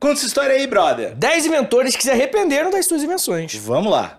Conta 0.00 0.14
essa 0.14 0.26
história 0.26 0.56
aí, 0.56 0.66
brother. 0.66 1.14
10 1.14 1.44
inventores 1.44 1.94
que 1.94 2.02
se 2.02 2.10
arrependeram 2.10 2.70
das 2.70 2.86
suas 2.86 3.02
invenções. 3.02 3.54
Vamos 3.56 3.92
lá. 3.92 4.18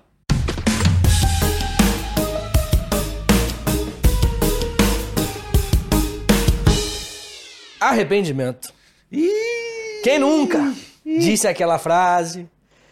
Arrependimento. 7.79 8.71
Ih, 9.11 10.01
Quem 10.03 10.19
nunca 10.19 10.73
disse 11.03 11.47
aquela 11.47 11.79
frase, 11.79 12.47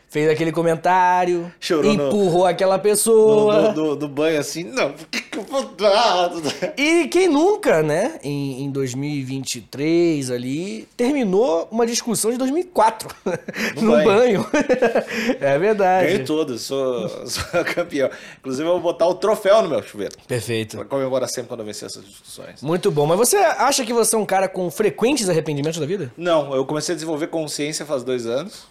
fez 0.09 0.29
aquele 0.29 0.51
comentário, 0.51 1.51
Chorou 1.59 1.93
no- 1.93 2.07
empurrou 2.07 2.45
aquela 2.45 2.77
do, 2.77 2.81
pessoa. 2.83 3.69
do- 3.73 3.95
do- 3.95 4.07
banho 4.07 4.39
assim, 4.39 4.63
não, 4.63 4.91
por 4.91 5.05
que, 5.07 5.21
que 5.21 5.37
eu 5.37 5.43
vou 5.43 5.63
dar? 5.65 6.31
E 6.77 7.07
quem 7.07 7.27
nunca, 7.27 7.83
né, 7.83 8.19
em, 8.23 8.63
em 8.63 8.71
2023 8.71 10.31
ali, 10.31 10.87
terminou 10.97 11.67
uma 11.71 11.85
discussão 11.85 12.31
de 12.31 12.37
2004 12.37 13.09
No 13.75 13.81
no, 13.83 13.91
banho. 14.03 14.07
banho. 14.07 14.45
é 15.39 15.57
verdade. 15.59 16.07
Ganhei 16.07 16.23
todas, 16.23 16.61
sou, 16.61 17.07
sou 17.27 17.63
campeão. 17.73 18.09
Inclusive, 18.39 18.67
eu 18.67 18.73
vou 18.73 18.81
botar 18.81 19.07
o 19.07 19.13
troféu 19.13 19.61
no 19.61 19.69
meu 19.69 19.83
chuveiro. 19.83 20.15
Perfeito. 20.27 20.77
Pra 20.77 20.85
comemorar 20.85 21.29
sempre 21.29 21.49
quando 21.49 21.59
eu 21.61 21.65
vencer 21.65 21.85
essas 21.87 22.03
discussões. 22.05 22.61
Muito 22.61 22.89
bom. 22.91 23.05
Mas 23.05 23.17
você 23.17 23.37
acha 23.37 23.85
que 23.85 23.93
você 23.93 24.15
é 24.15 24.19
um 24.19 24.25
cara 24.25 24.47
com 24.47 24.69
frequentes 24.71 25.29
arrependimentos 25.29 25.79
da 25.79 25.85
vida? 25.85 26.11
Não, 26.17 26.53
eu 26.55 26.65
comecei 26.65 26.93
a 26.93 26.95
desenvolver 26.95 27.27
consciência 27.27 27.85
faz 27.85 28.03
dois 28.03 28.25
anos. 28.25 28.67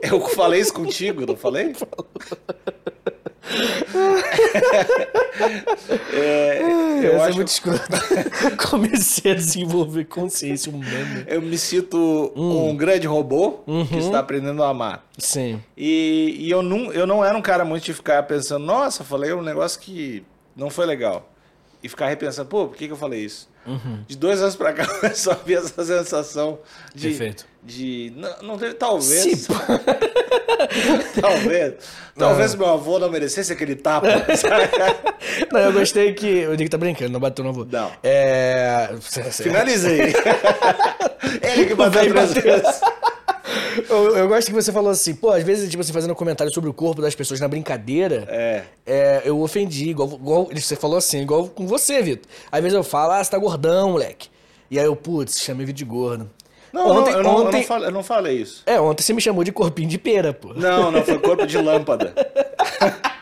Eu 0.10 0.20
falei 0.28 0.60
isso 0.60 0.72
contigo, 0.72 1.26
não 1.26 1.36
falei? 1.36 1.72
É, 6.12 6.60
eu 7.02 7.14
Essa 7.14 7.24
acho 7.24 7.32
é 7.32 7.34
muito 7.34 7.48
escroto. 7.48 7.82
Comecei 8.70 9.32
a 9.32 9.34
desenvolver 9.34 10.04
consciência 10.04 10.70
humana. 10.72 11.24
eu 11.26 11.40
me 11.42 11.56
sinto 11.58 12.32
Hum. 12.36 12.70
um 12.70 12.76
grande 12.76 13.06
robô 13.06 13.60
Uhum. 13.66 13.86
que 13.86 13.98
está 13.98 14.18
aprendendo 14.20 14.62
a 14.62 14.68
amar. 14.68 15.04
Sim. 15.18 15.60
E, 15.76 16.36
e 16.38 16.50
eu, 16.50 16.62
não, 16.62 16.92
eu 16.92 17.06
não 17.06 17.24
era 17.24 17.36
um 17.36 17.42
cara 17.42 17.64
muito 17.64 17.84
de 17.84 17.94
ficar 17.94 18.22
pensando, 18.24 18.64
nossa, 18.64 19.02
falei 19.04 19.32
um 19.32 19.42
negócio 19.42 19.80
que 19.80 20.24
não 20.54 20.70
foi 20.70 20.86
legal. 20.86 21.28
E 21.82 21.88
ficar 21.88 22.08
repensando, 22.08 22.48
pô, 22.48 22.66
por 22.68 22.76
que, 22.76 22.86
que 22.86 22.92
eu 22.92 22.96
falei 22.96 23.24
isso? 23.24 23.48
Uhum. 23.66 24.04
De 24.06 24.16
dois 24.16 24.40
anos 24.42 24.54
pra 24.56 24.72
cá, 24.72 24.86
eu 25.02 25.14
só 25.14 25.34
vi 25.34 25.54
essa 25.54 25.84
sensação 25.84 26.58
de. 26.94 27.08
Perfeito. 27.08 27.46
De. 27.62 28.12
Não, 28.16 28.42
não 28.42 28.58
teve, 28.58 28.74
talvez. 28.74 29.22
Sim, 29.22 29.54
talvez. 31.20 31.74
Talvez 32.16 32.54
meu 32.54 32.66
avô 32.68 32.98
não 32.98 33.10
merecesse 33.10 33.52
aquele 33.52 33.74
tapa. 33.76 34.06
Não, 35.52 35.60
eu 35.60 35.72
gostei 35.72 36.12
que. 36.14 36.46
O 36.46 36.54
Nick 36.54 36.68
tá 36.70 36.78
brincando, 36.78 37.12
não 37.12 37.20
bateu 37.20 37.44
no 37.44 37.50
avô. 37.50 37.66
Não. 37.70 37.90
É. 38.02 38.90
Finalizei. 39.32 40.12
Ele 41.42 41.66
que 41.66 41.74
bateu 41.74 42.12
três 42.12 42.32
vezes. 42.32 42.80
Eu, 43.88 44.16
eu 44.16 44.28
gosto 44.28 44.48
que 44.48 44.52
você 44.54 44.72
falou 44.72 44.90
assim, 44.90 45.14
pô, 45.14 45.30
às 45.30 45.42
vezes, 45.42 45.68
tipo, 45.70 45.82
você 45.82 45.92
fazendo 45.92 46.14
comentário 46.14 46.52
sobre 46.52 46.68
o 46.68 46.72
corpo 46.74 47.00
das 47.02 47.14
pessoas 47.14 47.40
na 47.40 47.48
brincadeira, 47.48 48.26
É. 48.28 48.62
é, 48.86 49.22
eu 49.24 49.40
ofendi, 49.40 49.90
igual, 49.90 50.08
igual 50.08 50.48
você 50.54 50.76
falou 50.76 50.96
assim, 50.98 51.20
igual 51.22 51.48
com 51.48 51.66
você, 51.66 52.02
Vitor. 52.02 52.30
Às 52.50 52.60
vezes 52.62 52.74
eu 52.76 52.82
falo, 52.84 53.12
ah, 53.12 53.22
você 53.24 53.30
tá 53.30 53.38
gordão, 53.38 53.92
moleque. 53.92 54.28
E 54.70 54.78
aí 54.78 54.84
eu, 54.84 54.94
putz, 54.96 55.40
chamei 55.40 55.66
Vitor 55.66 55.78
de 55.78 55.84
gordo. 55.84 56.30
Não, 56.72 56.86
ontem, 56.88 57.12
eu, 57.12 57.22
não, 57.22 57.38
eu, 57.46 57.52
não 57.52 57.62
falei, 57.62 57.88
eu 57.88 57.92
não 57.92 58.02
falei 58.02 58.36
isso. 58.38 58.62
É, 58.66 58.80
ontem 58.80 59.02
você 59.02 59.12
me 59.12 59.20
chamou 59.20 59.42
de 59.44 59.50
corpinho 59.52 59.88
de 59.88 59.98
pera, 59.98 60.32
pô. 60.32 60.52
Não, 60.54 60.90
não, 60.90 61.02
foi 61.04 61.18
corpo 61.18 61.46
de 61.46 61.58
lâmpada. 61.58 62.14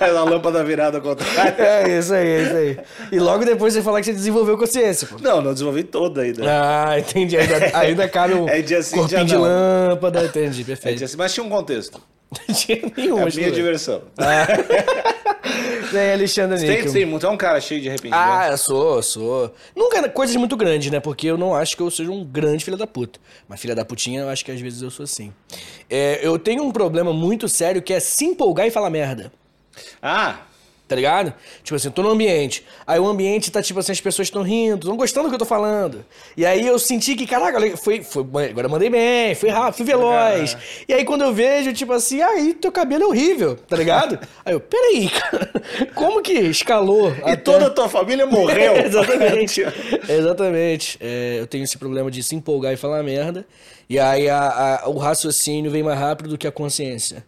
É 0.00 0.06
a 0.06 0.22
lâmpada 0.22 0.64
virada 0.64 0.96
ao 0.96 1.02
contrário. 1.02 1.62
É 1.62 1.98
isso 1.98 2.14
aí, 2.14 2.26
é 2.26 2.42
isso 2.42 2.56
aí. 2.56 2.78
E 3.12 3.18
logo 3.20 3.44
depois 3.44 3.74
você 3.74 3.82
falar 3.82 4.00
que 4.00 4.06
você 4.06 4.14
desenvolveu 4.14 4.56
consciência, 4.56 5.06
pô. 5.06 5.16
Não, 5.20 5.42
não 5.42 5.52
desenvolvi 5.52 5.84
toda 5.84 6.22
ainda. 6.22 6.42
Ah, 6.46 6.98
entendi. 6.98 7.36
Ainda, 7.36 7.78
ainda 7.78 8.08
cabe 8.08 8.32
um 8.32 8.48
É 8.48 8.62
dia 8.62 8.82
sim, 8.82 8.96
corpinho 8.96 9.18
dia 9.26 9.26
de 9.26 9.34
não. 9.34 9.42
lâmpada, 9.42 10.24
entendi, 10.24 10.62
É, 10.62 10.64
perfeito. 10.64 10.96
tinha 10.96 11.04
assim, 11.04 11.16
mas 11.18 11.34
tinha 11.34 11.44
um 11.44 11.50
contexto. 11.50 12.00
Não 12.48 12.54
tinha 12.56 12.78
É 12.78 12.90
nenhum, 12.96 13.18
a 13.18 13.24
acho 13.26 13.36
minha 13.36 13.50
diversão. 13.52 14.00
Tem 15.94 16.12
Alexandre 16.12 16.58
Tem, 16.58 16.68
Níquel. 16.70 16.92
tem 16.92 17.06
muito. 17.06 17.26
É 17.26 17.28
um 17.30 17.36
cara 17.36 17.60
cheio 17.60 17.80
de 17.80 17.88
arrependimento. 17.88 18.20
Ah, 18.20 18.48
eu 18.50 18.58
sou, 18.58 19.02
sou. 19.02 19.54
Nunca 19.74 20.08
coisas 20.08 20.34
muito 20.36 20.56
grandes, 20.56 20.90
né? 20.90 21.00
Porque 21.00 21.26
eu 21.26 21.38
não 21.38 21.54
acho 21.54 21.76
que 21.76 21.82
eu 21.82 21.90
seja 21.90 22.10
um 22.10 22.24
grande 22.24 22.64
filho 22.64 22.76
da 22.76 22.86
puta. 22.86 23.18
Mas 23.48 23.60
filha 23.60 23.74
da 23.74 23.84
putinha, 23.84 24.22
eu 24.22 24.28
acho 24.28 24.44
que 24.44 24.50
às 24.50 24.60
vezes 24.60 24.82
eu 24.82 24.90
sou 24.90 25.04
assim. 25.04 25.32
É, 25.88 26.20
eu 26.22 26.38
tenho 26.38 26.62
um 26.62 26.70
problema 26.70 27.12
muito 27.12 27.48
sério 27.48 27.82
que 27.82 27.92
é 27.92 28.00
se 28.00 28.24
empolgar 28.24 28.66
e 28.66 28.70
falar 28.70 28.90
merda. 28.90 29.32
Ah, 30.02 30.38
Tá 30.86 30.94
ligado? 30.94 31.32
Tipo 31.62 31.76
assim, 31.76 31.88
eu 31.88 31.92
tô 31.92 32.02
no 32.02 32.10
ambiente. 32.10 32.62
Aí 32.86 33.00
o 33.00 33.06
ambiente 33.06 33.50
tá 33.50 33.62
tipo 33.62 33.80
assim, 33.80 33.90
as 33.92 34.00
pessoas 34.02 34.28
estão 34.28 34.42
rindo, 34.42 34.80
estão 34.80 34.96
gostando 34.98 35.26
do 35.26 35.30
que 35.30 35.34
eu 35.36 35.38
tô 35.38 35.46
falando. 35.46 36.04
E 36.36 36.44
aí 36.44 36.66
eu 36.66 36.78
senti 36.78 37.16
que, 37.16 37.26
caraca, 37.26 37.58
foi, 37.78 38.02
foi, 38.02 38.22
agora 38.50 38.66
eu 38.66 38.70
mandei 38.70 38.90
bem, 38.90 39.34
fui 39.34 39.48
rápido, 39.48 39.76
fui 39.76 39.86
veloz. 39.86 40.54
E 40.86 40.92
aí 40.92 41.02
quando 41.06 41.22
eu 41.22 41.32
vejo, 41.32 41.72
tipo 41.72 41.90
assim, 41.94 42.20
aí 42.20 42.52
teu 42.52 42.70
cabelo 42.70 43.04
é 43.04 43.06
horrível, 43.06 43.56
tá 43.56 43.76
ligado? 43.78 44.18
aí 44.44 44.52
eu, 44.52 44.60
peraí, 44.60 45.08
cara, 45.08 45.50
como 45.94 46.20
que 46.20 46.32
escalou? 46.34 47.10
e 47.12 47.22
até- 47.22 47.36
toda 47.36 47.68
a 47.68 47.70
tua 47.70 47.88
família 47.88 48.26
morreu. 48.26 48.76
Exatamente. 48.84 49.62
Exatamente. 50.06 50.98
É, 51.00 51.36
eu 51.40 51.46
tenho 51.46 51.64
esse 51.64 51.78
problema 51.78 52.10
de 52.10 52.22
se 52.22 52.34
empolgar 52.36 52.74
e 52.74 52.76
falar 52.76 53.02
merda. 53.02 53.46
E 53.88 53.98
aí 53.98 54.28
a- 54.28 54.82
a- 54.84 54.88
o 54.88 54.98
raciocínio 54.98 55.70
vem 55.70 55.82
mais 55.82 55.98
rápido 55.98 56.28
do 56.28 56.36
que 56.38 56.46
a 56.46 56.52
consciência. 56.52 57.24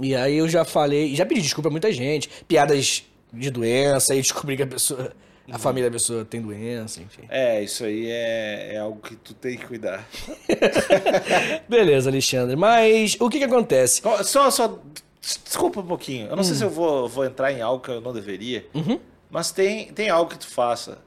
E 0.00 0.14
aí 0.14 0.36
eu 0.36 0.48
já 0.48 0.64
falei, 0.64 1.14
já 1.14 1.26
pedi 1.26 1.40
desculpa 1.42 1.68
a 1.68 1.72
muita 1.72 1.90
gente. 1.92 2.28
Piadas 2.46 3.04
de 3.32 3.50
doença, 3.50 4.12
aí 4.12 4.20
descobri 4.22 4.56
que 4.56 4.62
a 4.62 4.66
pessoa. 4.66 5.12
A 5.50 5.58
família 5.58 5.88
da 5.88 5.94
pessoa 5.94 6.26
tem 6.26 6.42
doença, 6.42 7.00
enfim. 7.00 7.22
É, 7.30 7.62
isso 7.64 7.82
aí 7.82 8.06
é, 8.10 8.74
é 8.74 8.78
algo 8.78 9.00
que 9.00 9.16
tu 9.16 9.32
tem 9.32 9.56
que 9.56 9.64
cuidar. 9.66 10.06
Beleza, 11.68 12.10
Alexandre. 12.10 12.54
Mas 12.54 13.16
o 13.18 13.28
que 13.30 13.38
que 13.38 13.44
acontece? 13.44 14.02
Só, 14.24 14.50
só, 14.50 14.78
desculpa 15.44 15.80
um 15.80 15.86
pouquinho. 15.86 16.28
Eu 16.28 16.36
não 16.36 16.42
sei 16.44 16.52
Hum. 16.54 16.58
se 16.58 16.64
eu 16.64 16.70
vou, 16.70 17.08
vou 17.08 17.24
entrar 17.24 17.50
em 17.52 17.60
algo 17.62 17.82
que 17.82 17.90
eu 17.90 18.00
não 18.00 18.12
deveria, 18.12 18.66
Uhum. 18.74 19.00
mas 19.30 19.50
tem, 19.50 19.86
tem 19.92 20.10
algo 20.10 20.30
que 20.30 20.38
tu 20.38 20.46
faça 20.46 20.98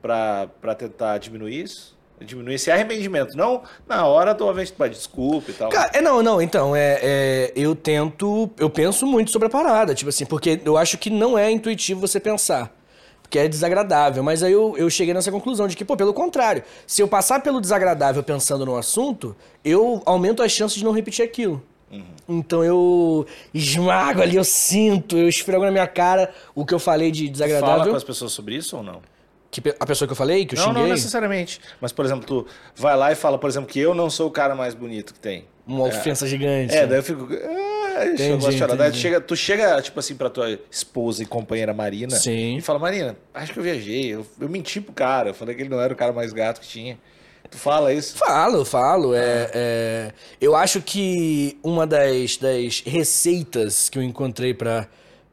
pra 0.00 0.48
tentar 0.78 1.18
diminuir 1.18 1.62
isso? 1.64 1.95
Diminuir 2.20 2.54
esse 2.54 2.70
arrependimento. 2.70 3.36
Não 3.36 3.62
na 3.86 4.06
hora 4.06 4.34
do 4.34 4.46
tu 4.46 4.72
pede 4.74 4.94
desculpa 4.94 5.50
e 5.50 5.54
tal. 5.54 5.68
Cara, 5.68 5.90
é, 5.92 6.00
não, 6.00 6.22
não, 6.22 6.40
então, 6.40 6.74
é, 6.74 6.98
é, 7.02 7.52
eu 7.54 7.74
tento, 7.74 8.50
eu 8.58 8.70
penso 8.70 9.06
muito 9.06 9.30
sobre 9.30 9.48
a 9.48 9.50
parada, 9.50 9.94
tipo 9.94 10.08
assim, 10.08 10.24
porque 10.24 10.60
eu 10.64 10.76
acho 10.76 10.96
que 10.96 11.10
não 11.10 11.36
é 11.36 11.50
intuitivo 11.50 12.00
você 12.00 12.18
pensar, 12.18 12.74
porque 13.20 13.38
é 13.38 13.46
desagradável, 13.46 14.22
mas 14.22 14.42
aí 14.42 14.52
eu, 14.52 14.74
eu 14.78 14.88
cheguei 14.88 15.12
nessa 15.12 15.30
conclusão 15.30 15.68
de 15.68 15.76
que, 15.76 15.84
pô, 15.84 15.96
pelo 15.96 16.14
contrário, 16.14 16.62
se 16.86 17.02
eu 17.02 17.08
passar 17.08 17.42
pelo 17.42 17.60
desagradável 17.60 18.22
pensando 18.22 18.64
no 18.64 18.76
assunto, 18.76 19.36
eu 19.62 20.02
aumento 20.06 20.42
as 20.42 20.52
chances 20.52 20.78
de 20.78 20.84
não 20.84 20.92
repetir 20.92 21.24
aquilo. 21.24 21.62
Então 22.28 22.64
eu 22.64 23.26
esmago 23.54 24.20
ali, 24.20 24.36
eu 24.36 24.44
sinto, 24.44 25.16
eu 25.16 25.28
esfrego 25.28 25.64
na 25.64 25.70
minha 25.70 25.86
cara 25.86 26.32
o 26.54 26.66
que 26.66 26.74
eu 26.74 26.78
falei 26.78 27.12
de 27.12 27.24
Fala 27.24 27.32
desagradável. 27.32 27.90
com 27.90 27.96
as 27.96 28.04
pessoas 28.04 28.32
sobre 28.32 28.56
isso 28.56 28.76
ou 28.76 28.82
não? 28.82 29.00
Que 29.50 29.62
a 29.78 29.86
pessoa 29.86 30.06
que 30.06 30.12
eu 30.12 30.16
falei, 30.16 30.44
que 30.44 30.54
eu 30.54 30.58
não, 30.58 30.66
xinguei, 30.66 30.82
não 30.82 30.88
necessariamente. 30.90 31.60
Mas, 31.80 31.92
por 31.92 32.04
exemplo, 32.04 32.26
tu 32.26 32.46
vai 32.74 32.96
lá 32.96 33.12
e 33.12 33.14
fala, 33.14 33.38
por 33.38 33.48
exemplo, 33.48 33.68
que 33.68 33.78
eu 33.78 33.94
não 33.94 34.10
sou 34.10 34.28
o 34.28 34.30
cara 34.30 34.54
mais 34.54 34.74
bonito 34.74 35.14
que 35.14 35.20
tem. 35.20 35.46
uma 35.66 35.84
ofensa 35.84 36.26
gigante. 36.26 36.74
É, 36.74 36.86
daí 36.86 36.98
eu 36.98 37.02
fico. 37.02 37.28
Ah, 37.96 38.04
eu 38.04 38.14
Entendi, 38.14 38.58
chorar. 38.58 38.76
Daí 38.76 38.90
tu 38.90 38.96
chega, 38.98 39.20
tu 39.20 39.36
chega, 39.36 39.80
tipo 39.80 39.98
assim, 39.98 40.14
pra 40.14 40.28
tua 40.28 40.58
esposa 40.70 41.22
e 41.22 41.26
companheira 41.26 41.72
Marina 41.72 42.14
Sim. 42.16 42.56
e 42.56 42.60
fala, 42.60 42.78
Marina, 42.78 43.16
acho 43.32 43.52
que 43.52 43.58
eu 43.58 43.62
viajei. 43.62 44.14
Eu, 44.14 44.26
eu 44.40 44.48
menti 44.48 44.80
pro 44.80 44.92
cara. 44.92 45.30
Eu 45.30 45.34
falei 45.34 45.54
que 45.54 45.62
ele 45.62 45.70
não 45.70 45.80
era 45.80 45.92
o 45.92 45.96
cara 45.96 46.12
mais 46.12 46.32
gato 46.32 46.60
que 46.60 46.68
tinha. 46.68 46.98
Tu 47.50 47.56
fala 47.56 47.92
isso. 47.92 48.16
Falo, 48.18 48.64
falo. 48.64 49.14
É, 49.14 49.50
é, 49.54 50.12
eu 50.40 50.54
acho 50.56 50.82
que 50.82 51.58
uma 51.62 51.86
das, 51.86 52.36
das 52.36 52.82
receitas 52.84 53.88
que 53.88 53.98
eu 53.98 54.02
encontrei 54.02 54.52
pra 54.52 54.88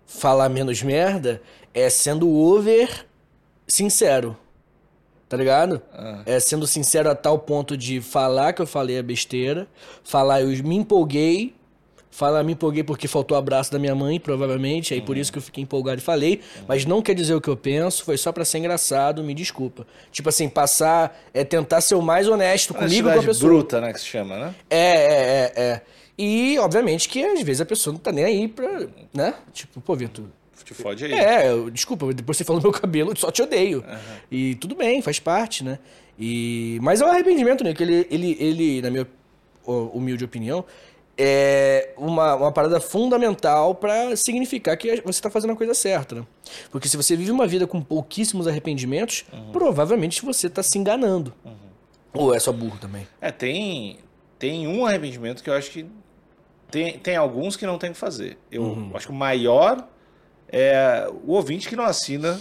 falar 0.06 0.48
menos 0.48 0.82
merda 0.84 1.42
é 1.74 1.90
sendo 1.90 2.30
over 2.30 3.06
sincero. 3.68 4.38
Tá 5.30 5.38
ligado? 5.38 5.82
É 6.28 6.40
sendo 6.40 6.68
sincero 6.68 7.10
a 7.10 7.16
tal 7.16 7.40
ponto 7.40 7.76
de 7.76 8.00
falar 8.02 8.54
que 8.54 8.62
eu 8.62 8.68
falei 8.68 9.00
a 9.00 9.04
besteira, 9.04 9.68
falar 10.04 10.42
eu 10.42 10.50
me 10.64 10.76
empolguei, 10.76 11.56
falar 12.12 12.44
me 12.44 12.54
empolguei 12.54 12.84
porque 12.84 13.08
faltou 13.08 13.36
o 13.36 13.40
abraço 13.40 13.72
da 13.72 13.80
minha 13.80 13.96
mãe, 13.96 14.20
provavelmente, 14.20 14.94
aí 14.94 15.02
por 15.02 15.18
isso 15.18 15.32
que 15.32 15.40
eu 15.40 15.42
fiquei 15.42 15.64
empolgado 15.64 16.00
e 16.00 16.04
falei, 16.04 16.42
mas 16.68 16.86
não 16.86 17.02
quer 17.02 17.16
dizer 17.16 17.34
o 17.34 17.42
que 17.42 17.50
eu 17.50 17.58
penso, 17.58 18.04
foi 18.04 18.16
só 18.16 18.32
pra 18.32 18.46
ser 18.46 18.60
engraçado, 18.60 19.24
me 19.24 19.34
desculpa. 19.34 19.88
Tipo 20.12 20.30
assim, 20.30 20.48
passar, 20.48 21.20
é 21.34 21.44
tentar 21.44 21.82
ser 21.82 21.96
o 21.96 22.02
mais 22.02 22.28
honesto 22.28 22.72
comigo 22.76 23.12
com 23.12 23.20
a 23.20 23.24
pessoa. 23.24 23.52
bruta, 23.52 23.82
né, 23.82 23.92
que 23.92 24.00
se 24.00 24.06
chama, 24.06 24.38
né? 24.38 24.56
É, 24.70 24.78
é, 24.78 25.54
é, 25.56 25.64
é. 25.64 25.82
E, 26.16 26.60
obviamente, 26.60 27.10
que 27.10 27.26
às 27.26 27.42
vezes 27.42 27.62
a 27.62 27.66
pessoa 27.66 27.92
não 27.92 28.00
tá 28.00 28.12
nem 28.12 28.24
aí 28.24 28.48
pra, 28.48 28.86
né? 29.12 29.34
Tipo, 29.52 29.82
pô, 29.82 29.96
Vitor, 29.96 30.26
Te 30.64 30.74
fode 30.74 31.06
aí. 31.06 31.12
é, 31.14 31.52
eu- 31.52 31.70
desculpa, 31.70 32.14
depois 32.14 32.38
você 32.38 32.44
falou 32.44 32.62
meu 32.62 32.72
cabelo, 32.72 33.12
eu 33.12 33.16
só 33.16 33.32
te 33.32 33.42
odeio. 33.42 33.84
E 34.32 34.56
tudo 34.56 34.76
bem, 34.76 35.02
faz 35.02 35.20
parte, 35.20 35.64
né? 35.64 35.80
E, 36.18 36.78
mas 36.82 37.02
é 37.02 37.06
um 37.06 37.10
arrependimento, 37.10 37.64
né? 37.64 37.74
Que 37.74 37.84
ele, 37.84 38.08
ele, 38.10 38.38
ele, 38.40 38.82
na 38.82 38.90
minha 38.92 39.08
humilde 39.66 40.24
opinião, 40.24 40.64
é 41.18 41.94
uma, 41.98 42.36
uma 42.36 42.52
parada 42.52 42.80
fundamental 42.80 43.76
pra 43.76 44.16
significar 44.16 44.76
que 44.78 45.02
você 45.02 45.22
tá 45.22 45.30
fazendo 45.30 45.54
a 45.54 45.56
coisa 45.56 45.74
certa, 45.74 46.16
né? 46.16 46.26
Porque 46.72 46.88
se 46.88 46.98
você 46.98 47.16
vive 47.16 47.32
uma 47.32 47.46
vida 47.48 47.68
com 47.68 47.82
pouquíssimos 47.82 48.48
arrependimentos, 48.48 49.26
provavelmente 49.52 50.24
você 50.24 50.50
tá 50.50 50.64
se 50.64 50.78
enganando. 50.78 51.34
Ou 52.14 52.34
é 52.34 52.40
só 52.40 52.52
burro 52.52 52.78
também? 52.80 53.08
É, 53.22 53.32
tem, 53.32 53.98
tem 54.40 54.68
um 54.68 54.86
arrependimento 54.86 55.44
que 55.44 55.50
eu 55.50 55.54
acho 55.56 55.72
que 55.72 55.86
tem, 56.70 56.98
tem 57.00 57.16
alguns 57.16 57.56
que 57.56 57.66
não 57.66 57.78
tem 57.78 57.92
que 57.92 57.98
fazer. 57.98 58.38
Eu 58.52 58.64
Uhum. 58.64 58.92
acho 58.96 59.08
que 59.08 59.12
o 59.12 59.16
maior 59.16 59.88
é 60.54 61.08
o 61.26 61.32
ouvinte 61.34 61.68
que 61.68 61.76
não 61.76 61.84
assina 61.84 62.40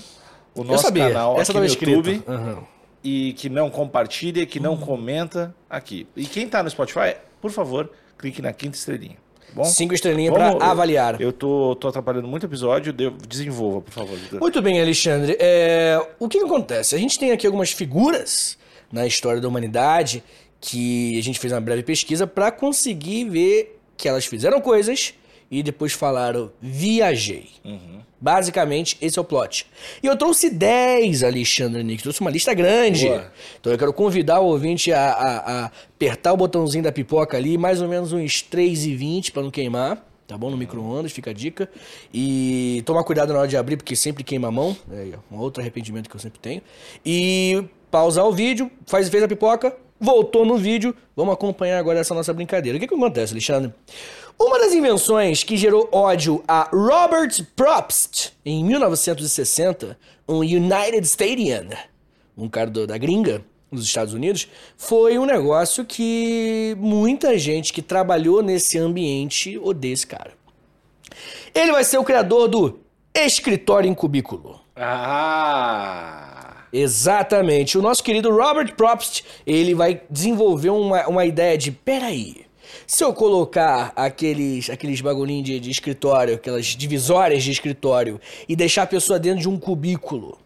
o 0.55 0.63
nosso 0.63 0.93
canal 0.93 1.41
Essa 1.41 1.53
aqui 1.53 1.87
no 1.87 1.95
YouTube. 1.97 2.23
Aham. 2.29 2.59
e 3.03 3.33
que 3.33 3.49
não 3.49 3.69
compartilha, 3.71 4.45
que 4.47 4.59
Uhum. 4.59 4.65
não 4.65 4.77
comenta 4.77 5.53
aqui. 5.69 6.07
E 6.15 6.27
quem 6.27 6.47
tá 6.47 6.63
no 6.63 6.71
Spotify, 6.71 7.17
por 7.41 7.51
favor, 7.51 7.91
clique 8.19 8.41
na 8.43 8.53
quinta 8.53 8.77
estrelinha. 8.77 9.17
tá 9.17 9.53
Bom, 9.55 9.65
Cinco 9.65 9.93
estrelinhas 9.95 10.33
pra 10.33 10.51
avaliar. 10.61 11.21
eu 11.21 11.33
tô, 11.33 11.75
tô 11.77 11.89
atrapalhando 11.89 12.29
muito 12.29 12.47
episódio, 12.47 12.93
desenvolva, 13.27 13.81
por 13.81 13.93
favor. 13.93 14.19
Muito 14.41 14.63
bem, 14.63 14.81
Alexandre. 14.81 15.37
É, 15.41 15.99
o 16.19 16.29
que, 16.29 16.39
que 16.39 16.45
acontece? 16.45 16.95
A 16.95 16.99
gente 16.99 17.19
tem 17.19 17.33
aqui 17.33 17.47
algumas 17.47 17.71
figuras 17.73 18.57
na 18.93 19.07
história 19.07 19.41
da 19.41 19.49
humanidade 19.49 20.23
que 20.61 21.19
a 21.19 21.23
gente 21.23 21.41
fez 21.41 21.53
uma 21.53 21.61
breve 21.61 21.83
pesquisa 21.83 22.27
para 22.27 22.53
conseguir 22.53 23.25
ver 23.29 23.81
que 23.97 24.09
elas 24.09 24.25
fizeram 24.27 24.61
coisas 24.61 25.15
e 25.53 25.63
depois 25.63 25.93
falaram 25.93 26.51
viajei. 26.61 27.51
Uhum. 27.65 28.01
Basicamente, 28.19 28.97
esse 29.03 29.19
é 29.19 29.23
o 29.23 29.25
plot. 29.25 29.67
E 30.03 30.07
eu 30.07 30.17
trouxe 30.17 30.49
10, 30.49 31.23
Alexandre 31.25 31.83
Nick. 31.85 32.03
Trouxe 32.03 32.21
uma 32.21 32.31
lista 32.31 32.55
grande. 32.55 33.07
Boa. 33.09 33.31
Então 33.61 33.73
eu 33.73 33.79
quero 33.79 33.93
convidar 33.93 34.41
o 34.41 34.47
ouvinte 34.47 34.93
a, 34.93 35.11
a- 35.13 35.65
a 35.65 35.65
apertar 35.67 36.33
o 36.33 36.37
botãozinho 36.37 36.83
da 36.85 36.91
pipoca 36.93 37.37
ali, 37.37 37.59
mais 37.59 37.83
ou 37.83 37.89
menos 37.89 38.13
uns 38.13 38.43
3,20 38.43 39.31
para 39.33 39.43
não 39.43 39.51
queimar. 39.51 40.09
Tá 40.27 40.39
bom? 40.39 40.51
No 40.51 40.57
micro-ondas, 40.57 41.13
fica 41.13 41.31
a 41.31 41.35
dica. 41.35 41.69
E 42.15 42.83
tomar 42.87 43.05
cuidado 43.05 43.33
na 43.35 43.41
hora 43.41 43.49
de 43.49 43.57
abrir, 43.57 43.77
porque 43.77 43.95
sempre 43.95 44.25
queima 44.25 44.49
a 44.49 44.51
mão. 44.53 44.75
É 44.91 45.13
um 45.31 45.39
outro 45.39 45.61
arrependimento 45.61 46.09
que 46.09 46.17
eu 46.17 46.21
sempre 46.21 46.39
tenho. 46.39 46.63
E 47.05 47.63
pausar 47.91 48.25
o 48.25 48.33
vídeo, 48.33 48.71
faz, 48.87 49.09
fez 49.11 49.23
a 49.23 49.29
pipoca, 49.29 49.77
voltou 50.01 50.47
no 50.47 50.57
vídeo. 50.57 50.95
Vamos 51.15 51.35
acompanhar 51.35 51.79
agora 51.79 51.99
essa 51.99 52.15
nossa 52.15 52.33
brincadeira. 52.33 52.79
O 52.79 52.81
que, 52.81 52.87
que 52.87 52.95
acontece, 52.95 53.35
Alexandre? 53.35 53.75
Uma 54.39 54.59
das 54.59 54.73
invenções 54.73 55.45
que 55.45 55.57
gerou 55.57 55.89
ódio 55.93 56.43
a 56.49 56.69
Robert 56.73 57.31
Probst 57.55 58.31
em 58.45 58.65
1960, 58.65 59.97
um 60.29 60.39
United 60.41 61.07
Stadium, 61.07 61.69
um 62.37 62.49
cara 62.49 62.69
do- 62.71 62.87
da 62.87 62.99
gringa, 62.99 63.45
nos 63.71 63.85
Estados 63.87 64.13
Unidos, 64.13 64.49
foi 64.77 65.19
um 65.19 65.25
negócio 65.25 65.85
que 65.85 66.77
muita 66.79 67.39
gente 67.39 67.73
que 67.73 67.81
trabalhou 67.81 68.43
nesse 68.43 68.77
ambiente 68.79 69.57
odeia 69.59 69.95
esse 69.95 70.07
cara. 70.07 70.33
Ele 71.55 71.73
vai 71.73 71.85
ser 71.85 71.99
o 71.99 72.05
criador 72.05 72.49
do 72.49 72.81
escritório 73.15 73.89
em 73.89 73.95
cubículo. 73.95 74.61
Ah! 74.77 76.65
Exatamente. 76.73 77.77
O 77.79 77.83
nosso 77.83 78.03
querido 78.03 78.31
Robert 78.35 78.75
Probst, 78.75 79.23
ele 79.47 79.75
vai 79.75 80.03
desenvolver 80.11 80.71
uma, 80.71 81.07
uma 81.07 81.25
ideia 81.25 81.57
de, 81.57 81.71
peraí, 81.71 82.45
se 82.87 83.03
eu 83.05 83.13
colocar 83.13 83.93
aqueles, 83.97 84.69
aqueles 84.71 85.01
bagulhinhos 85.01 85.45
de, 85.45 85.61
de 85.61 85.71
escritório, 85.71 86.35
aquelas 86.35 86.67
divisórias 86.67 87.43
de 87.43 87.51
escritório, 87.51 88.21
e 88.49 88.55
deixar 88.57 88.83
a 88.83 88.87
pessoa 88.87 89.19
dentro 89.19 89.41
de 89.41 89.49
um 89.49 89.59
cubículo, 89.59 90.39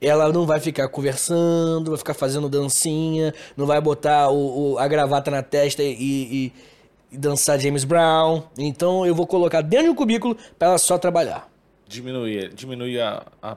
ela 0.00 0.32
não 0.32 0.46
vai 0.46 0.58
ficar 0.60 0.88
conversando, 0.88 1.90
vai 1.90 1.98
ficar 1.98 2.14
fazendo 2.14 2.48
dancinha, 2.48 3.32
não 3.56 3.66
vai 3.66 3.80
botar 3.80 4.28
o, 4.30 4.72
o- 4.74 4.78
a 4.78 4.86
gravata 4.88 5.30
na 5.30 5.42
testa 5.42 5.82
e, 5.82 5.92
e- 5.92 6.52
e 7.12 7.16
dançar 7.18 7.58
James 7.60 7.84
Brown. 7.84 8.42
Então 8.58 9.06
eu 9.06 9.14
vou 9.14 9.26
colocar 9.26 9.60
dentro 9.60 9.86
de 9.86 9.90
um 9.90 9.94
cubículo 9.94 10.36
para 10.58 10.68
ela 10.68 10.78
só 10.78 10.98
trabalhar. 10.98 11.48
Diminuir, 11.86 12.52
diminuir 12.54 13.00
a, 13.00 13.22
a- 13.42 13.56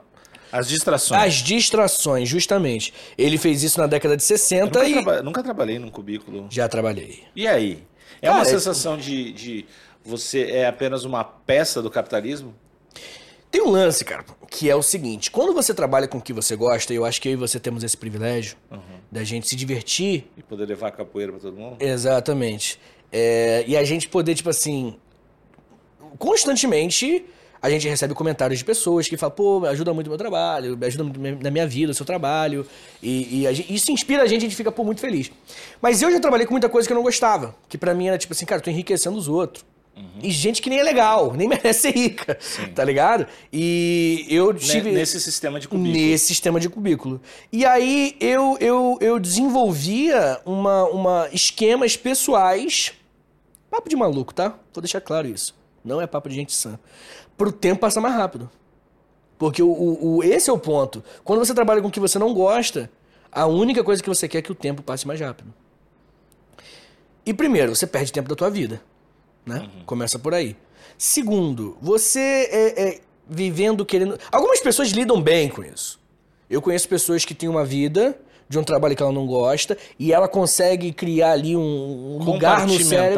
as 0.52 0.68
distrações. 0.68 1.20
As 1.22 1.34
distrações, 1.34 2.28
justamente. 2.28 2.94
Ele 3.18 3.36
fez 3.38 3.62
isso 3.64 3.80
na 3.80 3.86
década 3.88 4.16
de 4.16 4.22
Eu 4.22 4.26
60 4.26 4.66
nunca, 4.66 4.88
e. 4.88 4.92
traba- 4.92 5.22
nunca 5.22 5.42
trabalhei 5.42 5.78
num 5.80 5.90
cubículo. 5.90 6.46
Já 6.48 6.68
trabalhei. 6.68 7.24
E 7.34 7.48
aí? 7.48 7.82
É 8.20 8.26
Cara, 8.26 8.38
uma 8.38 8.42
é- 8.42 8.50
sensação 8.50 8.96
de, 8.96 9.32
de 9.32 9.66
você 10.04 10.42
é 10.50 10.66
apenas 10.66 11.04
uma 11.04 11.24
peça 11.24 11.82
do 11.82 11.90
capitalismo? 11.90 12.54
Tem 13.50 13.62
um 13.62 13.70
lance, 13.70 14.04
cara, 14.04 14.24
que 14.50 14.68
é 14.68 14.76
o 14.76 14.82
seguinte: 14.82 15.30
quando 15.30 15.54
você 15.54 15.72
trabalha 15.72 16.06
com 16.08 16.18
o 16.18 16.20
que 16.22 16.32
você 16.32 16.56
gosta, 16.56 16.92
e 16.92 16.96
eu 16.96 17.04
acho 17.04 17.20
que 17.22 17.28
eu 17.28 17.32
e 17.32 17.36
você 17.36 17.58
temos 17.58 17.82
esse 17.84 17.96
privilégio 17.96 18.56
da 19.10 19.24
gente 19.24 19.48
se 19.48 19.56
divertir. 19.56 20.30
E 20.36 20.42
poder 20.42 20.66
levar 20.66 20.90
capoeira 20.90 21.32
pra 21.32 21.40
todo 21.40 21.56
mundo? 21.56 21.76
Exatamente. 21.80 22.78
É, 23.10 23.64
e 23.66 23.76
a 23.76 23.84
gente 23.84 24.08
poder, 24.08 24.34
tipo 24.34 24.50
assim. 24.50 24.96
Constantemente. 26.18 27.24
A 27.66 27.70
gente 27.70 27.88
recebe 27.88 28.14
comentários 28.14 28.58
de 28.60 28.64
pessoas 28.64 29.08
que 29.08 29.16
falam, 29.16 29.34
pô, 29.34 29.64
ajuda 29.66 29.92
muito 29.92 30.06
o 30.06 30.10
meu 30.10 30.18
trabalho, 30.18 30.78
ajuda 30.82 31.02
muito 31.04 31.42
na 31.42 31.50
minha 31.50 31.66
vida, 31.66 31.90
o 31.90 31.94
seu 31.94 32.06
trabalho. 32.06 32.66
E, 33.02 33.44
e 33.44 33.54
gente- 33.54 33.74
isso 33.74 33.90
inspira 33.90 34.22
a 34.22 34.26
gente, 34.26 34.38
a 34.38 34.48
gente 34.48 34.54
fica 34.56 34.70
pô, 34.70 34.84
muito 34.84 35.00
feliz. 35.00 35.30
Mas 35.82 36.00
eu 36.00 36.10
já 36.12 36.20
trabalhei 36.20 36.46
com 36.46 36.52
muita 36.54 36.68
coisa 36.68 36.86
que 36.86 36.92
eu 36.92 36.96
não 36.96 37.02
gostava. 37.02 37.56
Que 37.68 37.76
pra 37.76 37.92
mim 37.94 38.06
era 38.08 38.16
tipo 38.18 38.32
assim, 38.32 38.46
cara, 38.46 38.60
eu 38.60 38.64
tô 38.64 38.70
enriquecendo 38.70 39.16
os 39.18 39.26
outros. 39.28 39.64
E 40.22 40.30
gente 40.30 40.60
que 40.60 40.68
nem 40.68 40.78
é 40.78 40.82
legal, 40.82 41.32
nem 41.36 41.48
merece 41.48 41.80
ser 41.80 41.90
rica, 41.92 42.38
tá 42.74 42.84
ligado? 42.84 43.26
E 43.50 44.26
eu 44.28 44.52
tive. 44.52 44.92
Nesse 44.92 45.18
sistema 45.18 45.58
de 45.58 45.66
cubículo. 45.66 45.92
Nesse 45.94 46.26
sistema 46.26 46.60
de 46.60 46.68
cubículo. 46.68 47.18
E 47.50 47.64
aí 47.64 48.14
eu, 48.20 48.58
eu, 48.60 48.98
eu 49.00 49.18
desenvolvia 49.18 50.38
uma, 50.44 50.84
uma 50.84 51.28
esquemas 51.32 51.96
pessoais. 51.96 52.92
Papo 53.70 53.88
de 53.88 53.96
maluco, 53.96 54.34
tá? 54.34 54.54
Vou 54.74 54.82
deixar 54.82 55.00
claro 55.00 55.26
isso. 55.28 55.54
Não 55.82 56.00
é 56.00 56.06
papo 56.06 56.28
de 56.28 56.34
gente 56.34 56.52
sã. 56.52 56.78
Pro 57.36 57.52
tempo 57.52 57.80
passar 57.80 58.00
mais 58.00 58.14
rápido. 58.14 58.48
Porque 59.38 59.62
o, 59.62 59.68
o, 59.68 60.16
o- 60.16 60.24
esse 60.24 60.48
é 60.48 60.52
o 60.52 60.58
ponto. 60.58 61.02
Quando 61.22 61.38
você 61.38 61.54
trabalha 61.54 61.82
com 61.82 61.88
o 61.88 61.90
que 61.90 62.00
você 62.00 62.18
não 62.18 62.32
gosta, 62.32 62.90
a 63.30 63.46
única 63.46 63.84
coisa 63.84 64.02
que 64.02 64.08
você 64.08 64.26
quer 64.26 64.38
é 64.38 64.42
que 64.42 64.52
o 64.52 64.54
tempo 64.54 64.82
passe 64.82 65.06
mais 65.06 65.20
rápido. 65.20 65.52
E 67.24 67.34
primeiro, 67.34 67.74
você 67.74 67.86
perde 67.86 68.12
tempo 68.12 68.28
da 68.28 68.34
tua 68.36 68.48
vida. 68.50 68.80
Né? 69.44 69.68
Começa 69.84 70.18
por 70.18 70.32
aí. 70.34 70.56
Segundo, 70.96 71.76
você 71.80 72.20
é, 72.20 72.88
é, 72.88 73.00
vivendo 73.28 73.84
querendo. 73.84 74.18
Algumas 74.32 74.60
pessoas 74.60 74.88
lidam 74.90 75.20
bem 75.20 75.48
com 75.48 75.62
isso. 75.62 76.00
Eu 76.48 76.62
conheço 76.62 76.88
pessoas 76.88 77.24
que 77.24 77.34
têm 77.34 77.48
uma 77.48 77.64
vida 77.64 78.16
de 78.48 78.58
um 78.58 78.62
trabalho 78.62 78.94
que 78.94 79.02
ela 79.02 79.12
não 79.12 79.26
gosta 79.26 79.76
e 79.98 80.12
ela 80.12 80.28
consegue 80.28 80.92
criar 80.92 81.32
ali 81.32 81.56
um, 81.56 81.60
um 81.60 82.18
lugar 82.24 82.60
no 82.66 82.72
cérebro, 82.88 83.14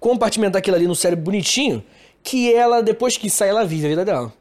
compartimentar 0.00 0.58
aquilo 0.58 0.76
ali 0.76 0.88
no 0.88 0.94
cérebro 0.96 1.24
bonitinho, 1.24 1.82
que 2.22 2.52
ela, 2.52 2.82
depois 2.82 3.16
que 3.16 3.28
sai, 3.28 3.48
ela 3.48 3.64
vive 3.64 3.86
a 3.86 3.90
vida 3.90 4.04
dela. 4.04 4.32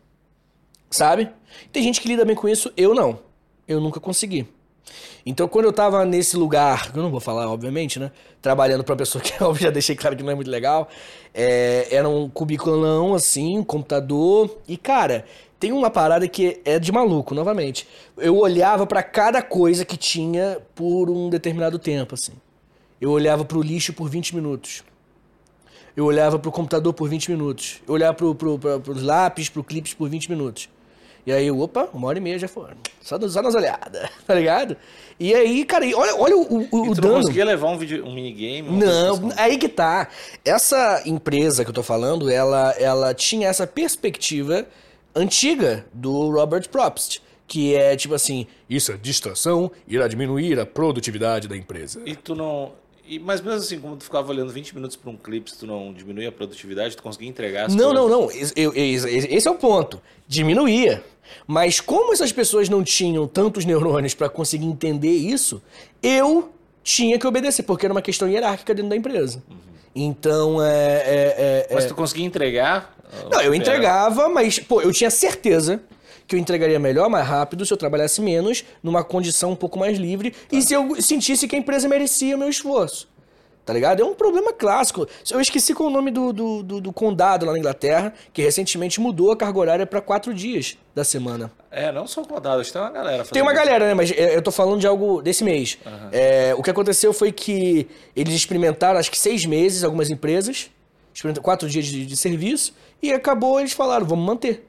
Sabe? 0.89 1.29
Tem 1.71 1.83
gente 1.83 2.01
que 2.01 2.07
lida 2.07 2.25
bem 2.25 2.35
com 2.35 2.47
isso, 2.47 2.71
eu 2.75 2.93
não. 2.93 3.19
Eu 3.67 3.79
nunca 3.79 3.99
consegui. 3.99 4.47
Então, 5.25 5.47
quando 5.47 5.65
eu 5.65 5.73
tava 5.73 6.03
nesse 6.05 6.35
lugar, 6.35 6.91
que 6.91 6.97
eu 6.97 7.03
não 7.03 7.11
vou 7.11 7.19
falar, 7.19 7.47
obviamente, 7.49 7.99
né? 7.99 8.11
Trabalhando 8.41 8.83
pra 8.83 8.93
uma 8.93 8.97
pessoa 8.97 9.21
que 9.21 9.41
eu 9.41 9.53
já 9.55 9.69
deixei 9.69 9.95
claro 9.95 10.15
que 10.15 10.23
não 10.23 10.31
é 10.31 10.35
muito 10.35 10.49
legal, 10.49 10.89
é, 11.33 11.87
era 11.91 12.09
um 12.09 12.29
cubiculão, 12.29 13.13
assim, 13.13 13.57
um 13.57 13.63
computador. 13.63 14.59
E, 14.67 14.77
cara, 14.77 15.25
tem 15.59 15.71
uma 15.71 15.89
parada 15.89 16.27
que 16.27 16.59
é 16.65 16.79
de 16.79 16.91
maluco, 16.91 17.35
novamente. 17.35 17.87
Eu 18.17 18.37
olhava 18.37 18.87
pra 18.87 19.03
cada 19.03 19.41
coisa 19.41 19.85
que 19.85 19.95
tinha 19.95 20.57
por 20.73 21.09
um 21.09 21.29
determinado 21.29 21.77
tempo, 21.77 22.15
assim. 22.15 22.33
Eu 22.99 23.11
olhava 23.11 23.45
pro 23.45 23.61
lixo 23.61 23.93
por 23.93 24.09
20 24.09 24.35
minutos. 24.35 24.83
Eu 25.95 26.05
olhava 26.05 26.39
pro 26.39 26.51
computador 26.51 26.93
por 26.93 27.09
20 27.09 27.31
minutos. 27.31 27.81
Eu 27.87 27.93
olhava 27.93 28.13
pro, 28.13 28.33
pro, 28.33 28.57
pro, 28.57 28.79
pros 28.79 29.03
lápis, 29.03 29.49
pro 29.49 29.63
clipes 29.63 29.93
por 29.93 30.09
20 30.09 30.29
minutos. 30.29 30.69
E 31.25 31.31
aí, 31.31 31.51
opa, 31.51 31.87
uma 31.93 32.07
hora 32.07 32.17
e 32.17 32.21
meia 32.21 32.39
já 32.39 32.47
foi. 32.47 32.69
Só, 32.99 33.19
só 33.29 33.41
nas 33.43 33.53
olhadas, 33.53 34.09
tá 34.25 34.33
ligado? 34.33 34.75
E 35.19 35.33
aí, 35.35 35.63
cara, 35.65 35.85
e 35.85 35.93
olha, 35.93 36.15
olha 36.15 36.35
o, 36.35 36.41
o, 36.41 36.61
E 36.61 36.89
o 36.89 36.95
tu 36.95 37.01
não 37.01 37.09
dano. 37.09 37.13
conseguia 37.21 37.45
levar 37.45 37.67
um, 37.67 37.77
vídeo, 37.77 38.03
um 38.05 38.13
minigame? 38.13 38.71
Não, 38.71 39.13
assim? 39.27 39.29
aí 39.37 39.57
que 39.57 39.69
tá. 39.69 40.07
Essa 40.43 41.03
empresa 41.05 41.63
que 41.63 41.69
eu 41.69 41.73
tô 41.75 41.83
falando, 41.83 42.27
ela, 42.29 42.71
ela 42.71 43.13
tinha 43.13 43.47
essa 43.47 43.67
perspectiva 43.67 44.65
antiga 45.15 45.85
do 45.93 46.31
Robert 46.31 46.67
Probst, 46.69 47.19
que 47.47 47.75
é 47.75 47.95
tipo 47.95 48.15
assim, 48.15 48.47
isso 48.67 48.91
é 48.91 48.97
distração, 48.97 49.71
irá 49.87 50.07
diminuir 50.07 50.59
a 50.59 50.65
produtividade 50.65 51.47
da 51.47 51.55
empresa. 51.55 52.01
E 52.05 52.15
tu 52.15 52.33
não... 52.33 52.71
e- 53.15 53.19
mas 53.19 53.41
mesmo 53.41 53.59
assim, 53.59 53.79
como 53.79 53.95
tu 53.97 54.03
ficava 54.05 54.29
olhando 54.31 54.51
20 54.51 54.73
minutos 54.73 54.95
pra 54.95 55.09
um 55.11 55.17
clipe, 55.17 55.51
se 55.51 55.57
tu 55.57 55.67
não 55.67 55.91
diminuía 55.93 56.29
a 56.29 56.31
produtividade, 56.31 56.95
tu 56.95 57.03
conseguia 57.03 57.27
entregar 57.27 57.65
as 57.65 57.75
Não, 57.75 57.93
coisas? 57.93 58.09
não, 58.09 58.21
não. 58.21 58.31
Esse, 58.31 58.53
esse- 59.35 59.47
é 59.47 59.51
o 59.51 59.55
ponto. 59.55 60.01
Diminuía. 60.27 61.03
Mas 61.45 61.79
como 61.79 62.13
essas 62.13 62.31
pessoas 62.31 62.69
não 62.69 62.83
tinham 62.83 63.27
tantos 63.27 63.65
neurônios 63.65 64.13
para 64.13 64.29
conseguir 64.29 64.65
entender 64.65 65.11
isso, 65.11 65.61
eu 66.01 66.49
tinha 66.83 67.19
que 67.19 67.27
obedecer, 67.27 67.63
porque 67.63 67.85
era 67.85 67.93
uma 67.93 68.01
questão 68.01 68.27
hierárquica 68.29 68.73
dentro 68.73 68.89
da 68.89 68.95
empresa. 68.95 69.41
Então, 69.93 70.63
é, 70.63 70.67
é- 70.69 71.67
é- 71.69 71.73
Mas 71.73 71.85
tu 71.85 71.93
conseguia 71.95 72.25
entregar? 72.25 72.95
Não, 73.29 73.41
eu 73.41 73.53
entregava, 73.53 74.29
mas, 74.29 74.57
pô, 74.57 74.81
eu 74.81 74.91
tinha 74.93 75.09
certeza 75.09 75.81
que 76.31 76.35
eu 76.37 76.39
entregaria 76.39 76.79
melhor, 76.79 77.09
mais 77.09 77.27
rápido, 77.27 77.65
se 77.65 77.73
eu 77.73 77.77
trabalhasse 77.77 78.21
menos, 78.21 78.63
numa 78.81 79.03
condição 79.03 79.51
um 79.51 79.55
pouco 79.55 79.77
mais 79.77 79.97
livre, 79.97 80.33
e 80.49 80.61
se 80.61 80.73
eu 80.73 81.01
sentisse 81.01 81.45
que 81.45 81.55
a 81.57 81.59
empresa 81.59 81.89
merecia 81.89 82.35
o 82.37 82.39
meu 82.39 82.47
esforço. 82.47 83.09
Tá 83.65 83.73
ligado? 83.73 84.01
É 84.01 84.05
um 84.05 84.15
problema 84.15 84.51
clássico. 84.51 85.05
Eu 85.29 85.39
esqueci 85.39 85.73
qual 85.75 85.87
é 85.87 85.91
o 85.91 85.93
nome 85.93 86.09
do, 86.09 86.33
do, 86.33 86.63
do- 86.63 86.81
do 86.81 86.91
condado 86.93 87.45
lá 87.45 87.51
na 87.51 87.59
Inglaterra, 87.59 88.11
que 88.33 88.41
recentemente 88.41 88.99
mudou 88.99 89.31
a 89.31 89.37
carga 89.37 89.59
horária 89.59 89.85
para 89.85 90.01
quatro 90.01 90.33
dias 90.33 90.77
da 90.95 91.03
semana. 91.03 91.51
É, 91.69 91.91
não 91.91 92.07
só 92.07 92.21
o 92.21 92.39
Dado, 92.39 92.59
acho 92.61 92.71
que 92.71 92.73
tem 92.73 92.81
uma 92.81 92.89
galera 92.91 93.23
Tem 93.25 93.41
uma 93.41 93.51
isso. 93.53 93.59
galera, 93.63 93.85
né? 93.87 93.93
Mas 93.93 94.09
é, 94.11 94.35
eu 94.35 94.41
tô 94.41 94.51
falando 94.51 94.79
de 94.79 94.87
algo 94.87 95.21
desse 95.21 95.43
mês. 95.43 95.77
É, 96.11 96.55
o 96.57 96.63
que 96.63 96.71
aconteceu 96.71 97.13
foi 97.13 97.31
que 97.31 97.87
eles 98.15 98.33
experimentaram, 98.33 98.97
acho 98.99 99.11
que 99.11 99.17
seis 99.19 99.45
meses, 99.45 99.83
algumas 99.83 100.09
empresas, 100.09 100.71
experimentaram 101.13 101.43
quatro 101.43 101.69
dias 101.69 101.85
de, 101.85 102.05
de 102.05 102.17
serviço, 102.17 102.73
e 103.01 103.13
acabou, 103.13 103.59
eles 103.59 103.73
falaram, 103.73 104.05
vamos 104.07 104.25
manter. 104.25 104.67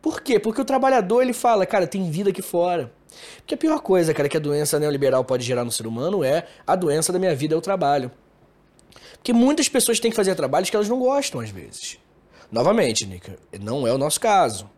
Por 0.00 0.22
quê? 0.22 0.38
Porque 0.38 0.60
o 0.60 0.64
trabalhador, 0.64 1.22
ele 1.22 1.32
fala, 1.32 1.66
cara, 1.66 1.86
tem 1.86 2.10
vida 2.10 2.30
aqui 2.30 2.42
fora. 2.42 2.92
Porque 3.38 3.54
a 3.54 3.58
pior 3.58 3.80
coisa, 3.80 4.14
cara, 4.14 4.28
que 4.28 4.36
a 4.36 4.40
doença 4.40 4.78
neoliberal 4.78 5.24
pode 5.24 5.44
gerar 5.44 5.64
no 5.64 5.72
ser 5.72 5.86
humano 5.86 6.24
é 6.24 6.46
a 6.66 6.74
doença 6.74 7.12
da 7.12 7.18
minha 7.18 7.34
vida 7.34 7.54
é 7.54 7.58
o 7.58 7.60
trabalho. 7.60 8.10
Porque 9.16 9.32
muitas 9.32 9.68
pessoas 9.68 10.00
têm 10.00 10.10
que 10.10 10.16
fazer 10.16 10.34
trabalhos 10.34 10.70
que 10.70 10.76
elas 10.76 10.88
não 10.88 10.98
gostam, 10.98 11.40
às 11.40 11.50
vezes. 11.50 11.98
Novamente, 12.50 13.06
Nick, 13.06 13.32
não 13.60 13.86
é 13.86 13.92
o 13.92 13.98
nosso 13.98 14.18
caso. 14.18 14.68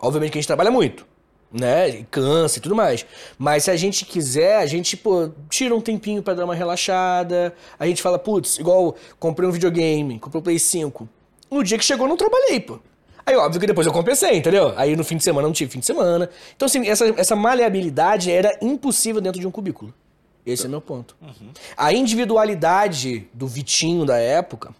Obviamente 0.00 0.32
que 0.32 0.38
a 0.38 0.40
gente 0.40 0.46
trabalha 0.46 0.70
muito, 0.70 1.06
né? 1.52 1.88
E 1.90 2.04
cansa 2.04 2.58
e 2.58 2.62
tudo 2.62 2.74
mais. 2.74 3.04
Mas 3.38 3.64
se 3.64 3.70
a 3.70 3.76
gente 3.76 4.04
quiser, 4.04 4.56
a 4.56 4.66
gente, 4.66 4.96
pô, 4.96 5.30
tira 5.50 5.74
um 5.74 5.80
tempinho 5.80 6.22
pra 6.22 6.34
dar 6.34 6.44
uma 6.44 6.54
relaxada. 6.54 7.54
A 7.78 7.86
gente 7.86 8.02
fala, 8.02 8.18
putz, 8.18 8.58
igual 8.58 8.96
comprei 9.18 9.48
um 9.48 9.52
videogame, 9.52 10.18
comprei 10.18 10.40
um 10.40 10.42
Play 10.42 10.58
5. 10.58 11.08
No 11.50 11.62
dia 11.62 11.78
que 11.78 11.84
chegou, 11.84 12.08
não 12.08 12.16
trabalhei, 12.16 12.60
pô. 12.60 12.80
Aí, 13.26 13.34
óbvio 13.36 13.58
que 13.60 13.66
depois 13.66 13.86
eu 13.86 13.92
compensei, 13.92 14.36
entendeu? 14.36 14.74
Aí 14.76 14.94
no 14.94 15.02
fim 15.04 15.16
de 15.16 15.24
semana 15.24 15.46
não 15.48 15.52
tive 15.54 15.70
fim 15.70 15.78
de 15.80 15.86
semana. 15.86 16.28
Então, 16.54 16.66
assim, 16.66 16.86
essa, 16.86 17.06
essa 17.18 17.34
maleabilidade 17.34 18.30
era 18.30 18.56
impossível 18.60 19.20
dentro 19.20 19.40
de 19.40 19.46
um 19.46 19.50
cubículo. 19.50 19.94
Esse 20.44 20.66
é 20.66 20.68
meu 20.68 20.80
ponto. 20.80 21.16
A 21.76 21.92
individualidade 21.92 23.26
do 23.32 23.46
Vitinho 23.46 24.04
da 24.04 24.18
época 24.18 24.74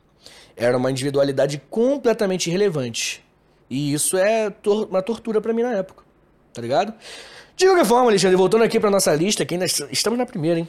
era 0.57 0.77
uma 0.77 0.91
individualidade 0.91 1.61
completamente 1.71 2.49
irrelevante. 2.49 3.25
E 3.71 3.93
isso 3.95 4.17
é 4.19 4.51
tor- 4.51 4.87
uma 4.89 5.01
tortura 5.03 5.41
pra 5.41 5.53
mim 5.55 5.63
na 5.63 5.73
época. 5.73 6.05
Tá 6.53 6.61
ligado? 6.61 6.93
De 7.57 7.65
qualquer 7.67 7.87
forma, 7.87 8.11
Alexandre, 8.11 8.37
voltando 8.37 8.63
aqui 8.65 8.79
pra 8.79 8.91
nossa 8.91 9.15
lista, 9.15 9.45
que 9.47 9.55
ainda 9.55 9.65
est- 9.65 9.89
estamos 9.91 10.19
na 10.19 10.27
primeira, 10.27 10.61
hein? 10.61 10.69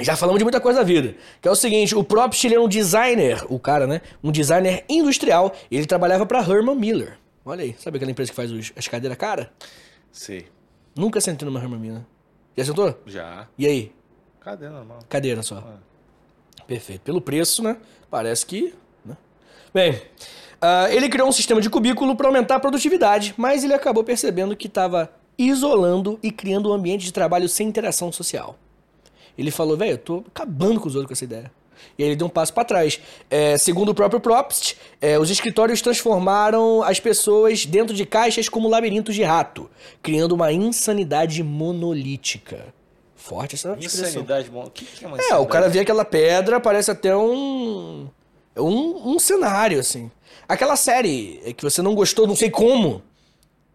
Já 0.00 0.14
falamos 0.16 0.38
de 0.38 0.44
muita 0.44 0.60
coisa 0.60 0.80
da 0.80 0.84
vida. 0.84 1.14
Que 1.40 1.48
é 1.48 1.50
o 1.50 1.54
seguinte, 1.54 1.94
o 1.94 2.04
próprio 2.04 2.54
é 2.54 2.60
um 2.60 2.68
designer, 2.68 3.44
o 3.48 3.58
cara, 3.58 3.86
né? 3.86 4.00
Um 4.22 4.30
designer 4.30 4.84
industrial. 4.88 5.54
Ele 5.70 5.86
trabalhava 5.86 6.26
pra 6.26 6.40
Herman 6.40 6.76
Miller. 6.76 7.18
Olha 7.44 7.62
aí, 7.62 7.74
sabe 7.78 7.96
aquela 7.96 8.10
empresa 8.10 8.30
que 8.30 8.36
faz 8.36 8.50
os- 8.50 8.72
as 8.76 8.86
cadeiras 8.88 9.16
cara? 9.16 9.50
Sei. 10.12 10.46
Nunca 10.94 11.20
sentei 11.20 11.46
numa 11.46 11.60
Herman 11.60 11.78
Miller. 11.78 12.02
Já 12.56 12.64
sentou? 12.64 12.94
Já. 13.06 13.46
E 13.56 13.66
aí? 13.66 13.92
Cadê 14.40 14.68
normal? 14.68 14.98
Cadeira 15.08 15.42
só. 15.42 15.62
Perfeito. 16.66 17.02
Pelo 17.02 17.20
preço, 17.20 17.62
né? 17.62 17.76
Parece 18.10 18.44
que. 18.46 18.74
Né? 19.04 19.16
Bem, 19.72 20.00
ah, 20.60 20.88
ele 20.90 21.08
criou 21.08 21.28
um 21.28 21.32
sistema 21.32 21.60
de 21.60 21.68
cubículo 21.70 22.16
para 22.16 22.26
aumentar 22.28 22.56
a 22.56 22.60
produtividade, 22.60 23.34
mas 23.36 23.62
ele 23.64 23.74
acabou 23.74 24.02
percebendo 24.04 24.56
que 24.56 24.66
estava 24.66 25.10
isolando 25.38 26.18
e 26.22 26.30
criando 26.30 26.70
um 26.70 26.72
ambiente 26.72 27.04
de 27.04 27.12
trabalho 27.12 27.48
sem 27.48 27.68
interação 27.68 28.10
social. 28.10 28.58
Ele 29.38 29.50
falou, 29.50 29.76
velho, 29.76 29.92
eu 29.92 29.98
tô 29.98 30.24
acabando 30.28 30.80
com 30.80 30.88
os 30.88 30.94
outros 30.94 31.08
com 31.08 31.12
essa 31.12 31.24
ideia. 31.24 31.50
E 31.98 32.02
aí 32.02 32.08
ele 32.08 32.16
deu 32.16 32.26
um 32.26 32.30
passo 32.30 32.52
para 32.54 32.64
trás. 32.64 32.98
É, 33.30 33.58
segundo 33.58 33.90
o 33.90 33.94
próprio 33.94 34.18
Probst, 34.18 34.74
é, 35.00 35.18
os 35.18 35.30
escritórios 35.30 35.82
transformaram 35.82 36.82
as 36.82 36.98
pessoas 36.98 37.66
dentro 37.66 37.94
de 37.94 38.06
caixas 38.06 38.48
como 38.48 38.68
labirintos 38.68 39.14
de 39.14 39.22
rato, 39.22 39.68
criando 40.02 40.32
uma 40.32 40.50
insanidade 40.52 41.42
monolítica. 41.42 42.74
Forte 43.14 43.54
essa 43.56 43.72
expressão. 43.72 44.06
Insanidade. 44.08 44.50
O 44.52 44.70
que, 44.70 44.84
que 44.84 45.04
é 45.04 45.08
uma 45.08 45.16
É, 45.16 45.20
o 45.20 45.24
insanidade? 45.24 45.48
cara 45.52 45.68
vê 45.68 45.80
aquela 45.80 46.04
pedra, 46.04 46.60
parece 46.60 46.90
até 46.90 47.14
um, 47.16 48.08
um. 48.56 49.10
um 49.14 49.18
cenário, 49.18 49.78
assim. 49.80 50.10
Aquela 50.48 50.76
série 50.76 51.54
que 51.56 51.64
você 51.64 51.82
não 51.82 51.94
gostou, 51.94 52.26
não 52.26 52.36
sei 52.36 52.50
como, 52.50 53.02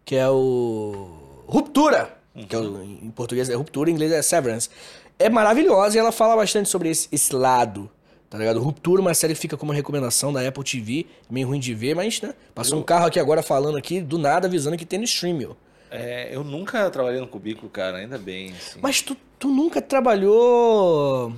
que 0.06 0.16
é 0.16 0.30
o. 0.30 1.44
Ruptura. 1.48 2.18
Que 2.48 2.56
é 2.56 2.60
o- 2.60 2.82
em 2.82 3.12
português 3.12 3.50
é 3.50 3.56
Ruptura, 3.56 3.90
em 3.90 3.94
inglês 3.94 4.10
é 4.12 4.22
Severance. 4.22 4.70
É 5.18 5.30
maravilhosa 5.30 5.96
e 5.96 6.00
ela 6.00 6.12
fala 6.12 6.36
bastante 6.36 6.70
sobre 6.70 6.90
esse, 6.90 7.08
esse 7.12 7.36
lado. 7.36 7.90
Tá 8.30 8.38
ligado? 8.38 8.62
Ruptura, 8.62 9.02
uma 9.02 9.14
série 9.14 9.34
que 9.34 9.40
fica 9.40 9.58
como 9.58 9.74
recomendação 9.74 10.32
da 10.32 10.48
Apple 10.48 10.64
TV. 10.64 11.06
Meio 11.30 11.48
ruim 11.48 11.60
de 11.60 11.74
ver, 11.74 11.96
mas, 11.96 12.22
né? 12.22 12.34
Passou 12.56 12.80
um 12.80 12.84
carro 12.84 13.08
aqui 13.08 13.20
agora 13.20 13.44
falando 13.44 13.78
aqui, 13.78 14.00
do 14.00 14.18
nada, 14.18 14.48
avisando 14.48 14.78
que 14.78 14.86
tem 14.86 15.00
no 15.00 15.06
stream. 15.06 15.56
É, 15.92 16.34
eu 16.34 16.42
nunca 16.42 16.90
trabalhei 16.90 17.20
no 17.20 17.28
cubículo, 17.28 17.70
cara, 17.70 17.98
ainda 17.98 18.18
bem. 18.18 18.52
Assim. 18.52 18.80
Mas 18.82 19.02
tu, 19.02 19.18
tu 19.38 19.50
nunca 19.50 19.82
trabalhou. 19.82 21.34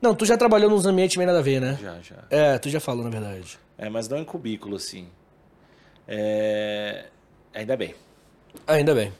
Não, 0.00 0.14
tu 0.14 0.24
já 0.24 0.38
trabalhou 0.38 0.70
nos 0.70 0.86
ambientes 0.86 1.14
meio 1.18 1.26
nada 1.26 1.40
a 1.40 1.42
ver, 1.42 1.60
né? 1.60 1.78
Já, 1.80 1.98
já. 2.00 2.16
É, 2.30 2.58
tu 2.58 2.70
já 2.70 2.80
falou, 2.80 3.04
na 3.04 3.10
verdade. 3.10 3.58
É, 3.76 3.90
mas 3.90 4.08
não 4.08 4.16
em 4.16 4.24
cubículo, 4.24 4.76
assim. 4.76 5.08
É... 6.08 7.04
Ainda 7.52 7.76
bem. 7.76 7.94
Ainda 8.66 8.94
bem. 8.94 9.12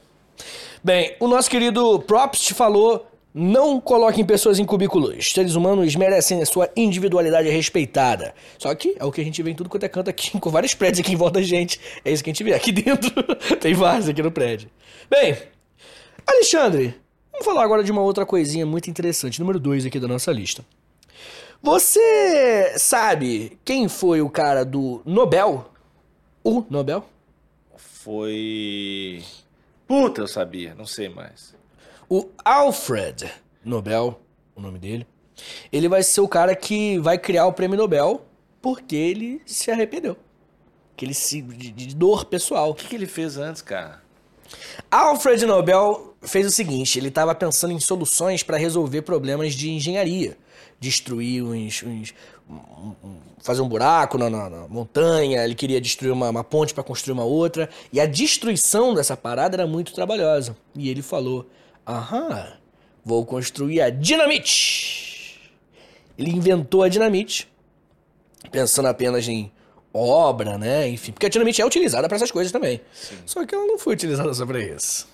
Bem, 0.83 1.15
o 1.19 1.27
nosso 1.27 1.49
querido 1.49 1.99
Props 1.99 2.49
falou: 2.49 3.07
não 3.37 3.81
coloquem 3.81 4.25
pessoas 4.25 4.59
em 4.59 4.63
cubículos. 4.63 5.33
Seres 5.33 5.55
humanos 5.55 5.93
merecem 5.93 6.41
a 6.41 6.45
sua 6.45 6.69
individualidade 6.73 7.49
respeitada. 7.49 8.33
Só 8.57 8.73
que 8.73 8.95
é 8.97 9.03
o 9.03 9.11
que 9.11 9.19
a 9.19 9.23
gente 9.25 9.43
vê 9.43 9.51
em 9.51 9.53
tudo 9.53 9.69
quanto 9.69 9.83
é 9.83 9.89
canto 9.89 10.09
aqui, 10.09 10.31
com 10.39 10.49
vários 10.49 10.73
prédios 10.73 11.01
aqui 11.01 11.11
em 11.11 11.17
volta 11.17 11.41
da 11.41 11.45
gente. 11.45 11.77
É 12.05 12.13
isso 12.13 12.23
que 12.23 12.29
a 12.29 12.33
gente 12.33 12.45
vê. 12.45 12.53
Aqui 12.53 12.71
dentro 12.71 13.11
tem 13.59 13.73
vários 13.73 14.07
aqui 14.07 14.23
no 14.23 14.31
prédio. 14.31 14.69
Bem, 15.09 15.37
Alexandre, 16.25 16.95
vamos 17.29 17.45
falar 17.45 17.65
agora 17.65 17.83
de 17.83 17.91
uma 17.91 18.01
outra 18.01 18.25
coisinha 18.25 18.65
muito 18.65 18.89
interessante. 18.89 19.41
Número 19.41 19.59
2 19.59 19.85
aqui 19.85 19.99
da 19.99 20.07
nossa 20.07 20.31
lista. 20.31 20.63
Você 21.61 22.75
sabe 22.77 23.59
quem 23.65 23.89
foi 23.89 24.21
o 24.21 24.29
cara 24.29 24.63
do 24.63 25.01
Nobel? 25.03 25.69
O 26.41 26.63
Nobel? 26.69 27.03
Foi. 27.75 29.21
Puta, 29.85 30.21
eu 30.21 30.27
sabia, 30.27 30.73
não 30.73 30.85
sei 30.85 31.09
mais. 31.09 31.53
O 32.09 32.29
Alfred 32.43 33.31
Nobel, 33.63 34.19
o 34.55 34.61
nome 34.61 34.77
dele, 34.79 35.07
ele 35.71 35.87
vai 35.89 36.03
ser 36.03 36.21
o 36.21 36.27
cara 36.27 36.55
que 36.55 36.97
vai 36.99 37.17
criar 37.17 37.45
o 37.47 37.53
prêmio 37.53 37.77
Nobel 37.77 38.25
porque 38.61 38.95
ele 38.95 39.41
se 39.45 39.69
arrependeu. 39.71 40.15
Que 40.95 41.05
ele 41.05 41.13
se. 41.13 41.41
de, 41.41 41.71
de 41.71 41.95
dor 41.95 42.25
pessoal. 42.25 42.69
O 42.71 42.75
que, 42.75 42.87
que 42.87 42.95
ele 42.95 43.05
fez 43.05 43.37
antes, 43.37 43.61
cara? 43.61 44.01
Alfred 44.89 45.45
Nobel 45.45 46.15
fez 46.21 46.45
o 46.47 46.51
seguinte: 46.51 46.97
ele 46.97 47.09
estava 47.09 47.35
pensando 47.35 47.73
em 47.73 47.79
soluções 47.79 48.43
para 48.43 48.57
resolver 48.57 49.01
problemas 49.01 49.53
de 49.53 49.69
engenharia. 49.71 50.37
Destruir 50.79 51.43
uns. 51.43 51.83
uns- 51.83 52.13
um- 52.49 52.95
um- 53.03 53.17
fazer 53.39 53.61
um 53.61 53.67
buraco 53.67 54.17
na, 54.17 54.29
na- 54.29 54.49
na 54.49 54.67
montanha, 54.67 55.43
ele 55.43 55.53
queria 55.55 55.79
destruir 55.81 56.11
uma, 56.11 56.29
uma 56.29 56.43
ponte 56.43 56.73
para 56.73 56.83
construir 56.83 57.13
uma 57.13 57.23
outra. 57.23 57.69
E 57.93 57.99
a 57.99 58.05
destruição 58.05 58.93
dessa 58.93 59.15
parada 59.17 59.55
era 59.55 59.67
muito 59.67 59.93
trabalhosa. 59.93 60.55
E 60.75 60.89
ele 60.89 61.01
falou: 61.01 61.45
Aham, 61.87 62.53
vou 63.03 63.25
construir 63.25 63.81
a 63.81 63.89
dinamite. 63.89 65.39
Ele 66.17 66.31
inventou 66.31 66.83
a 66.83 66.89
dinamite, 66.89 67.47
pensando 68.51 68.87
apenas 68.87 69.27
em 69.27 69.51
obra, 69.93 70.57
né? 70.57 70.87
Enfim, 70.87 71.11
porque 71.11 71.25
a 71.25 71.29
dinamite 71.29 71.61
é 71.61 71.65
utilizada 71.65 72.07
para 72.07 72.17
essas 72.17 72.31
coisas 72.31 72.51
também. 72.51 72.81
Só 73.25 73.45
que 73.45 73.53
ela 73.53 73.65
não 73.65 73.77
foi 73.77 73.93
utilizada 73.93 74.33
só 74.33 74.45
pra 74.45 74.59
isso. 74.59 75.07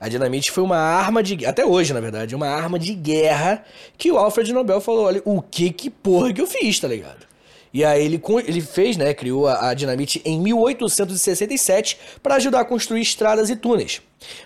A 0.00 0.08
dinamite 0.08 0.50
foi 0.50 0.64
uma 0.64 0.78
arma 0.78 1.22
de 1.22 1.44
até 1.44 1.64
hoje, 1.64 1.92
na 1.92 2.00
verdade, 2.00 2.34
uma 2.34 2.48
arma 2.48 2.78
de 2.78 2.94
guerra 2.94 3.64
que 3.98 4.10
o 4.10 4.16
Alfred 4.16 4.52
Nobel 4.52 4.80
falou, 4.80 5.04
olha, 5.04 5.22
o 5.24 5.42
que 5.42 5.70
que 5.70 5.90
porra 5.90 6.32
que 6.32 6.40
eu 6.40 6.46
fiz, 6.46 6.80
tá 6.80 6.88
ligado? 6.88 7.26
E 7.76 7.84
aí 7.84 8.02
ele, 8.06 8.18
ele 8.46 8.60
fez, 8.62 8.96
né, 8.96 9.12
criou 9.12 9.46
a, 9.46 9.68
a 9.68 9.74
dinamite 9.74 10.22
em 10.24 10.40
1867 10.40 11.98
para 12.22 12.36
ajudar 12.36 12.60
a 12.60 12.64
construir 12.64 13.02
estradas 13.02 13.50
e 13.50 13.56
túneis. 13.56 14.00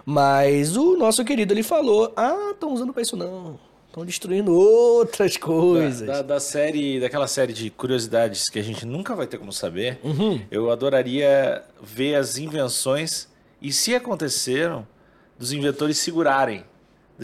Mas 0.05 0.77
o 0.77 0.97
nosso 0.97 1.25
querido 1.25 1.53
ele 1.55 1.63
falou: 1.63 2.13
"Ah, 2.17 2.51
estão 2.53 2.73
usando 2.73 2.93
pra 2.93 3.03
isso 3.03 3.17
não. 3.17 3.57
Estão 3.87 4.05
destruindo 4.05 4.53
outras 4.53 5.37
coisas". 5.37 6.01
Da, 6.07 6.15
da- 6.15 6.23
da 6.23 6.41
série, 6.41 6.99
daquela 6.99 7.29
série 7.29 7.53
de 7.53 7.71
curiosidades 7.71 8.49
que 8.49 8.59
a 8.59 8.63
gente 8.63 8.85
nunca 8.85 9.15
vai 9.15 9.27
ter 9.29 9.39
como 9.39 9.53
saber, 9.53 10.01
Uhum. 10.03 10.41
eu 10.51 10.69
adoraria 10.71 11.63
ver 11.81 12.17
as 12.17 12.37
invenções 12.37 13.29
e 13.63 13.73
se 13.73 13.95
aconteceram 13.95 14.85
dos 15.39 15.53
inventores 15.53 15.99
segurarem. 15.99 16.65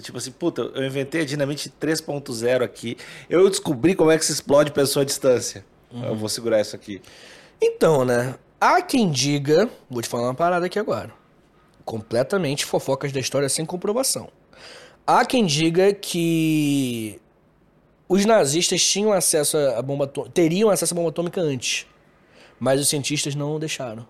Tipo 0.00 0.18
assim, 0.18 0.30
puta, 0.30 0.62
eu 0.74 0.84
inventei 0.84 1.22
a 1.22 1.24
dinamite 1.24 1.68
3.0 1.80 2.62
aqui. 2.62 2.96
Eu 3.30 3.48
descobri 3.48 3.94
como 3.94 4.10
é 4.10 4.18
que 4.18 4.24
se 4.26 4.32
explode 4.32 4.70
pessoa 4.70 5.02
à 5.02 5.06
distância. 5.06 5.64
Uhum. 5.92 6.04
Eu 6.04 6.16
vou 6.16 6.28
segurar 6.28 6.60
isso 6.60 6.74
aqui. 6.76 7.00
Então, 7.60 8.04
né? 8.04 8.34
Há 8.60 8.80
quem 8.82 9.10
diga, 9.10 9.68
vou 9.88 10.02
te 10.02 10.08
falar 10.08 10.24
uma 10.24 10.34
parada 10.34 10.66
aqui 10.66 10.78
agora. 10.78 11.12
Completamente 11.84 12.64
fofocas 12.64 13.12
da 13.12 13.20
história 13.20 13.48
sem 13.48 13.64
comprovação. 13.64 14.28
Há 15.06 15.24
quem 15.24 15.46
diga 15.46 15.92
que 15.94 17.20
os 18.08 18.24
nazistas 18.24 18.82
tinham 18.84 19.12
acesso 19.12 19.56
à 19.56 19.80
bomba 19.82 20.04
atômica, 20.04 20.32
teriam 20.34 20.68
acesso 20.70 20.94
à 20.94 20.96
bomba 20.96 21.10
atômica 21.10 21.40
antes, 21.40 21.86
mas 22.58 22.80
os 22.80 22.88
cientistas 22.88 23.34
não 23.34 23.58
deixaram. 23.58 24.06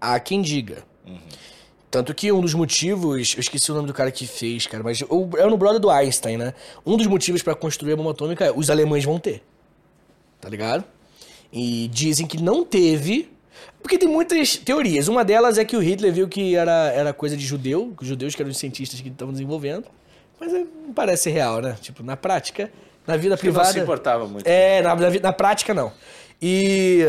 Há 0.00 0.18
quem 0.20 0.42
diga. 0.42 0.84
Tanto 1.90 2.12
que 2.14 2.30
um 2.30 2.40
dos 2.42 2.52
motivos, 2.52 3.32
eu 3.34 3.40
esqueci 3.40 3.70
o 3.70 3.74
nome 3.74 3.86
do 3.86 3.94
cara 3.94 4.10
que 4.10 4.26
fez, 4.26 4.66
cara, 4.66 4.82
mas 4.84 5.00
o- 5.08 5.30
é 5.38 5.46
no 5.46 5.56
brother 5.56 5.80
do 5.80 5.88
Einstein, 5.88 6.36
né? 6.36 6.52
Um 6.84 6.96
dos 6.96 7.06
motivos 7.06 7.42
pra 7.42 7.54
construir 7.54 7.92
a 7.92 7.96
bomba 7.96 8.10
atômica 8.10 8.44
é 8.44 8.52
os 8.52 8.68
alemães 8.68 9.04
vão 9.04 9.18
ter. 9.18 9.42
Tá 10.46 10.50
ligado? 10.50 10.84
E 11.52 11.88
dizem 11.88 12.24
que 12.24 12.40
não 12.40 12.64
teve, 12.64 13.28
Porque 13.82 13.98
tem 13.98 14.08
muitas 14.08 14.56
teorias. 14.56 15.08
Uma 15.08 15.24
delas 15.24 15.58
é 15.58 15.64
que 15.64 15.76
o 15.76 15.80
Hitler 15.80 16.12
viu 16.12 16.28
que 16.28 16.54
era, 16.54 16.92
era 16.92 17.12
coisa 17.12 17.36
de 17.36 17.44
judeu, 17.44 17.92
que 17.96 18.04
os 18.04 18.08
judeus 18.08 18.32
que 18.32 18.42
eram 18.42 18.52
os 18.52 18.56
cientistas 18.56 19.00
que 19.00 19.08
estavam 19.08 19.32
desenvolvendo. 19.32 19.86
Mas 20.38 20.54
é, 20.54 20.58
não 20.86 20.92
parece 20.94 21.24
ser 21.24 21.30
real, 21.30 21.60
né? 21.60 21.76
Tipo, 21.80 22.04
na 22.04 22.16
prática, 22.16 22.70
na 23.04 23.16
vida 23.16 23.30
não 23.30 23.38
privada. 23.38 23.72
se 23.72 23.80
importava 23.80 24.24
muito. 24.28 24.46
É, 24.46 24.80
na, 24.82 24.94
na, 24.94 25.10
na 25.10 25.32
prática 25.32 25.74
não. 25.74 25.92
E 26.40 27.04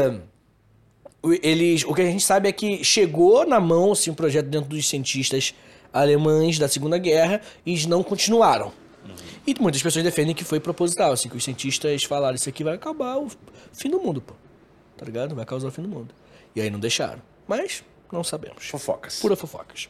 eles, 1.44 1.84
o 1.84 1.94
que 1.94 2.02
a 2.02 2.06
gente 2.06 2.24
sabe 2.24 2.50
é 2.50 2.52
que 2.52 2.84
chegou 2.84 3.46
na 3.46 3.60
mão 3.60 3.92
assim, 3.92 4.10
um 4.10 4.16
projeto 4.16 4.48
dentro 4.48 4.70
dos 4.70 4.90
cientistas 4.90 5.54
alemães 5.94 6.58
da 6.58 6.68
Segunda 6.68 6.98
Guerra 6.98 7.40
e 7.64 7.74
eles 7.74 7.86
não 7.86 8.02
continuaram. 8.02 8.72
E 9.48 9.56
muitas 9.62 9.82
pessoas 9.82 10.04
defendem 10.04 10.36
que 10.36 10.44
foi 10.44 10.60
proposital, 10.60 11.14
assim, 11.14 11.30
que 11.30 11.38
os 11.38 11.44
cientistas 11.44 12.04
falaram 12.04 12.36
isso 12.36 12.50
aqui 12.50 12.66
vai 12.66 12.76
acabar 12.76 13.18
o 13.18 13.32
fim 13.72 13.90
do 13.90 13.98
mundo, 13.98 14.20
pô. 14.20 14.34
Tá 14.98 15.06
ligado? 15.06 15.34
Vai 15.34 15.46
causar 15.46 15.70
o 15.70 15.72
fim 15.72 15.84
do 15.84 15.88
mundo. 15.88 16.14
E 16.54 16.60
aí 16.60 16.70
não 16.70 16.80
deixaram. 16.80 17.22
Mas 17.48 17.82
não 18.12 18.26
sabemos. 18.26 18.66
Fofocas. 18.66 19.22
Pura 19.22 19.38
fofocas. 19.38 19.88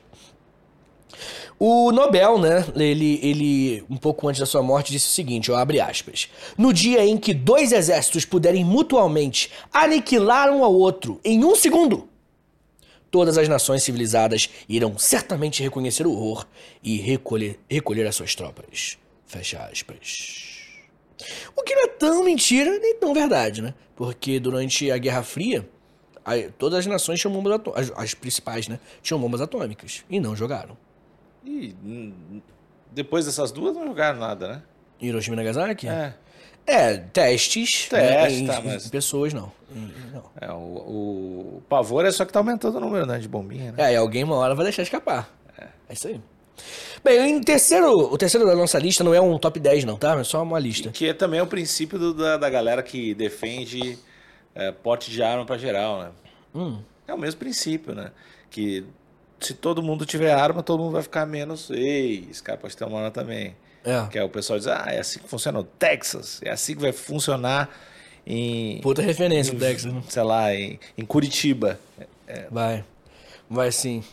O 1.57 1.91
Nobel, 1.91 2.37
né, 2.37 2.65
ele, 2.75 3.19
ele, 3.23 3.83
um 3.89 3.97
pouco 3.97 4.27
antes 4.27 4.39
da 4.39 4.45
sua 4.45 4.61
morte, 4.61 4.91
disse 4.91 5.07
o 5.07 5.11
seguinte, 5.11 5.51
ó, 5.51 5.55
abre 5.55 5.81
aspas. 5.81 6.29
No 6.55 6.71
dia 6.71 7.03
em 7.03 7.17
que 7.17 7.33
dois 7.33 7.71
exércitos 7.71 8.25
puderem 8.25 8.63
mutualmente 8.63 9.51
aniquilar 9.73 10.51
um 10.51 10.63
ao 10.63 10.73
outro 10.73 11.19
em 11.25 11.43
um 11.43 11.55
segundo, 11.55 12.07
todas 13.09 13.39
as 13.39 13.47
nações 13.47 13.81
civilizadas 13.81 14.49
irão 14.69 14.99
certamente 14.99 15.63
reconhecer 15.63 16.05
o 16.05 16.11
horror 16.11 16.45
e 16.83 16.97
recolher, 16.97 17.59
recolher 17.67 18.05
as 18.05 18.15
suas 18.15 18.35
tropas. 18.35 18.99
Fecha 19.27 19.59
aspas. 19.71 20.55
O 21.55 21.63
que 21.63 21.75
não 21.75 21.83
é 21.83 21.87
tão 21.87 22.23
mentira 22.23 22.77
nem 22.79 22.95
tão 22.95 23.13
verdade, 23.13 23.61
né? 23.61 23.73
Porque 23.95 24.39
durante 24.39 24.89
a 24.91 24.97
Guerra 24.97 25.23
Fria, 25.23 25.67
todas 26.57 26.79
as 26.79 26.85
nações 26.85 27.19
tinham 27.19 27.33
bombas 27.33 27.53
atômicas, 27.53 27.91
as, 27.91 28.03
as 28.03 28.13
principais, 28.13 28.67
né? 28.67 28.79
Tinham 29.01 29.19
bombas 29.19 29.41
atômicas 29.41 30.03
e 30.09 30.19
não 30.19 30.35
jogaram. 30.35 30.77
E 31.45 31.75
depois 32.91 33.25
dessas 33.25 33.51
duas 33.51 33.75
não 33.75 33.85
jogaram 33.87 34.19
nada, 34.19 34.47
né? 34.47 34.63
Hiroshima 35.01 35.35
e 35.35 35.37
Nagasaki? 35.37 35.87
É. 35.87 36.13
É, 36.65 36.97
testes. 36.97 37.87
né, 37.91 38.23
Testes, 38.23 38.41
em, 38.41 38.45
tá, 38.47 38.61
mas- 38.61 38.87
pessoas, 38.89 39.33
não. 39.33 39.51
Não. 40.13 40.23
É, 40.39 40.51
o, 40.51 41.57
o 41.57 41.63
pavor 41.69 42.05
é 42.05 42.11
só 42.11 42.25
que 42.25 42.33
tá 42.33 42.39
aumentando 42.39 42.77
o 42.77 42.81
número 42.81 43.05
né, 43.05 43.19
de 43.19 43.27
bombinha, 43.27 43.71
né? 43.71 43.89
É, 43.89 43.93
e 43.93 43.95
alguém 43.95 44.23
uma 44.23 44.35
hora 44.35 44.53
vai 44.53 44.65
deixar 44.65 44.83
escapar. 44.83 45.29
É 45.57 45.93
isso 45.93 46.07
aí. 46.09 46.19
Bem, 47.03 47.31
em 47.37 47.41
terceiro, 47.41 47.91
o 47.91 48.17
terceiro 48.17 48.45
da 48.45 48.55
nossa 48.55 48.77
lista 48.79 49.03
não 49.03 49.13
é 49.13 49.21
um 49.21 49.37
top 49.37 49.59
10, 49.59 49.83
não, 49.85 49.97
tá? 49.97 50.19
É 50.19 50.23
só 50.23 50.41
uma 50.43 50.59
lista. 50.59 50.89
Que 50.89 51.09
é 51.09 51.13
também 51.13 51.39
o 51.41 51.47
princípio 51.47 51.97
do- 51.97 52.13
da, 52.13 52.37
da 52.37 52.49
galera 52.49 52.81
que 52.83 53.13
defende 53.13 53.97
é, 54.55 54.71
porte 54.71 55.11
de 55.11 55.21
arma 55.21 55.45
pra 55.45 55.57
geral, 55.57 55.99
né? 55.99 56.09
Hum. 56.55 56.79
É 57.07 57.13
o 57.13 57.17
mesmo 57.17 57.39
princípio, 57.39 57.93
né? 57.95 58.11
Que 58.49 58.83
se 59.39 59.53
todo 59.53 59.81
mundo 59.83 60.05
tiver 60.05 60.31
arma, 60.33 60.63
todo 60.63 60.81
mundo 60.81 60.93
vai 60.93 61.03
ficar 61.03 61.25
menos. 61.25 61.69
Ei, 61.69 62.27
esse 62.29 62.41
cara 62.41 62.57
pode 62.57 62.75
ter 62.75 62.83
uma 62.85 62.97
arma 62.97 63.11
também. 63.11 63.55
É. 63.85 64.05
Que 64.11 64.17
é 64.19 64.23
o 64.23 64.29
pessoal 64.29 64.57
diz, 64.59 64.67
ah, 64.67 64.85
é 64.87 64.99
assim 64.99 65.19
que 65.19 65.29
funciona 65.29 65.59
o 65.59 65.63
Texas, 65.63 66.41
é 66.43 66.49
assim 66.49 66.75
que 66.75 66.81
vai 66.81 66.91
funcionar 66.91 67.69
em, 68.25 68.81
Puta 68.81 69.01
referência, 69.01 69.53
o 69.53 69.57
Texas, 69.57 69.93
né? 69.93 70.01
sei 70.09 70.23
lá, 70.23 70.53
em, 70.53 70.77
em 70.97 71.05
Curitiba. 71.05 71.79
Vai. 72.51 72.83
Vai 73.49 73.71
sim. 73.71 74.03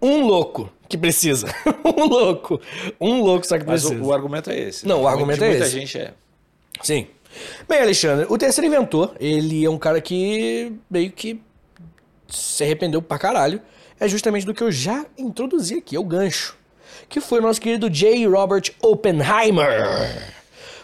Um 0.00 0.26
louco 0.26 0.70
que 0.88 0.96
precisa. 0.96 1.46
um 1.84 2.06
louco. 2.06 2.60
Um 3.00 3.22
louco 3.22 3.46
só 3.46 3.58
que 3.58 3.66
Mas 3.66 3.82
precisa. 3.82 4.02
o, 4.02 4.08
o 4.08 4.12
argumento 4.12 4.50
é 4.50 4.58
esse. 4.58 4.86
Não, 4.86 5.02
o 5.02 5.08
argumento 5.08 5.42
é 5.44 5.48
muita 5.48 5.64
esse. 5.64 5.72
gente 5.78 5.98
é. 5.98 6.12
Sim. 6.82 7.06
Bem, 7.68 7.80
Alexandre, 7.80 8.26
o 8.28 8.38
terceiro 8.38 8.66
inventor, 8.66 9.14
ele 9.20 9.64
é 9.64 9.70
um 9.70 9.78
cara 9.78 10.00
que 10.00 10.72
meio 10.90 11.10
que 11.10 11.40
se 12.28 12.64
arrependeu 12.64 13.02
pra 13.02 13.18
caralho. 13.18 13.60
É 14.00 14.06
justamente 14.06 14.46
do 14.46 14.54
que 14.54 14.62
eu 14.62 14.70
já 14.70 15.04
introduzi 15.16 15.78
aqui, 15.78 15.96
é 15.96 16.00
o 16.00 16.04
gancho. 16.04 16.56
Que 17.08 17.20
foi 17.20 17.40
o 17.40 17.42
nosso 17.42 17.60
querido 17.60 17.90
J. 17.90 18.26
Robert 18.26 18.70
Oppenheimer. 18.80 20.32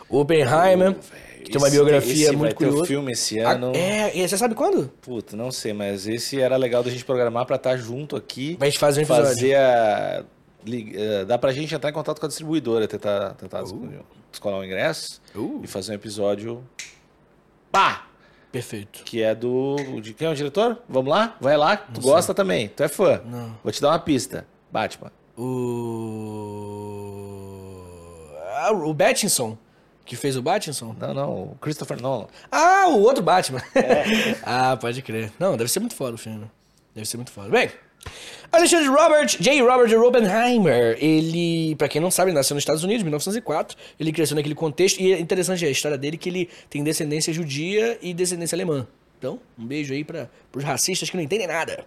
Oppenheimer, 0.08 0.96
que 1.44 1.50
tem 1.52 1.60
uma 1.60 1.70
biografia 1.70 2.12
esse 2.12 2.24
vai 2.26 2.36
muito 2.36 2.56
ter 2.56 2.64
curiosa. 2.66 2.86
filme 2.86 3.12
esse 3.12 3.38
Ah, 3.40 3.50
ano. 3.52 3.72
É, 3.74 4.16
e 4.16 4.26
você 4.28 4.36
sabe 4.36 4.54
quando? 4.54 4.88
Puta, 5.00 5.36
não 5.36 5.50
sei, 5.52 5.72
mas 5.72 6.06
esse 6.08 6.40
era 6.40 6.56
legal 6.56 6.82
da 6.82 6.90
gente 6.90 7.04
programar 7.04 7.46
pra 7.46 7.56
estar 7.56 7.76
junto 7.76 8.16
aqui. 8.16 8.56
Vai 8.58 8.72
fazer 8.72 9.00
um 9.00 9.04
episódio. 9.04 9.24
fazer 9.26 9.54
a. 9.56 10.24
eh, 10.66 11.24
Dá 11.26 11.38
pra 11.38 11.52
gente 11.52 11.74
entrar 11.74 11.90
em 11.90 11.92
contato 11.92 12.18
com 12.18 12.26
a 12.26 12.28
distribuidora, 12.28 12.88
tentar, 12.88 13.34
tentar 13.34 13.62
descolar 14.32 14.58
o 14.58 14.64
ingresso 14.64 15.20
Uh. 15.36 15.60
e 15.62 15.66
fazer 15.66 15.92
um 15.92 15.94
episódio. 15.94 16.64
Pá! 17.70 18.06
Perfeito. 18.50 19.02
Que 19.04 19.20
é 19.22 19.34
do. 19.34 19.76
De 20.00 20.14
quem 20.14 20.28
é 20.28 20.30
o 20.30 20.34
diretor? 20.34 20.78
Vamos 20.88 21.10
lá? 21.10 21.36
Vai 21.40 21.56
lá. 21.56 21.76
Tu 21.76 22.00
gosta 22.00 22.32
também. 22.32 22.68
Tu 22.68 22.82
é 22.84 22.88
fã. 22.88 23.20
Não. 23.24 23.56
Vou 23.64 23.72
te 23.72 23.80
dar 23.82 23.88
uma 23.90 23.98
pista. 23.98 24.46
Batman. 24.70 25.10
O. 27.44 28.28
Ah, 28.56 28.70
o 28.72 28.94
Battinson, 28.94 29.58
que 30.04 30.16
fez 30.16 30.36
o 30.36 30.42
Battinson. 30.42 30.94
Não, 30.98 31.14
não. 31.14 31.30
o 31.30 31.56
Christopher 31.60 32.00
Nolan. 32.00 32.26
Ah, 32.50 32.86
o 32.88 33.00
outro 33.00 33.22
Batman. 33.22 33.62
É. 33.74 34.36
ah, 34.44 34.76
pode 34.76 35.02
crer. 35.02 35.32
Não, 35.38 35.56
deve 35.56 35.70
ser 35.70 35.80
muito 35.80 35.94
foda 35.94 36.14
o 36.14 36.18
filme. 36.18 36.46
Deve 36.94 37.06
ser 37.08 37.16
muito 37.16 37.32
foda. 37.32 37.48
Bem, 37.48 37.70
Alexandre 38.52 38.88
Robert, 38.88 39.36
J. 39.40 39.60
Robert 39.62 39.92
Oppenheimer, 40.00 40.96
ele, 41.00 41.74
pra 41.76 41.88
quem 41.88 42.00
não 42.00 42.10
sabe, 42.10 42.32
nasceu 42.32 42.54
nos 42.54 42.62
Estados 42.62 42.84
Unidos 42.84 43.02
em 43.02 43.04
1904. 43.04 43.76
Ele 43.98 44.12
cresceu 44.12 44.36
naquele 44.36 44.54
contexto 44.54 45.00
e 45.00 45.12
é 45.12 45.18
interessante 45.18 45.64
a 45.64 45.70
história 45.70 45.98
dele 45.98 46.16
que 46.16 46.28
ele 46.28 46.48
tem 46.70 46.84
descendência 46.84 47.32
judia 47.32 47.98
e 48.00 48.14
descendência 48.14 48.54
alemã. 48.54 48.86
Então, 49.18 49.40
um 49.58 49.64
beijo 49.64 49.94
aí 49.94 50.04
para 50.04 50.28
os 50.54 50.62
racistas 50.62 51.08
que 51.08 51.16
não 51.16 51.24
entendem 51.24 51.46
nada. 51.46 51.84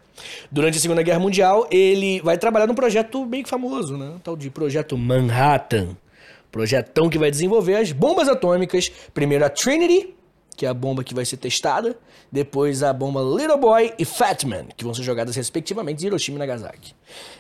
Durante 0.52 0.78
a 0.78 0.82
Segunda 0.82 1.04
Guerra 1.04 1.20
Mundial, 1.20 1.68
ele 1.70 2.20
vai 2.22 2.38
trabalhar 2.38 2.68
num 2.68 2.74
projeto 2.74 3.24
bem 3.26 3.46
famoso, 3.46 3.96
né? 3.96 4.16
Tal 4.24 4.36
de 4.36 4.50
Projeto 4.50 4.98
Manhattan. 4.98 5.96
Projetão 6.58 7.08
que 7.08 7.20
vai 7.20 7.30
desenvolver 7.30 7.76
as 7.76 7.92
bombas 7.92 8.28
atômicas. 8.28 8.92
Primeiro 9.14 9.46
a 9.46 9.50
Trinity, 9.50 10.16
que 10.56 10.66
é 10.66 10.70
a 10.70 10.74
bomba 10.74 11.04
que 11.04 11.14
vai 11.14 11.24
ser 11.24 11.38
testada. 11.38 11.96
Depois 12.32 12.82
a 12.82 12.92
bomba 12.92 13.22
Little 13.22 13.58
Boy 13.60 13.94
e 14.00 14.04
Fat 14.04 14.44
Man, 14.44 14.66
que 14.76 14.84
vão 14.84 14.92
ser 14.92 15.04
jogadas 15.04 15.36
respectivamente 15.36 16.04
em 16.04 16.08
Hiroshima 16.08 16.38
e 16.38 16.40
Nagasaki. 16.40 16.96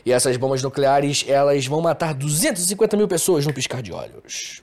E 0.06 0.12
essas 0.12 0.38
bombas 0.38 0.62
nucleares, 0.62 1.26
elas 1.28 1.66
vão 1.66 1.82
matar 1.82 2.14
250 2.14 2.96
mil 2.96 3.08
pessoas 3.08 3.44
no 3.48 3.52
piscar 3.54 3.82
de 3.82 3.92
olhos. 3.92 4.62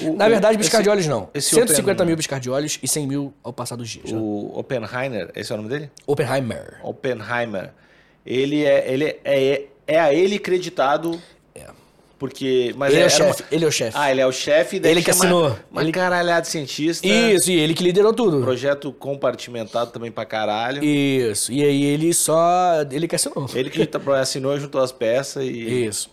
O- 0.00 0.14
Na 0.14 0.28
verdade, 0.30 0.56
piscar 0.56 0.78
esse- 0.78 0.84
de 0.84 0.88
olhos 0.90 1.06
não. 1.06 1.28
esse 1.34 1.50
150 1.50 1.92
Oppen- 2.02 2.06
mil 2.06 2.16
piscar 2.16 2.40
de 2.40 2.48
olhos 2.50 2.78
e 2.82 2.88
100 2.88 3.06
mil 3.06 3.34
ao 3.44 3.52
passar 3.52 3.76
dos 3.76 3.88
dias. 3.90 4.10
né? 4.10 4.18
O 4.18 4.50
Oppenheimer, 4.58 5.30
esse 5.36 5.52
é 5.52 5.54
o 5.54 5.58
nome 5.58 5.68
dele? 5.68 5.90
Oppenheimer. 6.06 6.80
Oppenheimer. 6.82 7.70
Ele 8.26 8.64
é, 8.64 8.90
ele 8.92 9.04
é, 9.04 9.18
é, 9.24 9.66
é 9.86 10.00
a 10.00 10.12
ele 10.12 10.38
creditado. 10.38 11.20
Porque. 12.18 12.72
Mas 12.76 12.92
Ele 12.92 13.02
é 13.02 13.06
o 13.06 13.10
era 13.10 13.24
uma- 13.24 13.32
chefe. 13.34 13.44
Ele 13.54 13.64
é 13.64 13.68
o 13.68 13.72
chefe. 13.72 13.96
Ah, 13.98 14.10
ele 14.10 14.20
é 14.20 14.26
o 14.26 14.32
chefe. 14.32 14.80
Ele 14.82 15.02
que 15.02 15.10
assinou. 15.10 15.56
Uma 15.70 15.82
Ele- 15.82 15.92
caralhada 15.92 16.42
de 16.42 16.48
cientista. 16.48 17.06
Isso, 17.06 17.50
e 17.50 17.58
ele 17.58 17.74
que 17.74 17.82
liderou 17.82 18.12
tudo. 18.12 18.40
Projeto 18.42 18.92
compartimentado 18.92 19.90
também 19.90 20.10
pra 20.12 20.24
caralho. 20.24 20.82
Isso. 20.82 21.52
E 21.52 21.62
aí 21.62 21.84
ele 21.84 22.14
só. 22.14 22.82
Ele 22.90 23.08
que 23.08 23.16
assinou. 23.16 23.46
Ele 23.54 23.68
que 23.68 23.84
tá- 23.86 24.00
assinou, 24.20 24.58
juntou 24.58 24.80
as 24.80 24.92
peças 24.92 25.42
e. 25.44 25.84
Isso. 25.86 26.08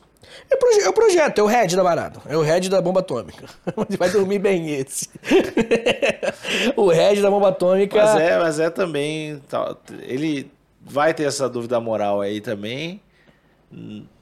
É, 0.50 0.56
proje- 0.56 0.80
é 0.82 0.90
o 0.90 0.94
projeto, 0.94 1.38
é 1.40 1.44
o 1.44 1.46
head 1.46 1.76
da 1.76 1.84
barata. 1.84 2.22
É 2.28 2.36
o 2.38 2.42
head 2.42 2.70
da 2.70 2.82
bomba 2.82 3.02
atômica. 3.02 3.46
Vai 4.00 4.10
dormir 4.10 4.40
bem 4.40 4.70
esse. 4.72 5.10
o 6.76 6.88
head 6.90 7.22
da 7.22 7.30
bomba 7.30 7.50
atômica. 7.50 7.96
Mas 7.98 8.16
é, 8.20 8.38
mas 8.40 8.60
é 8.60 8.70
também. 8.70 9.42
Ele 10.04 10.50
vai 10.84 11.14
ter 11.14 11.24
essa 11.24 11.48
dúvida 11.50 11.80
moral 11.80 12.22
aí 12.22 12.42
também. 12.42 13.02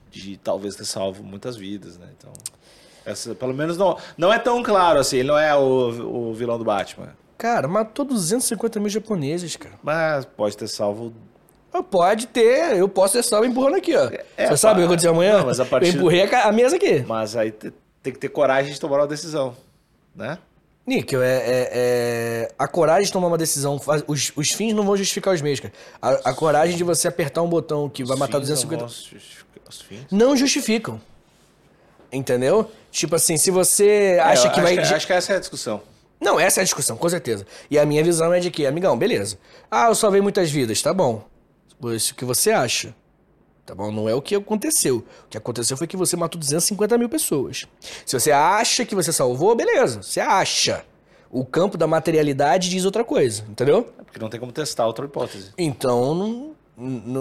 De 0.10 0.38
talvez 0.38 0.76
ter 0.76 0.86
salvo 0.86 1.24
muitas 1.24 1.56
vidas, 1.56 1.98
né? 1.98 2.08
Então. 2.18 2.32
Essa, 3.06 3.34
pelo 3.34 3.54
menos 3.54 3.78
não, 3.78 3.98
não 4.18 4.32
é 4.34 4.38
tão 4.40 4.62
claro 4.62 5.00
assim. 5.00 5.18
Ele 5.18 5.28
não 5.30 5.38
é 5.38 5.56
o, 5.56 6.30
o 6.30 6.34
vilão 6.34 6.58
do 6.58 6.64
Batman. 6.66 7.10
Cara, 7.38 7.68
matou 7.68 8.04
250 8.06 8.80
mil 8.80 8.90
japoneses, 8.90 9.56
cara. 9.56 9.76
Mas 9.82 10.26
pode 10.26 10.58
ter 10.58 10.68
salvo. 10.68 11.14
Ah, 11.72 11.84
Pode 11.84 12.28
ter, 12.28 12.76
eu 12.76 12.90
posso 12.90 13.14
ter 13.14 13.24
salvo 13.24 13.46
empurrando 13.46 13.76
aqui, 13.76 13.96
ó. 13.96 14.10
É, 14.36 14.48
Você 14.48 14.58
sabe 14.58 14.80
o 14.80 14.84
que 14.84 14.86
aconteceu 14.88 15.12
amanhã? 15.12 15.38
Não, 15.40 15.46
mas 15.46 15.60
a 15.60 15.66
partir- 15.66 15.90
Eu 15.90 15.94
empurrei 15.96 16.24
a, 16.24 16.48
a 16.48 16.52
mesa 16.52 16.76
aqui. 16.76 17.04
Mas 17.08 17.36
aí 17.36 17.52
te- 17.52 17.72
tem 18.02 18.12
que 18.12 18.18
ter 18.20 18.30
coragem 18.30 18.74
de 18.74 18.80
tomar 18.80 18.98
uma 18.98 19.08
decisão, 19.08 19.56
né? 20.16 20.40
Níquel, 20.86 21.22
é, 21.22 21.36
é- 21.38 21.70
é- 21.72 22.52
a 22.58 22.68
coragem 22.68 23.06
de 23.06 23.12
tomar 23.14 23.28
uma 23.28 23.38
decisão. 23.38 23.78
faz- 23.80 24.04
Os, 24.08 24.32
os 24.36 24.52
fins 24.52 24.74
não 24.74 24.84
vão 24.84 24.98
justificar 24.98 25.34
os 25.34 25.42
meios, 25.42 25.60
cara. 25.60 25.74
A, 26.02 26.32
a 26.32 26.34
coragem 26.34 26.76
de 26.76 26.84
você 26.84 27.08
apertar 27.08 27.44
um 27.44 27.48
botão 27.50 27.88
que 27.88 28.04
vai 28.04 28.18
matar 28.18 28.40
Os 28.42 28.48
fins 28.50 28.60
250. 28.66 28.86
Não 30.12 30.36
justificam. 30.36 31.02
Entendeu? 32.12 32.70
Tipo 32.92 33.16
assim, 33.16 33.38
se 33.38 33.52
você 33.52 34.18
acha 34.22 34.48
É, 34.48 34.52
que 34.52 34.62
vai. 34.62 34.74
Que, 34.76 34.80
acho 34.82 35.06
que 35.06 35.14
essa 35.14 35.34
é 35.34 35.36
a 35.36 35.40
discussão. 35.40 35.82
Não, 36.20 36.40
essa 36.40 36.60
é 36.60 36.62
a 36.62 36.66
discussão, 36.66 36.98
com 36.98 37.08
certeza. 37.08 37.46
E 37.70 37.78
a 37.80 37.86
minha 37.86 38.04
visão 38.04 38.34
é 38.34 38.40
de 38.40 38.50
que, 38.52 38.66
amigão, 38.66 38.98
beleza. 38.98 39.38
Ah, 39.70 39.88
eu 39.88 39.96
salvei 39.96 40.20
muitas 40.20 40.50
vidas, 40.52 40.82
tá 40.82 40.94
bom. 40.94 41.24
Isso 41.96 42.14
que 42.16 42.26
você 42.26 42.52
acha. 42.52 42.94
Tá 43.66 43.76
bom? 43.76 43.92
Não 43.92 44.10
é 44.10 44.16
o 44.16 44.22
que 44.22 44.36
aconteceu. 44.36 44.98
O 44.98 45.30
que 45.30 45.38
aconteceu 45.38 45.78
foi 45.78 45.86
que 45.86 45.96
você 45.96 46.18
matou 46.18 46.40
250 46.40 46.98
mil 46.98 47.08
pessoas. 47.08 47.68
Se 48.06 48.20
você 48.20 48.32
acha 48.32 48.84
que 48.84 48.96
você 48.96 49.14
salvou, 49.14 49.56
beleza. 49.56 50.02
Você 50.02 50.20
acha. 50.20 50.84
O 51.32 51.46
campo 51.46 51.78
da 51.78 51.86
materialidade 51.86 52.70
diz 52.70 52.84
outra 52.86 53.04
coisa, 53.04 53.46
entendeu? 53.48 53.94
É 54.00 54.04
porque 54.04 54.18
não 54.20 54.30
tem 54.30 54.40
como 54.40 54.52
testar 54.52 54.88
outra 54.88 55.06
hipótese. 55.06 55.52
Então 55.58 56.16
não- 56.16 56.56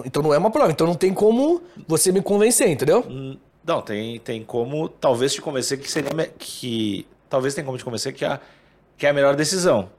então 0.04 0.22
não 0.22 0.32
é 0.34 0.38
uma 0.38 0.50
prova. 0.50 0.70
Então 0.70 0.86
não 0.86 0.94
tem 0.94 1.12
como 1.12 1.62
você 1.86 2.12
me 2.12 2.22
convencer, 2.22 2.68
entendeu? 2.68 3.04
Hum, 3.08 3.36
Não, 3.64 3.80
tem, 3.82 4.18
tem 4.20 4.42
como 4.44 4.88
talvez 4.88 5.32
te 5.34 5.40
convencer 5.42 5.78
que 5.78 5.90
seria 5.90 6.10
que 6.38 7.06
talvez 7.28 7.54
tem 7.54 7.64
como 7.64 7.76
te 7.76 7.84
convencer 7.84 8.12
que 8.12 8.24
a 8.24 8.40
que 8.96 9.06
é 9.06 9.10
a 9.10 9.12
melhor 9.12 9.36
decisão. 9.36 9.90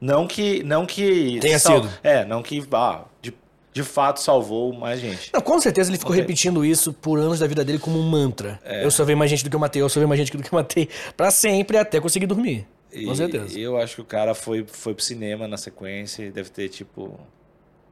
Não 0.00 0.26
que 0.26 0.62
não 0.62 0.84
que 0.86 1.38
Tenha 1.40 1.58
sido. 1.58 1.88
É, 2.02 2.24
não 2.24 2.42
que 2.42 2.62
ah, 2.72 3.04
de, 3.22 3.32
de 3.72 3.82
fato 3.82 4.20
salvou 4.20 4.72
mais 4.72 5.00
gente. 5.00 5.30
Não, 5.32 5.40
com 5.40 5.58
certeza 5.60 5.90
ele 5.90 5.98
ficou 5.98 6.12
Ok. 6.12 6.20
repetindo 6.20 6.64
isso 6.64 6.92
por 6.92 7.18
anos 7.18 7.38
da 7.38 7.46
vida 7.46 7.64
dele 7.64 7.78
como 7.78 7.98
um 7.98 8.02
mantra. 8.02 8.60
Eu 8.64 8.90
só 8.90 9.04
vejo 9.04 9.16
mais 9.18 9.30
gente 9.30 9.42
do 9.44 9.50
que 9.50 9.56
eu 9.56 9.60
matei, 9.60 9.80
eu 9.80 9.88
vejo 9.88 10.06
mais 10.06 10.18
gente 10.20 10.36
do 10.36 10.42
que 10.42 10.52
eu 10.54 10.58
matei. 10.58 10.88
Pra 11.16 11.30
sempre, 11.30 11.78
até 11.78 12.00
conseguir 12.00 12.26
dormir. 12.26 12.66
Com 12.92 13.12
E 13.12 13.16
certeza. 13.16 13.58
eu 13.58 13.76
acho 13.78 13.96
que 13.96 14.00
o 14.02 14.04
cara 14.04 14.34
foi 14.34 14.64
foi 14.68 14.94
pro 14.94 15.02
cinema 15.02 15.48
na 15.48 15.56
sequência 15.56 16.22
e 16.24 16.30
deve 16.30 16.50
ter 16.50 16.68
tipo 16.68 17.18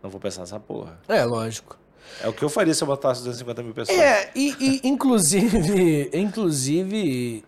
não 0.02 0.10
vou 0.10 0.20
pensar 0.20 0.40
nessa 0.40 0.58
porra. 0.60 0.98
É, 1.08 1.24
lógico. 1.24 1.78
É 2.22 2.28
o 2.28 2.32
que 2.32 2.42
eu 2.42 2.48
faria 2.48 2.74
se 2.74 2.82
eu 2.82 2.86
botasse 2.86 3.20
250 3.20 3.62
mil 3.62 3.72
pessoas. 3.72 3.98
É, 3.98 4.30
e, 4.34 4.54
e, 4.60 4.88
inclusive, 4.88 6.10
inclusive, 6.12 7.44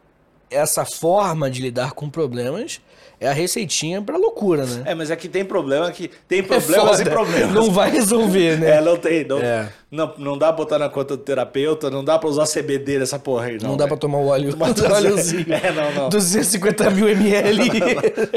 essa 0.51 0.85
forma 0.85 1.51
de 1.51 1.61
lidar 1.61 1.93
com 1.93 2.09
problemas 2.09 2.81
é 3.21 3.29
a 3.29 3.33
receitinha 3.33 4.03
pra 4.03 4.17
loucura, 4.17 4.65
né? 4.67 4.83
É, 4.87 4.95
mas 4.95 5.11
é 5.11 5.17
que 5.17 5.29
tem 5.29 5.45
problema 5.45 5.91
que 5.93 6.11
tem 6.29 6.41
É 6.41 6.43
problemas 6.43 7.01
e 7.01 7.05
foda. 7.05 7.11
problemas. 7.11 7.53
Não 7.55 7.71
vai 7.71 7.91
resolver, 7.91 8.59
né? 8.59 8.77
É, 8.77 8.81
não 8.81 8.97
tem. 8.97 9.25
Não, 9.27 9.39
É. 9.39 9.69
não, 9.91 10.15
não 10.19 10.37
dá 10.39 10.49
pra 10.49 10.57
botar 10.57 10.79
na 10.79 10.89
conta 10.89 11.17
do 11.17 11.23
terapeuta, 11.23 11.91
não 11.91 12.05
dá 12.05 12.19
pra 12.19 12.29
usar 12.29 12.45
CBD 12.47 12.99
nessa 12.99 13.19
porra 13.19 13.47
aí, 13.47 13.59
não. 13.61 13.71
Não, 13.71 13.77
dá 13.77 13.85
pra 13.87 13.95
velho. 13.95 14.01
tomar 14.01 14.19
o 14.19 14.27
óleo, 14.27 14.51
Tomar 14.53 14.71
o 14.79 14.95
óleozinho. 14.95 15.47
É, 15.53 15.73
não, 15.73 15.93
não. 15.95 16.09
250 16.09 16.91
mil 16.91 17.09
ml. 17.09 17.59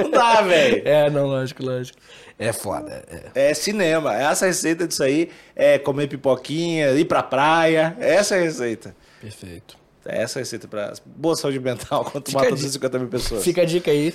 Não 0.03 0.11
dá, 0.11 0.41
velho. 0.41 0.81
é, 0.85 1.09
não, 1.09 1.25
lógico, 1.27 1.63
lógico. 1.65 1.97
É 2.39 2.53
foda. 2.53 3.03
É. 3.33 3.49
É 3.49 3.53
cinema. 3.53 4.15
Essa 4.15 4.45
receita 4.45 4.87
disso 4.87 5.03
aí 5.03 5.29
é 5.55 5.79
comer 5.79 6.07
pipoquinha, 6.07 6.91
ir 6.91 7.05
pra 7.05 7.23
praia. 7.23 7.95
Essa 7.99 8.35
é 8.35 8.39
a 8.39 8.41
receita. 8.43 8.95
Perfeito. 9.19 9.77
Essa 10.05 10.37
é 10.37 10.39
a 10.39 10.43
receita 10.43 10.67
pra 10.67 10.93
boa 11.05 11.35
saúde 11.35 11.59
mental 11.59 12.05
quando 12.11 12.27
Fica 12.27 12.37
mata 12.37 12.53
a 12.53 12.55
dica. 12.55 12.67
250 12.67 12.99
mil 12.99 13.07
pessoas. 13.09 13.43
Fica 13.43 13.61
a 13.63 13.65
dica 13.65 13.91
aí. 13.91 14.13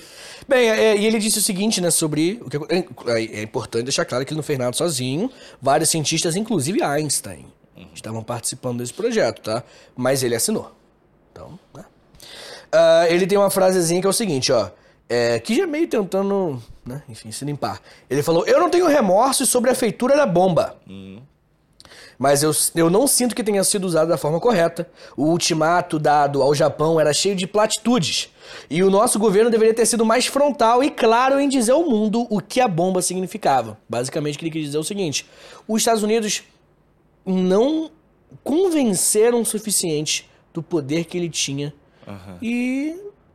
Bem, 0.49 0.71
é, 0.71 0.97
e 0.97 1.05
ele 1.05 1.19
disse 1.19 1.39
o 1.39 1.43
seguinte, 1.43 1.81
né, 1.81 1.91
sobre. 1.91 2.41
O 2.45 2.49
que, 2.49 2.57
é, 3.11 3.41
é 3.41 3.43
importante 3.43 3.85
deixar 3.85 4.05
claro 4.05 4.25
que 4.25 4.33
ele 4.33 4.39
não 4.39 4.45
fez 4.45 4.59
nada 4.59 4.73
sozinho. 4.75 5.31
Vários 5.61 5.91
cientistas, 5.91 6.35
inclusive 6.37 6.83
Einstein, 6.83 7.45
estavam 7.95 8.23
participando 8.23 8.79
desse 8.79 8.95
projeto, 8.95 9.43
tá? 9.43 9.63
Mas 9.97 10.23
ele 10.23 10.35
assinou. 10.35 10.73
Então, 11.33 11.59
né? 11.75 11.85
Ah, 12.71 13.05
ele 13.11 13.27
tem 13.27 13.37
uma 13.37 13.51
frasezinha 13.51 14.01
que 14.01 14.07
é 14.07 14.11
o 14.11 14.15
seguinte, 14.15 14.51
ó. 14.53 14.71
é, 15.09 15.39
que 15.41 15.55
já 15.55 15.65
é 15.65 15.67
meio 15.67 15.87
tentando, 15.89 16.63
né, 16.85 17.03
enfim, 17.09 17.31
se 17.31 17.45
limpar. 17.45 17.81
Ele 18.09 18.23
falou: 18.23 18.47
Eu 18.47 18.59
não 18.61 18.71
tenho 18.71 18.87
remorsos 18.87 19.49
sobre 19.49 19.71
a 19.71 19.75
feitura 19.75 20.17
da 20.17 20.27
bomba. 20.27 20.77
Mas 22.19 22.43
eu, 22.43 22.53
eu 22.77 22.89
não 22.89 23.07
sinto 23.07 23.35
que 23.35 23.43
tenha 23.43 23.65
sido 23.65 23.85
usado 23.85 24.09
da 24.09 24.17
forma 24.17 24.39
correta. 24.39 24.89
O 25.17 25.25
ultimato 25.25 25.99
dado 25.99 26.41
ao 26.41 26.55
Japão 26.55 27.01
era 27.01 27.13
cheio 27.13 27.35
de 27.35 27.47
platitudes. 27.47 28.31
E 28.71 28.83
o 28.83 28.91
nosso 28.91 29.19
governo 29.19 29.51
deveria 29.51 29.75
ter 29.75 29.87
sido 29.87 30.05
mais 30.05 30.27
frontal 30.27 30.85
e 30.85 30.91
claro 30.91 31.41
em 31.41 31.49
dizer 31.49 31.73
ao 31.73 31.85
mundo 31.85 32.27
o 32.31 32.41
que 32.41 32.61
a 32.61 32.69
bomba 32.69 33.03
significava. 33.03 33.77
Basicamente, 33.89 34.37
o 34.37 34.39
que 34.39 34.45
ele 34.45 34.53
quis 34.53 34.67
dizer 34.67 34.77
é 34.77 34.81
o 34.81 34.85
seguinte: 34.85 35.27
os 35.67 35.81
Estados 35.81 36.03
Unidos 36.03 36.45
não 37.27 37.91
convenceram 38.45 39.41
o 39.41 39.47
suficiente 39.47 40.31
do 40.53 40.63
poder 40.63 41.05
que 41.05 41.17
ele 41.17 41.29
tinha. 41.31 41.75
E 42.41 42.95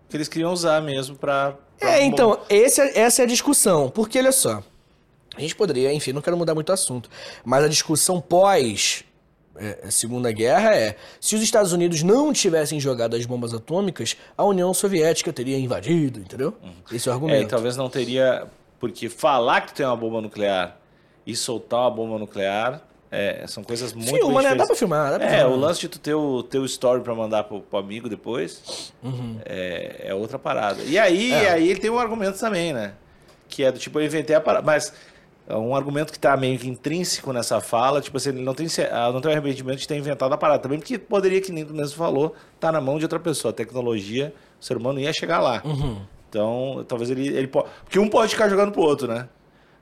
Que 0.09 0.17
eles 0.17 0.27
queriam 0.27 0.53
usar 0.53 0.81
mesmo 0.81 1.15
pra. 1.15 1.55
Pra 1.79 1.97
é, 1.97 2.03
então, 2.05 2.39
esse 2.49 2.81
é- 2.81 2.99
essa 2.99 3.21
é 3.21 3.25
a 3.25 3.27
discussão. 3.27 3.89
Porque, 3.89 4.17
olha 4.19 4.31
só, 4.31 4.63
a 5.35 5.41
gente 5.41 5.55
poderia, 5.55 5.93
enfim, 5.93 6.11
não 6.13 6.21
quero 6.21 6.35
mudar 6.37 6.55
muito 6.55 6.69
o 6.69 6.73
assunto, 6.73 7.09
mas 7.45 7.63
a 7.63 7.67
discussão 7.67 8.19
pós 8.21 9.03
é, 9.59 9.89
Segunda 9.89 10.31
Guerra 10.31 10.75
é: 10.75 10.95
se 11.19 11.35
os 11.35 11.41
Estados 11.41 11.73
Unidos 11.73 12.03
não 12.03 12.31
tivessem 12.31 12.79
jogado 12.79 13.15
as 13.15 13.25
bombas 13.25 13.53
atômicas, 13.55 14.15
a 14.37 14.43
União 14.45 14.71
Soviética 14.73 15.33
teria 15.33 15.57
invadido, 15.57 16.19
entendeu? 16.19 16.53
Esse 16.91 17.09
é 17.09 17.11
o 17.11 17.13
É, 17.13 17.15
argumento. 17.15 17.43
e 17.43 17.47
talvez 17.47 17.75
não 17.75 17.89
teria. 17.89 18.45
Porque 18.79 19.09
falar 19.09 19.61
que 19.61 19.73
tem 19.73 19.83
uma 19.83 19.95
bomba 19.97 20.21
nuclear 20.21 20.77
e 21.25 21.35
soltar 21.35 21.79
uma 21.81 21.89
bomba 21.91 22.19
nuclear 22.19 22.81
é, 23.11 23.45
são 23.47 23.63
coisas 23.63 23.93
muito 23.93 24.09
Filma, 24.15 24.41
né? 24.41 24.55
Dá 24.55 24.65
pra 24.65 24.75
filmar, 24.75 25.11
dá 25.11 25.19
pra 25.19 25.27
É, 25.27 25.39
filmar. 25.39 25.51
o 25.51 25.55
lance 25.59 25.79
de 25.79 25.87
tu 25.87 25.99
ter 25.99 26.13
o 26.13 26.43
teu 26.43 26.65
story 26.65 27.01
pra 27.01 27.15
mandar 27.15 27.43
pro, 27.45 27.61
pro 27.61 27.79
amigo 27.79 28.09
depois 28.09 28.93
Uhum. 29.03 29.37
é, 29.45 30.07
é 30.07 30.13
outra 30.13 30.37
parada. 30.37 30.81
E 30.83 30.97
aí, 30.99 31.31
É. 31.31 31.51
aí 31.51 31.69
ele 31.69 31.79
tem 31.79 31.89
um 31.89 31.97
argumento 31.99 32.39
também, 32.39 32.73
né? 32.73 32.93
Que 33.47 33.63
é 33.63 33.71
do 33.71 33.79
tipo, 33.79 33.99
eu 33.99 34.05
inventei 34.05 34.35
a 34.35 34.41
parada. 34.41 34.65
Mas 34.65 34.91
é 35.47 35.55
um 35.55 35.73
argumento 35.73 36.11
que 36.11 36.19
tá 36.19 36.35
meio 36.35 36.59
que 36.59 36.67
intrínseco 36.67 37.31
nessa 37.31 37.61
fala, 37.61 38.01
tipo 38.01 38.17
assim, 38.17 38.29
ele 38.29 38.41
não 38.41 38.53
tem, 38.53 38.67
ah, 38.91 39.09
não 39.13 39.21
tem 39.21 39.31
arrependimento 39.31 39.79
de 39.79 39.87
ter 39.87 39.95
inventado 39.95 40.33
a 40.33 40.37
parada. 40.37 40.59
Também 40.63 40.77
porque 40.79 40.97
poderia, 40.97 41.39
que 41.39 41.51
nem 41.53 41.63
tu 41.65 41.73
mesmo 41.73 41.95
falou, 41.97 42.35
tá 42.59 42.71
na 42.73 42.81
mão 42.81 42.97
de 42.97 43.05
outra 43.05 43.19
pessoa. 43.19 43.51
A 43.51 43.55
tecnologia, 43.55 44.33
o 44.59 44.65
ser 44.65 44.75
humano 44.75 44.99
ia 44.99 45.13
chegar 45.13 45.39
lá. 45.39 45.61
Uhum. 45.63 46.01
Então, 46.29 46.83
talvez 46.85 47.09
ele, 47.09 47.25
ele 47.29 47.47
pode. 47.47 47.69
Porque 47.85 47.97
um 47.97 48.09
pode 48.09 48.31
ficar 48.33 48.49
jogando 48.49 48.73
pro 48.73 48.81
outro, 48.81 49.07
né? 49.07 49.29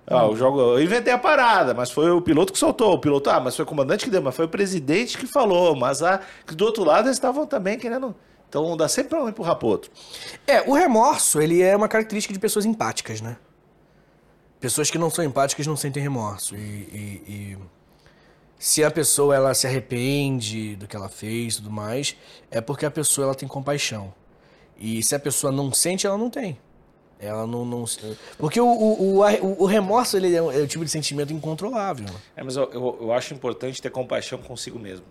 Ah, 0.08 0.28
o 0.28 0.36
jogo, 0.36 0.60
eu 0.60 0.84
inventei 0.84 1.12
a 1.12 1.18
parada, 1.18 1.74
mas 1.74 1.90
foi 1.92 2.12
o 2.12 2.22
piloto 2.22 2.54
que 2.54 2.60
soltou. 2.60 2.94
O 2.94 3.00
piloto, 3.00 3.30
ah, 3.30 3.40
mas 3.40 3.56
foi 3.56 3.64
o 3.64 3.68
comandante 3.68 4.06
que 4.06 4.12
deu, 4.12 4.22
mas 4.22 4.36
foi 4.36 4.46
o 4.46 4.50
presidente 4.50 5.18
que 5.18 5.26
falou. 5.26 5.76
Mas 5.76 6.04
ah, 6.04 6.22
do 6.48 6.64
outro 6.66 6.84
lado 6.84 7.08
eles 7.08 7.18
estavam 7.18 7.46
também 7.48 7.78
querendo. 7.80 8.16
Então 8.48 8.78
dá 8.78 8.88
sempre 8.88 9.10
pra 9.10 9.24
um 9.24 9.28
empurrar 9.30 9.56
pro 9.56 9.68
outro. 9.68 9.92
É, 10.46 10.62
o 10.62 10.74
remorso, 10.74 11.42
ele 11.42 11.62
é 11.62 11.76
uma 11.76 11.88
característica 11.88 12.34
de 12.34 12.40
pessoas 12.40 12.66
empáticas, 12.66 13.20
né? 13.20 13.38
Pessoas 14.60 14.90
que 14.90 14.98
não 14.98 15.10
são 15.10 15.26
empáticas 15.26 15.66
não 15.68 15.76
sentem 15.76 16.02
remorso. 16.02 16.56
E, 16.56 16.60
e- 16.60 17.24
e 17.28 17.58
se 18.58 18.84
a 18.84 18.90
pessoa 18.92 19.36
ela 19.36 19.54
se 19.54 19.68
arrepende 19.68 20.76
do 20.76 20.88
que 20.88 20.96
ela 20.96 21.10
fez 21.10 21.56
e 21.56 21.58
tudo 21.58 21.72
mais, 21.72 22.16
é 22.50 22.62
porque 22.62 22.86
a 22.86 22.92
pessoa 22.92 23.26
ela 23.26 23.36
tem 23.36 23.48
compaixão. 23.48 24.14
E 24.78 25.04
se 25.04 25.14
a 25.16 25.20
pessoa 25.20 25.52
não 25.52 25.74
sente, 25.74 26.06
ela 26.08 26.18
não 26.18 26.30
tem. 26.30 26.58
Ela 27.26 27.46
não. 27.48 27.66
não 27.66 27.86
porque 28.38 28.60
o, 28.60 28.66
o, 28.66 29.20
o, 29.22 29.64
o- 29.64 29.66
remorso 29.66 30.16
ele 30.18 30.36
é, 30.36 30.42
um- 30.42 30.52
é 30.52 30.58
o 30.58 30.68
tipo 30.68 30.84
de 30.86 30.92
sentimento 30.92 31.32
incontrolável. 31.34 32.06
É, 32.36 32.44
mas 32.44 32.56
eu, 32.56 32.70
eu, 32.72 32.98
eu 33.02 33.12
acho 33.14 33.34
importante 33.34 33.82
ter 33.82 33.90
compaixão 33.90 34.38
consigo 34.40 34.78
mesmo. 34.80 35.06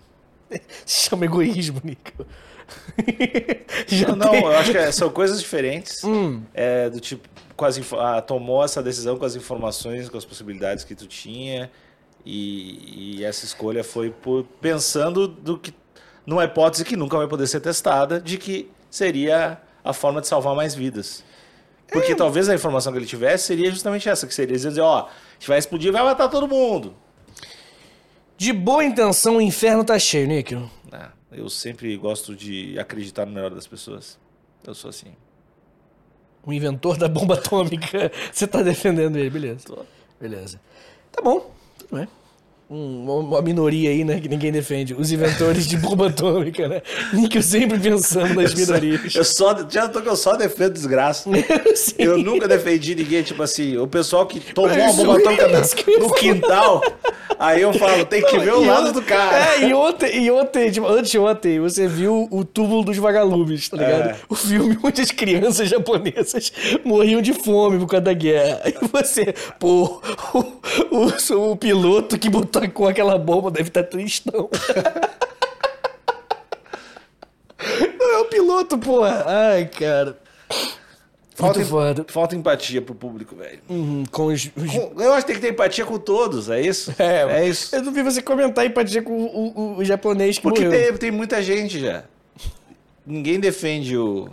Se 0.87 1.09
chama 1.11 1.25
egoísmo, 1.25 1.81
Nico. 1.85 2.27
Não, 4.09 4.17
não, 4.17 4.35
eu 4.35 4.57
acho 4.57 4.71
que 4.73 4.79
é- 4.79 4.91
são 4.93 5.11
coisas 5.11 5.39
diferentes. 5.41 6.03
Hum. 6.05 6.43
É, 6.55 6.89
do 6.89 6.99
tipo, 7.01 7.29
com 7.57 7.65
as, 7.65 7.77
info- 7.77 7.99
ah, 7.99 8.21
tomou 8.23 8.65
essa 8.65 8.83
decisão 8.83 9.17
com 9.19 9.25
as 9.25 9.37
informações, 9.37 10.09
com 10.09 10.17
as 10.17 10.25
possibilidades 10.25 10.85
que 10.85 10.95
tu 10.95 11.07
tinha. 11.07 11.71
E, 12.25 13.19
e 13.19 13.25
essa 13.25 13.45
escolha 13.45 13.85
foi 13.85 14.11
por, 14.11 14.45
pensando 14.61 15.29
do 15.29 15.59
que 15.59 15.75
numa 16.27 16.45
hipótese 16.45 16.85
que 16.85 16.97
nunca 16.97 17.19
vai 17.19 17.29
poder 17.29 17.47
ser 17.47 17.61
testada, 17.61 18.19
de 18.19 18.39
que 18.39 18.71
seria 18.91 19.61
a 19.85 19.93
forma 19.93 20.21
de 20.23 20.27
salvar 20.27 20.55
mais 20.57 20.75
vidas. 20.75 21.23
Porque 21.91 22.13
É. 22.13 22.15
talvez 22.15 22.49
a 22.49 22.55
informação 22.55 22.93
que 22.93 22.99
ele 22.99 23.07
tivesse 23.07 23.47
seria 23.47 23.71
justamente 23.71 24.09
essa, 24.09 24.27
que 24.27 24.35
seria 24.35 24.57
dizer, 24.57 24.81
ó, 24.81 25.01
a 25.07 25.09
gente 25.39 25.49
vai 25.49 25.59
explodir 25.59 25.89
e 25.89 25.93
vai 25.93 26.03
matar 26.03 26.29
todo 26.29 26.49
mundo. 26.49 26.95
De 28.37 28.53
boa 28.53 28.85
intenção, 28.85 29.37
o 29.37 29.41
inferno 29.41 29.85
tá 29.85 29.99
cheio, 29.99 30.27
Nick. 30.27 30.55
Ah, 30.91 31.11
eu 31.31 31.49
sempre 31.49 31.97
gosto 31.97 32.35
de 32.35 32.77
acreditar 32.79 33.25
no 33.27 33.33
melhor 33.33 33.51
das 33.51 33.67
pessoas. 33.67 34.19
Eu 34.67 34.75
sou 34.75 34.89
assim. 34.91 35.13
O 36.45 36.53
inventor 36.53 36.97
da 36.97 37.09
bomba 37.09 37.35
atômica. 37.35 38.11
Você 38.33 38.47
tá 38.47 38.61
defendendo 38.63 39.17
ele, 39.17 39.31
beleza. 39.31 39.67
Tô. 39.67 39.79
Beleza. 40.21 40.61
Tá 41.13 41.23
bom, 41.23 41.51
tudo 41.79 41.97
bem. 41.97 42.09
Um- 42.71 43.05
uma, 43.21 43.43
minoria 43.43 43.91
aí, 43.91 44.05
né, 44.05 44.19
que 44.21 44.29
ninguém 44.29 44.51
defende. 44.51 44.95
Os 44.95 45.13
inventores 45.13 45.67
de 45.67 45.77
bomba 45.77 46.09
atômica, 46.09 46.67
né? 46.67 46.81
Nick 47.13 47.43
sempre 47.43 47.79
pensando 47.79 48.35
nas 48.35 48.55
minorias. 48.55 49.15
Eu 49.15 49.25
só, 49.25 49.55
já 49.69 49.87
tô 49.87 50.01
que 50.01 50.09
eu 50.09 50.17
só 50.17 50.35
defendo 50.35 50.73
desgraça. 50.73 51.29
Eu 51.99 52.17
nunca 52.19 52.49
defendi 52.49 52.95
ninguém, 52.95 53.23
tipo 53.23 53.43
assim, 53.43 53.77
o 53.77 53.87
pessoal 53.87 54.27
que 54.27 54.41
tomou 54.41 54.71
Mas 54.71 54.97
bomba 54.97 55.19
atômica 55.19 55.69
que 55.77 55.91
eu 55.91 56.01
no 56.01 56.15
quintal, 56.15 56.83
aí 57.39 57.63
eu 57.63 57.73
falo, 57.73 58.05
tem 58.05 58.23
que 58.25 58.39
ver 58.39 58.53
o 58.55 58.65
E 58.65 58.67
lado 58.69 58.89
on- 58.89 58.93
do 58.93 59.03
cara. 59.03 59.55
É, 59.57 59.69
e 59.69 59.75
ontem, 59.75 60.25
e 60.25 60.31
ontem 60.31 60.71
tipo, 60.71 60.87
anteontem, 60.87 61.61
você 61.61 61.87
viu 61.89 62.29
o 62.31 62.45
túmulo 62.45 62.85
dos 62.85 62.97
vagalumes, 62.97 63.69
tá 63.69 63.77
ligado? 63.77 64.11
É. 64.11 64.17
O 64.29 64.35
filme 64.35 64.79
onde 64.83 65.01
as 65.03 65.11
crianças 65.11 65.69
japonesas 65.69 66.53
morriam 66.85 67.21
de 67.23 67.33
fome 67.33 67.79
por 67.79 67.87
causa 67.89 68.05
da 68.05 68.13
guerra. 68.13 68.61
Aí 68.65 68.75
você, 68.93 69.35
pô, 69.59 70.01
o, 70.33 70.39
o, 70.91 71.51
o 71.53 71.57
piloto 71.57 72.19
que 72.19 72.29
botou 72.31 72.69
com 72.71 72.87
aquela 72.87 73.19
bomba 73.19 73.51
deve 73.51 73.69
estar 73.69 73.83
tristão. 73.85 74.49
Não 77.99 78.11
é 78.15 78.19
o 78.19 78.25
piloto, 78.27 78.77
porra. 78.79 79.25
Ai, 79.27 79.67
cara. 79.67 80.19
Falta, 81.35 81.61
falta 82.09 82.37
empatia 82.37 82.81
pro 82.81 82.95
público, 82.95 83.35
velho. 83.35 83.59
Uhum, 83.69 84.05
com 84.11 84.27
os, 84.27 84.49
os 84.57 84.71
Com- 84.73 85.01
Eu 85.03 85.13
acho 85.15 85.27
que 85.27 85.33
tem 85.33 85.35
que 85.41 85.41
ter 85.47 85.53
empatia 85.53 85.85
com 85.85 85.99
todos, 85.99 86.49
é 86.49 86.61
isso? 86.61 86.95
É, 86.99 87.41
é 87.41 87.49
isso. 87.49 87.75
Eu 87.75 87.83
não 87.83 87.93
vi 87.93 88.03
você 88.03 88.23
comentar 88.23 88.65
empatia 88.65 89.03
com 89.03 89.13
o, 89.13 89.49
o- 89.59 89.77
o 89.79 89.85
japonês 89.85 90.37
que 90.37 90.43
Porque 90.43 90.65
morreu. 90.65 90.89
tem, 90.91 90.97
tem 90.97 91.11
muita 91.11 91.43
gente 91.43 91.81
já. 91.81 92.05
Ninguém 93.05 93.41
defende 93.41 93.97
o. 93.97 94.29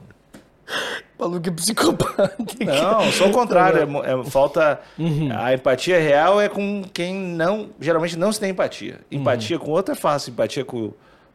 maluco 1.19 1.49
é 1.49 1.51
psicopata. 1.51 2.35
Não, 2.63 3.11
só 3.11 3.27
o 3.27 3.31
contrário. 3.31 3.79
É, 4.03 4.11
é 4.21 4.23
falta. 4.29 4.79
Uhum. 4.97 5.29
A 5.35 5.53
empatia 5.53 5.99
real 5.99 6.39
é 6.39 6.47
com 6.49 6.83
quem 6.93 7.13
não. 7.15 7.69
Geralmente 7.79 8.17
não 8.17 8.31
se 8.31 8.39
tem 8.39 8.51
empatia. 8.51 8.99
Empatia 9.11 9.57
Uhum. 9.57 9.65
com 9.65 9.71
outro 9.71 9.93
é 9.93 9.95
fácil. 9.95 10.31
Empatia 10.31 10.63
com 10.63 10.91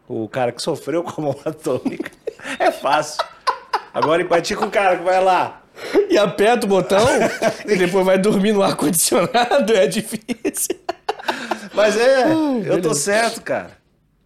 o, 0.08 0.24
o 0.24 0.28
cara 0.28 0.52
que 0.52 0.62
sofreu 0.62 1.02
com 1.02 1.20
a 1.20 1.24
bomba 1.24 1.40
atômica 1.50 2.10
é 2.58 2.70
fácil. 2.70 3.22
Agora, 3.96 4.20
empatia 4.22 4.56
com 4.56 4.66
o 4.66 4.70
cara 4.70 4.96
que 4.98 5.02
vai 5.04 5.22
lá. 5.24 5.62
E 6.10 6.16
aperta 6.18 6.66
o 6.66 6.68
botão 6.68 7.06
e 7.66 7.76
depois 7.76 8.04
vai 8.04 8.18
dormir 8.18 8.52
no 8.52 8.62
ar-condicionado, 8.62 9.74
é 9.74 9.86
difícil. 9.86 10.76
Mas 11.74 11.96
é, 11.98 12.26
eu 12.64 12.80
tô 12.80 12.94
certo, 12.94 13.42
cara. 13.42 13.70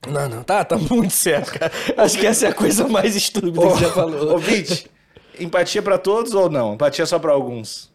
Não, 0.09 0.29
não, 0.29 0.43
tá, 0.43 0.65
tá 0.65 0.77
muito 0.77 1.13
certo, 1.13 1.53
cara. 1.59 1.73
Acho 1.97 2.19
que 2.19 2.27
essa 2.27 2.47
é 2.47 2.49
a 2.51 2.55
coisa 2.55 2.89
mais 2.89 3.15
estúpida 3.17 3.53
que 3.61 3.67
você 3.67 3.85
já 3.85 3.91
falou. 3.93 4.33
Ouvinte, 4.33 4.91
empatia 5.39 5.83
pra 5.83 5.99
todos 5.99 6.35
ou 6.35 6.49
não? 6.51 6.75
Empatia 6.75 7.05
só 7.07 7.19
pra 7.19 7.33
alguns? 7.33 7.91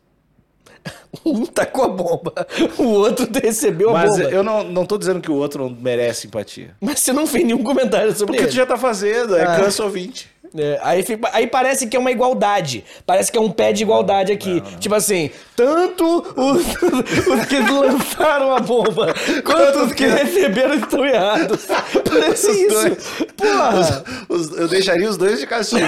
Um 1.26 1.46
tá 1.46 1.66
com 1.66 1.82
a 1.82 1.88
bomba, 1.88 2.34
o 2.78 2.84
outro 2.84 3.28
recebeu 3.42 3.90
a 3.90 3.94
Mas 3.94 4.12
bomba. 4.12 4.24
eu 4.30 4.44
não, 4.44 4.64
não 4.66 4.86
tô 4.86 4.98
dizendo 4.98 5.20
que 5.22 5.32
o 5.32 5.36
outro 5.36 5.64
não 5.70 5.76
merece 5.82 6.28
empatia. 6.28 6.76
Mas 6.80 7.00
você 7.00 7.12
não 7.14 7.26
fez 7.26 7.44
nenhum 7.44 7.64
comentário 7.64 8.12
sobre 8.12 8.34
Porque 8.34 8.44
ele. 8.44 8.50
tu 8.52 8.56
já 8.56 8.66
tá 8.66 8.78
fazendo, 8.78 9.36
é 9.36 9.44
Ah. 9.44 9.56
cansa 9.60 9.84
ouvinte. 9.84 10.30
É, 10.58 10.80
aí, 10.84 11.04
fica- 11.04 11.30
aí 11.34 11.48
parece 11.48 11.86
que 11.88 11.98
é 11.98 12.00
uma 12.00 12.12
igualdade. 12.12 12.84
Parece 13.06 13.32
que 13.32 13.38
é 13.38 13.42
um 13.42 13.52
pé 13.52 13.74
de 13.74 13.84
igualdade 13.84 14.32
aqui. 14.32 14.62
Tipo 14.80 14.96
assim, 14.96 15.30
tanto 15.56 16.06
os, 16.36 16.66
os 17.28 17.46
que 17.48 17.60
lançaram 17.60 18.56
a 18.56 18.60
bomba 18.60 19.14
quanto 19.44 19.80
os 19.86 19.94
que 19.94 20.06
receberam 20.08 20.76
estão 20.76 21.06
errados. 21.06 21.66
Parece 22.10 22.50
Os 22.50 22.58
isso. 22.58 22.70
dois. 22.70 22.98
Porra, 23.36 24.04
Os- 24.30 24.58
eu 24.58 24.68
deixaria 24.68 25.10
os 25.10 25.18
dois 25.18 25.40
de 25.40 25.48
castigo. 25.48 25.86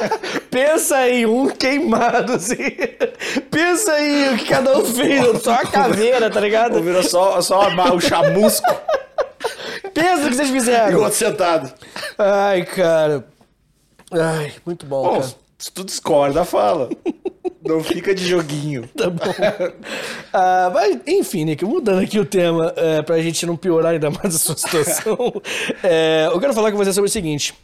pensa 0.50 1.08
em 1.08 1.24
um 1.26 1.48
queimado, 1.48 2.34
assim. 2.34 2.56
Pensa 3.50 3.92
aí 3.92 4.34
o 4.34 4.36
que 4.38 4.44
cada 4.46 4.76
um 4.78 4.84
fez. 4.84 5.42
Só 5.42 5.52
a 5.54 5.66
caveira, 5.66 6.28
tá 6.28 6.40
ligado? 6.40 6.76
Ou 6.76 6.82
virou 6.82 7.02
só, 7.02 7.40
só 7.40 7.68
o 7.94 8.00
chamusco 8.00 8.70
Pensa 9.94 10.26
o 10.26 10.28
que 10.28 10.34
vocês 10.34 10.48
e 10.48 10.52
o 10.52 10.54
fizeram. 10.54 10.98
outro 11.00 11.14
sentado. 11.14 11.72
Ai, 12.18 12.64
cara. 12.64 13.24
Ai, 14.10 14.52
muito 14.66 14.86
bom, 14.86 15.02
Bom, 15.02 15.12
cara. 15.20 15.34
se 15.58 15.70
tu 15.72 15.84
discorda, 15.84 16.44
fala. 16.44 16.88
Não 17.64 17.82
fica 17.84 18.14
de 18.14 18.26
joguinho. 18.26 18.88
Tá 18.96 19.08
bom. 19.10 19.22
Ah, 20.32 20.70
mas, 20.72 20.98
enfim, 21.06 21.44
Nick, 21.44 21.64
mudando 21.64 22.00
aqui 22.02 22.18
o 22.18 22.24
tema, 22.24 22.72
é, 22.76 23.02
pra 23.02 23.20
gente 23.20 23.44
não 23.46 23.56
piorar 23.56 23.92
ainda 23.92 24.10
mais 24.10 24.34
a 24.34 24.38
sua 24.38 24.56
situação, 24.58 25.16
é, 25.82 26.28
eu 26.32 26.40
quero 26.40 26.54
falar 26.54 26.70
com 26.72 26.78
você 26.78 26.92
sobre 26.92 27.08
o 27.08 27.12
seguinte. 27.12 27.54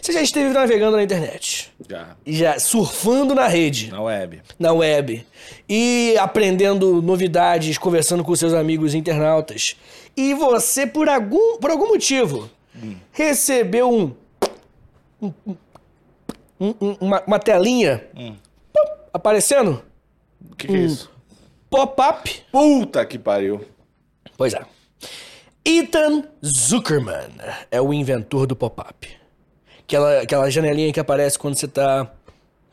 Você 0.00 0.10
já 0.12 0.22
esteve 0.22 0.48
navegando 0.54 0.96
na 0.96 1.02
internet, 1.02 1.70
Já. 1.86 2.16
já 2.26 2.58
surfando 2.58 3.34
na 3.34 3.46
rede, 3.46 3.90
Na 3.90 4.00
web. 4.00 4.40
na 4.58 4.72
web, 4.72 5.26
e 5.68 6.16
aprendendo 6.18 7.02
novidades, 7.02 7.76
conversando 7.76 8.24
com 8.24 8.34
seus 8.34 8.54
amigos 8.54 8.94
internautas, 8.94 9.76
e 10.16 10.32
você, 10.32 10.86
por 10.86 11.10
algum, 11.10 11.58
por 11.58 11.70
algum 11.70 11.88
motivo, 11.88 12.48
recebeu 13.12 13.92
um, 13.92 14.14
um- 15.20 15.32
um- 15.46 15.56
um- 16.60 16.96
uma, 17.00 17.22
uma 17.26 17.38
telinha 17.38 18.04
pop, 18.72 18.90
aparecendo, 19.12 19.82
O 20.50 20.56
que, 20.56 20.66
que 20.66 20.74
é 20.74 20.78
isso? 20.78 21.10
pop-up, 21.70 22.42
Puta 22.52 23.04
que 23.04 23.18
pariu. 23.18 23.64
Pois 24.36 24.54
é. 24.54 24.62
Ethan 25.64 26.24
Zuckerman 26.44 27.28
é 27.70 27.80
o 27.80 27.92
inventor 27.92 28.46
do 28.46 28.54
pop-up. 28.54 29.08
Aquela, 29.80 30.20
aquela 30.20 30.50
janelinha 30.50 30.92
que 30.92 31.00
aparece 31.00 31.38
quando 31.38 31.54
você 31.56 31.66
tá. 31.68 32.10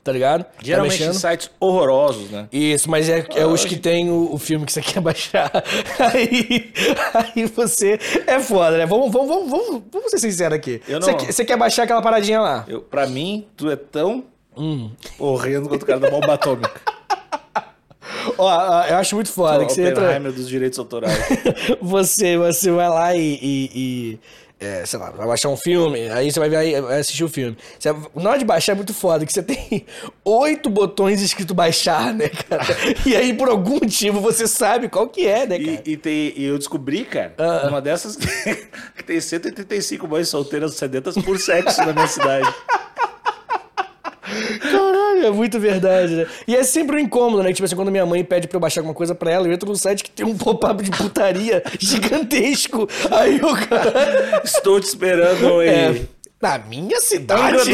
Tá 0.04 0.12
ligado? 0.12 0.46
Geralmente 0.62 0.98
tá 0.98 1.04
em 1.06 1.08
mexendo. 1.08 1.22
sites 1.22 1.50
horrorosos, 1.62 2.30
né? 2.30 2.48
Isso, 2.52 2.90
mas 2.90 3.08
é, 3.08 3.26
é 3.36 3.46
os 3.46 3.64
que 3.64 3.78
tem 3.78 4.10
o, 4.12 4.34
o 4.34 4.38
filme 4.38 4.66
que 4.66 4.74
você 4.74 4.82
quer 4.84 5.00
baixar. 5.00 5.50
Aí, 5.98 6.74
aí 7.14 7.46
você. 7.46 7.98
É 8.28 8.38
foda, 8.40 8.78
né? 8.80 8.86
Vamos, 8.86 9.10
vamos, 9.12 9.28
vamos, 9.30 9.50
vamos, 9.50 9.82
vamos 9.92 10.12
ser 10.12 10.18
sinceros 10.20 10.58
aqui. 10.58 10.82
Não- 10.90 11.00
Você, 11.02 11.14
quer- 11.14 11.32
você 11.32 11.46
quer 11.46 11.58
baixar 11.58 11.84
aquela 11.84 12.02
paradinha 12.02 12.42
lá? 12.42 12.66
Eu, 12.68 12.82
pra 12.82 13.08
mim, 13.08 13.48
tu 13.56 13.72
é 13.72 13.78
tão 13.78 14.26
Hum. 14.58 14.92
horrendo 15.18 15.70
quanto 15.70 15.84
o 15.84 15.86
cara 15.86 16.00
da 16.02 16.10
bomba 16.12 16.34
atômica. 16.34 16.82
Ó, 18.38 18.46
ó, 18.46 18.84
eu 18.86 18.96
acho 18.98 19.16
muito 19.16 19.32
foda 19.32 19.64
o 19.64 19.68
que 19.68 19.74
você 19.74 19.90
entra. 19.90 20.20
Dos 20.32 20.48
direitos 20.48 20.78
autorais. 20.80 21.14
você, 21.82 22.38
você 22.38 22.72
vai 22.72 22.90
lá 22.90 23.16
e. 23.16 23.20
e- 23.42 23.72
e, 23.74 24.20
é, 24.64 24.86
sei 24.86 24.98
lá, 25.00 25.10
vai 25.12 25.28
baixar 25.28 25.50
um 25.50 25.58
filme, 25.58 26.10
aí 26.10 26.32
você 26.32 26.40
vai, 26.40 26.50
ver, 26.50 26.56
aí 26.58 26.82
vai 26.82 27.00
assistir 27.00 27.24
o 27.24 27.30
filme. 27.30 27.58
Você, 27.78 27.94
na 28.16 28.30
hora 28.30 28.40
de 28.40 28.46
baixar 28.46 28.72
é 28.72 28.76
muito 28.76 28.94
foda, 28.94 29.26
que 29.26 29.34
você 29.34 29.44
tem 29.44 29.86
oito 30.24 30.70
botões 30.70 31.22
escrito 31.22 31.54
baixar, 31.54 32.14
né, 32.14 32.30
cara? 32.30 32.66
E 33.06 33.16
aí, 33.16 33.34
por 33.34 33.50
algum 33.50 33.76
motivo, 33.76 34.20
você 34.20 34.48
sabe 34.48 34.88
qual 34.90 35.08
que 35.08 35.28
é, 35.28 35.46
né, 35.46 35.60
cara? 35.60 35.82
E, 35.86 35.92
e, 35.92 35.98
tem, 35.98 36.34
e 36.36 36.46
eu 36.46 36.58
descobri, 36.58 37.04
cara, 37.06 37.34
Ah. 37.38 37.68
uma 37.70 37.82
dessas 37.82 38.16
que 38.96 39.04
tem 39.06 39.20
185 39.20 40.08
mães 40.08 40.30
solteiras 40.30 40.74
sedentas 40.76 41.16
por 41.16 41.38
sexo 41.40 41.80
na 41.86 41.94
minha 41.94 42.08
cidade. 42.08 42.54
É 45.26 45.32
muito 45.32 45.60
verdade, 45.60 46.16
né? 46.16 46.28
E 46.48 46.56
é 46.56 46.64
sempre 46.64 46.96
um 46.96 47.00
incômodo, 47.00 47.44
né? 47.44 47.54
Tipo 47.54 47.66
assim, 47.66 47.76
quando 47.76 47.92
minha 47.92 48.06
mãe 48.06 48.24
pede 48.24 48.48
pra 48.48 48.58
eu 48.58 48.62
baixar 48.62 48.82
alguma 48.82 48.94
coisa 48.96 49.14
pra 49.16 49.32
ela, 49.32 49.48
eu 49.48 49.54
entro 49.54 49.68
num 49.68 49.76
site 49.76 50.04
que 50.04 50.12
tem 50.12 50.26
um 50.26 50.38
pop-up 50.38 50.84
de 50.84 50.92
putaria 50.92 51.64
gigantesco. 51.80 52.88
Aí 53.12 53.38
o 53.38 53.56
cara. 53.68 54.42
Estou 54.44 54.80
te 54.80 54.88
esperando 54.88 55.62
em 55.62 55.68
É, 55.70 56.02
na 56.42 56.58
minha 56.60 57.00
cidade. 57.02 57.58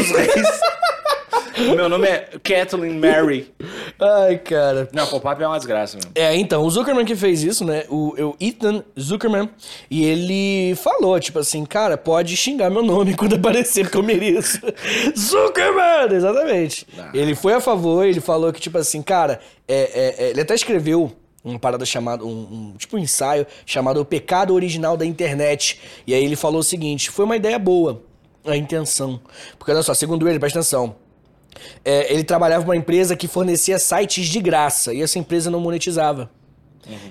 meu 1.76 1.88
nome 1.88 2.06
é 2.06 2.28
Kathleen 2.42 2.98
Mary. 2.98 3.52
Ai, 3.98 4.38
cara. 4.38 4.88
Não, 4.92 5.06
pop-up 5.06 5.42
é 5.42 5.46
uma 5.46 5.56
desgraça 5.58 5.96
mesmo. 5.96 6.10
É, 6.14 6.36
então, 6.36 6.62
o 6.64 6.70
Zuckerman 6.70 7.04
que 7.04 7.14
fez 7.16 7.42
isso, 7.42 7.64
né? 7.64 7.84
O, 7.88 8.14
o 8.30 8.36
Ethan 8.40 8.82
Zuckerman. 8.98 9.48
E 9.90 10.04
ele 10.04 10.74
falou, 10.76 11.18
tipo 11.20 11.38
assim, 11.38 11.64
cara, 11.64 11.96
pode 11.96 12.36
xingar 12.36 12.70
meu 12.70 12.82
nome 12.82 13.14
quando 13.16 13.34
aparecer, 13.36 13.84
porque 13.84 13.98
eu 13.98 14.02
mereço. 14.02 14.60
Zuckerman! 15.16 16.12
Exatamente. 16.12 16.86
Ah. 16.98 17.10
Ele 17.14 17.34
foi 17.34 17.52
a 17.54 17.60
favor, 17.60 18.04
ele 18.04 18.20
falou 18.20 18.52
que, 18.52 18.60
tipo 18.60 18.78
assim, 18.78 19.02
cara, 19.02 19.40
é, 19.68 19.74
é, 19.76 20.24
é, 20.26 20.30
ele 20.30 20.40
até 20.40 20.54
escreveu 20.54 21.12
uma 21.42 21.58
parada 21.58 21.86
chamada, 21.86 22.24
um, 22.24 22.28
um- 22.28 22.74
tipo 22.76 22.96
um 22.96 22.98
ensaio 22.98 23.46
chamado 23.64 24.00
O 24.00 24.04
Pecado 24.04 24.52
Original 24.54 24.96
da 24.96 25.06
Internet. 25.06 25.80
E 26.06 26.12
aí 26.14 26.24
ele 26.24 26.36
falou 26.36 26.60
o 26.60 26.64
seguinte, 26.64 27.10
foi 27.10 27.24
uma 27.24 27.36
ideia 27.36 27.58
boa, 27.58 28.02
a 28.44 28.56
intenção. 28.56 29.20
Porque 29.58 29.72
olha 29.72 29.82
só, 29.82 29.94
segundo 29.94 30.28
ele, 30.28 30.38
presta 30.38 30.58
atenção, 30.58 30.96
é, 31.84 32.12
ele 32.12 32.24
trabalhava 32.24 32.64
uma 32.64 32.76
empresa 32.76 33.16
que 33.16 33.28
fornecia 33.28 33.78
sites 33.78 34.26
de 34.26 34.40
graça 34.40 34.92
e 34.92 35.02
essa 35.02 35.18
empresa 35.18 35.50
não 35.50 35.60
monetizava. 35.60 36.30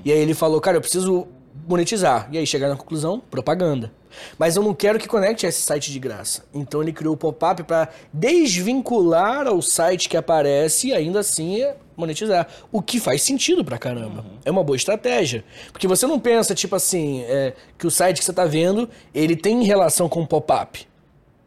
E 0.04 0.12
aí 0.12 0.20
ele 0.20 0.34
falou, 0.34 0.60
cara, 0.60 0.78
eu 0.78 0.82
preciso 0.82 1.28
monetizar. 1.68 2.28
E 2.32 2.38
aí 2.38 2.46
chegaram 2.46 2.74
na 2.74 2.80
conclusão, 2.80 3.20
propaganda. 3.20 3.92
Mas 4.38 4.56
eu 4.56 4.64
não 4.64 4.74
quero 4.74 5.00
que 5.00 5.08
conecte 5.08 5.46
a 5.46 5.50
esse 5.50 5.62
site 5.62 5.92
de 5.92 6.00
graça. 6.00 6.44
Então 6.54 6.82
ele 6.82 6.92
criou 6.92 7.14
o 7.14 7.18
pop-up 7.18 7.64
para 7.64 7.90
desvincular 8.12 9.48
ao 9.48 9.62
site 9.62 10.10
que 10.10 10.18
aparece 10.18 10.88
e 10.88 10.94
ainda 10.94 11.20
assim 11.20 11.64
monetizar. 11.96 12.48
O 12.72 12.82
que 12.82 13.00
faz 13.00 13.22
sentido 13.22 13.64
pra 13.64 13.78
caramba. 13.78 14.26
É 14.44 14.52
uma 14.52 14.64
boa 14.64 14.76
estratégia. 14.76 15.44
Porque 15.72 15.88
você 15.88 16.08
não 16.08 16.20
pensa, 16.20 16.56
tipo 16.56 16.76
assim, 16.76 17.22
é, 17.24 17.54
que 17.78 17.86
o 17.86 17.92
site 17.92 18.20
que 18.20 18.26
você 18.26 18.34
tá 18.34 18.46
vendo, 18.46 18.90
ele 19.14 19.36
tem 19.36 19.64
relação 19.64 20.10
com 20.10 20.22
o 20.22 20.28
pop-up, 20.28 20.88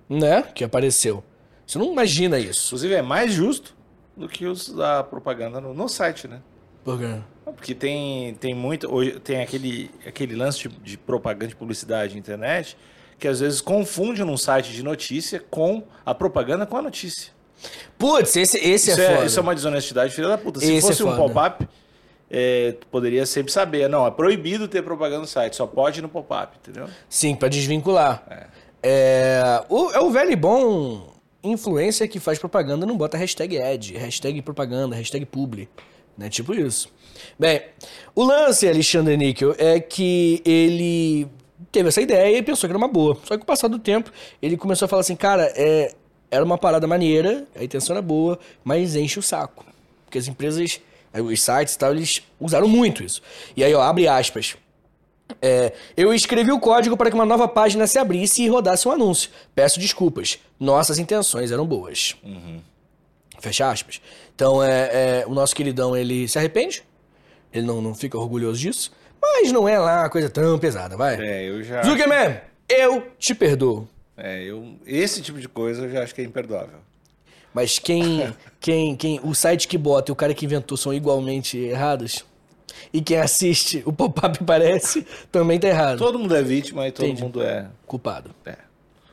né? 0.08 0.44
Que 0.54 0.62
apareceu. 0.62 1.24
Você 1.72 1.78
não 1.78 1.90
imagina 1.90 2.38
isso. 2.38 2.66
Inclusive, 2.66 2.94
é 2.94 3.00
mais 3.00 3.32
justo 3.32 3.74
do 4.14 4.28
que 4.28 4.44
os 4.44 4.68
da 4.68 5.02
propaganda 5.02 5.58
no, 5.58 5.72
no 5.72 5.88
site, 5.88 6.28
né? 6.28 6.40
Porque... 6.84 7.06
Porque 7.44 7.74
tem, 7.74 8.34
tem 8.34 8.54
muito. 8.54 8.92
Hoje 8.92 9.18
tem 9.20 9.40
aquele, 9.40 9.90
aquele 10.06 10.34
lance 10.34 10.68
de, 10.68 10.68
de 10.68 10.98
propaganda 10.98 11.48
de 11.48 11.56
publicidade 11.56 12.12
na 12.12 12.18
internet 12.18 12.76
que 13.18 13.26
às 13.26 13.40
vezes 13.40 13.60
confunde 13.60 14.22
num 14.22 14.36
site 14.36 14.72
de 14.72 14.82
notícia 14.82 15.40
com 15.50 15.82
a 16.04 16.14
propaganda 16.14 16.66
com 16.66 16.76
a 16.76 16.82
notícia. 16.82 17.32
Putz, 17.96 18.36
esse, 18.36 18.58
esse 18.58 18.90
Isso 18.90 19.00
é 19.00 19.04
é, 19.04 19.14
foda. 19.14 19.26
isso 19.26 19.38
é 19.38 19.42
uma 19.42 19.54
desonestidade, 19.54 20.12
filha 20.12 20.28
da 20.28 20.38
puta. 20.38 20.60
Se 20.60 20.72
Esse 20.72 20.88
fosse 20.88 21.02
é 21.02 21.04
um 21.04 21.16
pop-up, 21.16 21.66
é, 22.30 22.76
poderia 22.90 23.24
sempre 23.24 23.50
saber. 23.52 23.88
Não, 23.88 24.06
é 24.06 24.10
proibido 24.10 24.68
ter 24.68 24.82
propaganda 24.82 25.20
no 25.20 25.26
site, 25.26 25.56
só 25.56 25.66
pode 25.66 26.02
no 26.02 26.08
pop-up, 26.08 26.58
entendeu? 26.58 26.88
Sim, 27.08 27.34
pra 27.34 27.48
desvincular. 27.48 28.50
É, 28.82 29.64
o, 29.68 29.90
é 29.92 30.00
o 30.00 30.10
velho 30.10 30.32
e 30.32 30.36
bom 30.36 31.11
influencer 31.42 32.08
que 32.08 32.20
faz 32.20 32.38
propaganda 32.38 32.86
não 32.86 32.96
bota 32.96 33.16
hashtag 33.16 33.60
ad, 33.60 33.92
hashtag 33.94 34.40
propaganda, 34.42 34.96
hashtag 34.96 35.24
publi. 35.26 35.68
Né? 36.16 36.28
Tipo 36.28 36.54
isso. 36.54 36.88
Bem, 37.38 37.62
o 38.14 38.24
lance, 38.24 38.68
Alexandre 38.68 39.16
Níquel, 39.16 39.54
é 39.58 39.80
que 39.80 40.42
ele 40.44 41.28
teve 41.70 41.88
essa 41.88 42.00
ideia 42.00 42.36
e 42.36 42.42
pensou 42.42 42.68
que 42.68 42.72
era 42.72 42.78
uma 42.78 42.88
boa. 42.88 43.16
Só 43.24 43.34
que 43.34 43.38
com 43.38 43.44
o 43.44 43.46
passar 43.46 43.68
do 43.68 43.78
tempo, 43.78 44.12
ele 44.40 44.56
começou 44.56 44.86
a 44.86 44.88
falar 44.88 45.00
assim, 45.00 45.16
cara, 45.16 45.52
é, 45.56 45.94
era 46.30 46.44
uma 46.44 46.58
parada 46.58 46.86
maneira, 46.86 47.46
a 47.56 47.64
intenção 47.64 47.94
era 47.94 48.02
boa, 48.02 48.38
mas 48.62 48.94
enche 48.94 49.18
o 49.18 49.22
saco. 49.22 49.64
Porque 50.04 50.18
as 50.18 50.28
empresas, 50.28 50.80
os 51.14 51.42
sites 51.42 51.74
e 51.74 51.78
tal, 51.78 51.92
eles 51.92 52.22
usaram 52.40 52.68
muito 52.68 53.02
isso. 53.02 53.22
E 53.56 53.64
aí, 53.64 53.74
ó, 53.74 53.80
abre 53.80 54.06
aspas. 54.06 54.56
É, 55.40 55.72
eu 55.96 56.12
escrevi 56.12 56.52
o 56.52 56.60
código 56.60 56.96
para 56.96 57.10
que 57.10 57.14
uma 57.14 57.24
nova 57.24 57.48
página 57.48 57.86
se 57.86 57.98
abrisse 57.98 58.42
e 58.42 58.48
rodasse 58.48 58.86
um 58.86 58.90
anúncio. 58.90 59.30
Peço 59.54 59.80
desculpas. 59.80 60.38
Nossas 60.58 60.98
intenções 60.98 61.50
eram 61.50 61.66
boas. 61.66 62.16
Fecha 63.40 63.70
aspas. 63.70 64.00
Então, 64.34 64.62
é, 64.62 65.20
é, 65.20 65.24
o 65.26 65.34
nosso 65.34 65.54
queridão, 65.54 65.96
ele 65.96 66.28
se 66.28 66.38
arrepende. 66.38 66.84
Ele 67.52 67.66
não, 67.66 67.82
não 67.82 67.94
fica 67.94 68.16
orgulhoso 68.16 68.58
disso. 68.60 68.92
Mas 69.20 69.52
não 69.52 69.68
é 69.68 69.78
lá 69.78 70.00
uma 70.00 70.10
coisa 70.10 70.28
tão 70.28 70.58
pesada, 70.58 70.96
vai. 70.96 71.20
É, 71.20 71.48
eu 71.48 71.62
já. 71.62 71.82
Zuckerman, 71.82 72.40
eu 72.68 73.06
te 73.18 73.34
perdoo. 73.34 73.88
É, 74.16 74.42
eu. 74.42 74.76
Esse 74.86 75.22
tipo 75.22 75.40
de 75.40 75.48
coisa 75.48 75.84
eu 75.84 75.90
já 75.90 76.02
acho 76.02 76.14
que 76.14 76.20
é 76.20 76.24
imperdoável. 76.24 76.78
Mas 77.54 77.78
quem, 77.78 78.34
quem, 78.60 78.96
quem, 78.96 79.20
o 79.22 79.34
site 79.34 79.68
que 79.68 79.78
bota 79.78 80.10
e 80.10 80.12
o 80.12 80.16
cara 80.16 80.34
que 80.34 80.44
inventou 80.44 80.76
são 80.76 80.92
igualmente 80.92 81.56
errados. 81.58 82.24
E 82.92 83.00
quem 83.00 83.18
assiste 83.18 83.82
o 83.86 83.92
pop-up 83.92 84.42
parece 84.44 85.06
também 85.30 85.58
tá 85.58 85.68
errado. 85.68 85.98
Todo 85.98 86.18
mundo 86.18 86.34
é 86.34 86.42
vítima 86.42 86.88
e 86.88 86.92
todo 86.92 87.06
Entendi. 87.06 87.22
mundo 87.22 87.42
é. 87.42 87.66
Culpado. 87.86 88.30
é. 88.46 88.56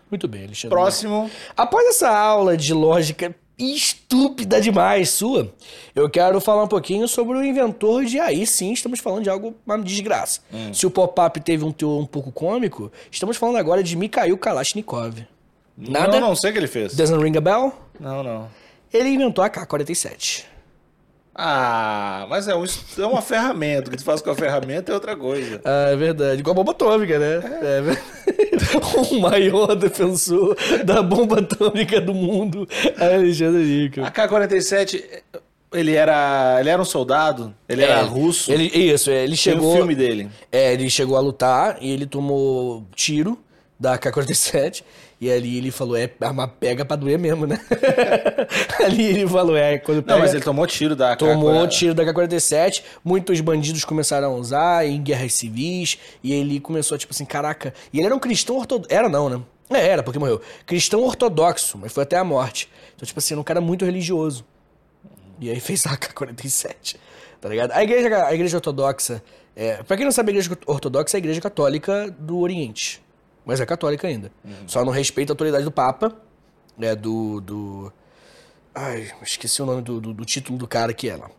Muito 0.10 0.28
bem, 0.28 0.46
Alexandre. 0.46 0.70
Próximo. 0.70 1.30
Após 1.56 1.88
essa 1.88 2.10
aula 2.10 2.58
de 2.58 2.74
lógica 2.74 3.36
estúpida 3.60 4.60
demais 4.62 5.10
sua, 5.10 5.54
eu 5.94 6.10
quero 6.10 6.40
falar 6.40 6.64
um 6.64 6.68
pouquinho 6.68 7.08
sobre 7.08 7.38
o 7.38 7.44
inventor 7.44 8.06
de 8.06 8.20
aí 8.20 8.48
sim, 8.48 8.72
estamos 8.72 9.00
falando 9.02 9.24
de 9.24 9.30
algo 9.30 9.54
uma 9.66 9.78
desgraça. 9.78 10.40
Se 10.74 10.88
o 10.88 10.90
pop-up 10.90 11.40
teve 11.42 11.64
um 11.66 11.72
teor 11.72 12.00
um 12.02 12.06
pouco 12.06 12.32
cômico, 12.32 12.92
estamos 13.12 13.38
falando 13.38 13.58
agora 13.58 13.84
de 13.84 13.96
Mikhail 13.96 14.38
Kalashnikov. 14.38 15.26
Nada? 15.78 16.20
Não, 16.20 16.30
não 16.30 16.36
sei 16.36 16.50
o 16.50 16.54
que 16.54 16.60
ele 16.60 16.68
fez. 16.68 16.96
Doesn't 16.96 17.22
ring 17.22 17.38
a 17.38 17.42
bell? 17.42 17.74
Não, 18.00 18.24
não. 18.24 18.50
Ele 18.92 19.10
inventou 19.10 19.44
a 19.44 19.50
K-47. 19.50 20.46
Ah, 21.34 22.26
mas 22.30 22.48
é, 22.48 22.56
um, 22.56 22.66
é 22.66 23.06
uma 23.06 23.22
ferramenta. 23.22 23.88
O 23.88 23.92
que 23.92 23.98
tu 23.98 24.04
faz 24.04 24.22
com 24.22 24.30
a 24.30 24.36
ferramenta 24.36 24.92
é 24.92 24.96
outra 24.96 25.16
coisa. 25.16 25.62
Ah, 25.64 25.90
é 25.92 25.96
verdade. 25.96 26.44
Com 26.44 26.52
a 26.52 26.54
bomba 26.54 26.72
atômica, 26.72 27.18
né? 27.18 27.36
É. 27.62 27.82
verdade. 27.82 28.10
o 29.12 29.20
maior 29.22 29.76
defensor 29.76 30.58
da 30.84 31.02
bomba 31.02 31.40
atômica 31.40 32.02
do 32.02 32.14
mundo, 32.14 32.68
Alexandre 33.00 33.64
Níquel. 33.64 34.04
A 34.06 34.12
K-47, 34.12 35.02
ele 35.74 35.94
era, 35.96 36.58
ele 36.60 36.70
era 36.70 36.82
um 36.82 36.86
soldado? 36.86 37.56
Ele 37.70 37.84
era 37.84 38.02
É, 38.02 38.04
russo? 38.04 38.52
Ele, 38.52 38.66
isso, 38.66 39.10
é, 39.10 39.20
ele 39.20 39.28
Tem 39.30 39.36
chegou. 39.38 39.72
um 39.72 39.76
filme 39.76 39.96
dele. 39.96 40.30
É, 40.52 40.74
ele 40.74 40.90
chegou 40.90 41.16
a 41.16 41.22
lutar 41.22 41.78
e 41.80 41.90
ele 41.90 42.06
tomou 42.06 42.86
tiro 42.94 43.40
da 43.80 43.98
K-47. 43.98 44.84
E 45.22 45.30
ali 45.30 45.58
ele 45.58 45.70
falou, 45.70 45.98
é, 45.98 46.10
arma 46.22 46.48
pega 46.48 46.86
pra 46.86 46.96
doer 46.96 47.20
mesmo, 47.20 47.46
né? 47.46 47.60
ali 48.84 49.04
ele 49.04 49.28
falou, 49.28 49.58
é, 49.58 49.78
quando 49.78 50.02
pega... 50.02 50.14
Não, 50.14 50.22
mas 50.22 50.34
ele 50.34 50.44
tomou 50.44 50.66
tiro 50.66 50.96
da 50.96 51.14
Tomou 51.16 51.62
K- 51.64 51.68
tiro 51.68 51.94
da 51.94 52.06
K-47, 52.06 52.84
muitos 53.04 53.42
bandidos 53.42 53.84
começaram 53.84 54.30
a 54.30 54.36
usar 54.36 54.88
em 54.88 55.02
guerras 55.02 55.34
civis, 55.34 55.98
e 56.24 56.32
ele 56.32 56.62
começou, 56.62 56.98
tipo 56.98 57.14
assim, 57.14 57.26
caraca... 57.26 57.74
E 57.92 57.98
ele 57.98 58.06
era 58.06 58.16
um 58.16 58.20
cristão 58.20 58.58
ortodoxo... 58.58 58.94
Era 58.94 59.10
não, 59.10 59.28
né? 59.28 59.42
É, 59.70 59.88
era, 59.90 60.04
porque 60.04 60.18
morreu. 60.18 60.42
Cristão 60.66 61.04
ortodoxo, 61.04 61.78
mas 61.78 61.92
foi 61.92 62.04
até 62.04 62.16
a 62.16 62.24
morte. 62.24 62.70
Então, 62.96 63.06
tipo 63.06 63.20
assim, 63.20 63.34
era 63.34 63.42
um 63.42 63.44
cara 63.44 63.60
muito 63.60 63.84
religioso. 63.84 64.46
E 65.40 65.50
aí 65.50 65.60
fez 65.60 65.86
a 65.86 65.92
AK-47, 65.92 66.96
tá 67.42 67.50
ligado? 67.50 67.72
A 67.72 67.84
igreja, 67.84 68.26
a 68.26 68.34
igreja 68.34 68.56
ortodoxa... 68.58 69.22
É, 69.54 69.84
pra 69.84 69.98
quem 69.98 70.06
não 70.06 70.12
sabe, 70.14 70.30
a 70.30 70.32
igreja 70.32 70.58
ortodoxa 70.66 71.18
é 71.18 71.18
a 71.18 71.20
igreja 71.20 71.42
católica 71.42 72.10
do 72.18 72.40
Oriente. 72.40 73.02
Mas 73.46 73.60
é 73.60 73.66
católica 73.66 74.08
ainda. 74.08 74.32
Só 74.68 74.84
não 74.86 74.92
respeita 74.92 75.32
a 75.32 75.34
autoridade 75.34 75.64
do 75.64 75.72
Papa, 75.72 76.14
né, 76.78 76.96
do... 76.96 77.42
do... 77.42 77.94
Ai, 78.74 79.12
esqueci 79.24 79.62
o 79.62 79.66
nome 79.66 79.82
do, 79.82 80.00
do, 80.00 80.14
do 80.14 80.26
título 80.26 80.58
do 80.58 80.68
cara 80.68 80.94
que 80.94 81.10
é 81.10 81.16
lá. 81.16 81.30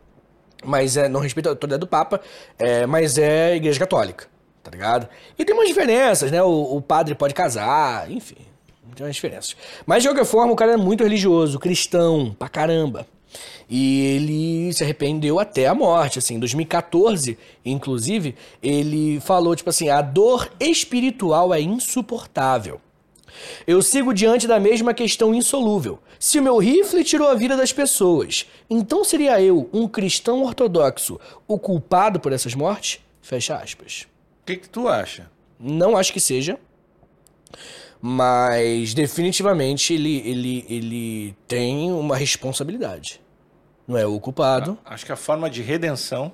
Mas 0.63 0.97
é, 0.97 1.09
não 1.09 1.19
respeita 1.19 1.49
a 1.49 1.51
autoridade 1.53 1.79
do 1.79 1.87
Papa, 1.87 2.21
é, 2.59 2.85
mas 2.85 3.17
é 3.17 3.55
igreja 3.55 3.79
católica, 3.79 4.27
tá 4.61 4.69
ligado? 4.69 5.07
E 5.37 5.43
tem 5.43 5.55
umas 5.55 5.67
diferenças, 5.67 6.31
né? 6.31 6.43
O, 6.43 6.75
o 6.75 6.81
padre 6.81 7.15
pode 7.15 7.33
casar, 7.33 8.11
enfim, 8.11 8.37
tem 8.95 9.05
umas 9.05 9.15
diferenças. 9.15 9.55
Mas 9.85 10.03
de 10.03 10.09
qualquer 10.09 10.25
forma, 10.25 10.53
o 10.53 10.55
cara 10.55 10.73
é 10.73 10.77
muito 10.77 11.03
religioso, 11.03 11.57
cristão, 11.57 12.35
pra 12.37 12.47
caramba. 12.47 13.07
E 13.69 14.01
ele 14.01 14.73
se 14.73 14.83
arrependeu 14.83 15.39
até 15.39 15.67
a 15.67 15.73
morte, 15.73 16.19
assim, 16.19 16.35
em 16.35 16.39
2014, 16.39 17.37
inclusive, 17.63 18.35
ele 18.61 19.19
falou, 19.21 19.55
tipo 19.55 19.69
assim, 19.69 19.89
a 19.89 20.01
dor 20.01 20.51
espiritual 20.59 21.53
é 21.53 21.61
insuportável. 21.61 22.81
Eu 23.65 23.81
sigo 23.81 24.13
diante 24.13 24.47
da 24.47 24.59
mesma 24.59 24.93
questão 24.93 25.33
insolúvel. 25.33 25.99
Se 26.19 26.37
o 26.39 26.43
meu 26.43 26.57
rifle 26.57 27.03
tirou 27.03 27.29
a 27.29 27.33
vida 27.33 27.55
das 27.55 27.71
pessoas, 27.71 28.45
então 28.69 29.03
seria 29.03 29.41
eu, 29.41 29.69
um 29.71 29.87
cristão 29.87 30.43
ortodoxo, 30.43 31.19
o 31.47 31.57
culpado 31.57 32.19
por 32.19 32.33
essas 32.33 32.53
mortes? 32.53 32.99
Fecha 33.21 33.55
aspas. 33.55 34.07
O 34.41 34.45
que, 34.45 34.57
que 34.57 34.69
tu 34.69 34.87
acha? 34.87 35.29
Não 35.59 35.95
acho 35.95 36.11
que 36.11 36.19
seja. 36.19 36.59
Mas 38.01 38.95
definitivamente 38.95 39.93
ele, 39.93 40.17
ele, 40.25 40.65
ele 40.67 41.35
tem 41.47 41.91
uma 41.91 42.17
responsabilidade. 42.17 43.20
Não 43.91 43.97
é 43.97 44.05
o 44.05 44.17
culpado. 44.21 44.77
Acho 44.85 45.05
que 45.05 45.11
a 45.11 45.17
forma 45.17 45.49
de 45.49 45.61
redenção 45.61 46.31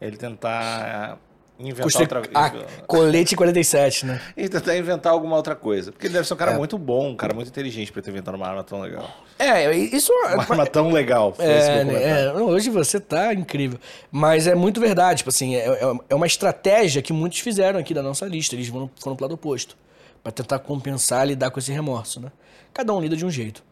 é 0.00 0.06
ele 0.06 0.16
tentar 0.16 1.18
inventar 1.58 2.00
outra 2.00 2.22
ah, 2.34 2.52
colete 2.86 3.36
47, 3.36 4.06
né? 4.06 4.20
E 4.34 4.48
tentar 4.48 4.74
inventar 4.78 5.12
alguma 5.12 5.36
outra 5.36 5.54
coisa. 5.54 5.92
Porque 5.92 6.06
ele 6.06 6.14
deve 6.14 6.26
ser 6.26 6.32
um 6.32 6.38
cara 6.38 6.56
muito 6.56 6.78
bom, 6.78 7.10
um 7.10 7.16
cara 7.16 7.34
muito 7.34 7.48
inteligente 7.48 7.92
pra 7.92 8.00
ter 8.00 8.10
inventado 8.10 8.34
uma 8.34 8.46
arma 8.48 8.64
tão 8.64 8.80
legal. 8.80 9.10
É, 9.38 9.76
isso 9.76 10.10
Uma 10.10 10.42
arma 10.42 10.66
tão 10.66 10.90
legal. 10.90 11.34
É, 11.38 11.84
né, 11.84 12.24
é, 12.24 12.32
hoje 12.32 12.70
você 12.70 12.98
tá 12.98 13.34
incrível. 13.34 13.78
Mas 14.10 14.46
é 14.46 14.54
muito 14.54 14.80
verdade, 14.80 15.18
tipo 15.18 15.28
assim, 15.28 15.54
é, 15.54 15.66
é- 15.68 15.98
é 16.08 16.14
uma 16.14 16.26
estratégia 16.26 17.02
que 17.02 17.12
muitos 17.12 17.40
fizeram 17.40 17.78
aqui 17.78 17.92
da 17.92 18.02
nossa 18.02 18.24
lista. 18.24 18.54
Eles 18.54 18.68
foram, 18.68 18.90
foram 18.98 19.16
pro 19.16 19.26
lado 19.26 19.34
oposto. 19.34 19.76
Pra 20.22 20.32
tentar 20.32 20.60
compensar 20.60 21.26
e 21.26 21.28
lidar 21.28 21.50
com 21.50 21.58
esse 21.58 21.70
remorso, 21.70 22.20
né? 22.20 22.32
Cada 22.72 22.94
um 22.94 23.00
lida 23.02 23.14
de 23.16 23.26
um 23.26 23.30
jeito. 23.30 23.62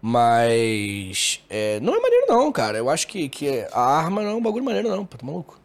Mas. 0.00 1.42
é, 1.48 1.78
não 1.80 1.94
é 1.94 2.00
maneiro, 2.00 2.26
não, 2.28 2.50
cara. 2.52 2.78
Eu 2.78 2.90
acho 2.90 3.06
que, 3.06 3.28
que 3.28 3.66
a 3.72 3.80
arma 3.80 4.22
não 4.22 4.30
é 4.30 4.34
um 4.34 4.42
bagulho 4.42 4.64
maneiro, 4.64 4.88
não, 4.88 5.04
pô, 5.04 5.16
tá 5.16 5.26
maluco? 5.26 5.60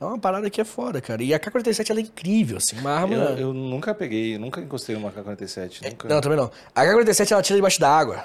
É 0.00 0.04
uma 0.04 0.18
parada 0.18 0.48
que 0.48 0.60
é 0.60 0.64
foda, 0.64 0.98
cara. 1.00 1.22
E 1.22 1.34
a 1.34 1.38
K-47 1.38 1.90
ela 1.90 2.00
é 2.00 2.02
incrível, 2.02 2.56
assim. 2.56 2.78
Uma 2.78 2.92
arma. 2.92 3.14
Eu, 3.14 3.38
eu 3.38 3.52
nunca 3.52 3.94
peguei, 3.94 4.38
nunca 4.38 4.58
encostei 4.60 4.94
numa 4.96 5.12
K-47. 5.12 5.82
Nunca... 5.82 6.08
Não, 6.08 6.20
também 6.22 6.38
não. 6.38 6.50
A 6.74 6.84
K-47 6.84 7.32
ela 7.32 7.42
tira 7.42 7.58
debaixo 7.58 7.78
da 7.78 7.90
água. 7.90 8.24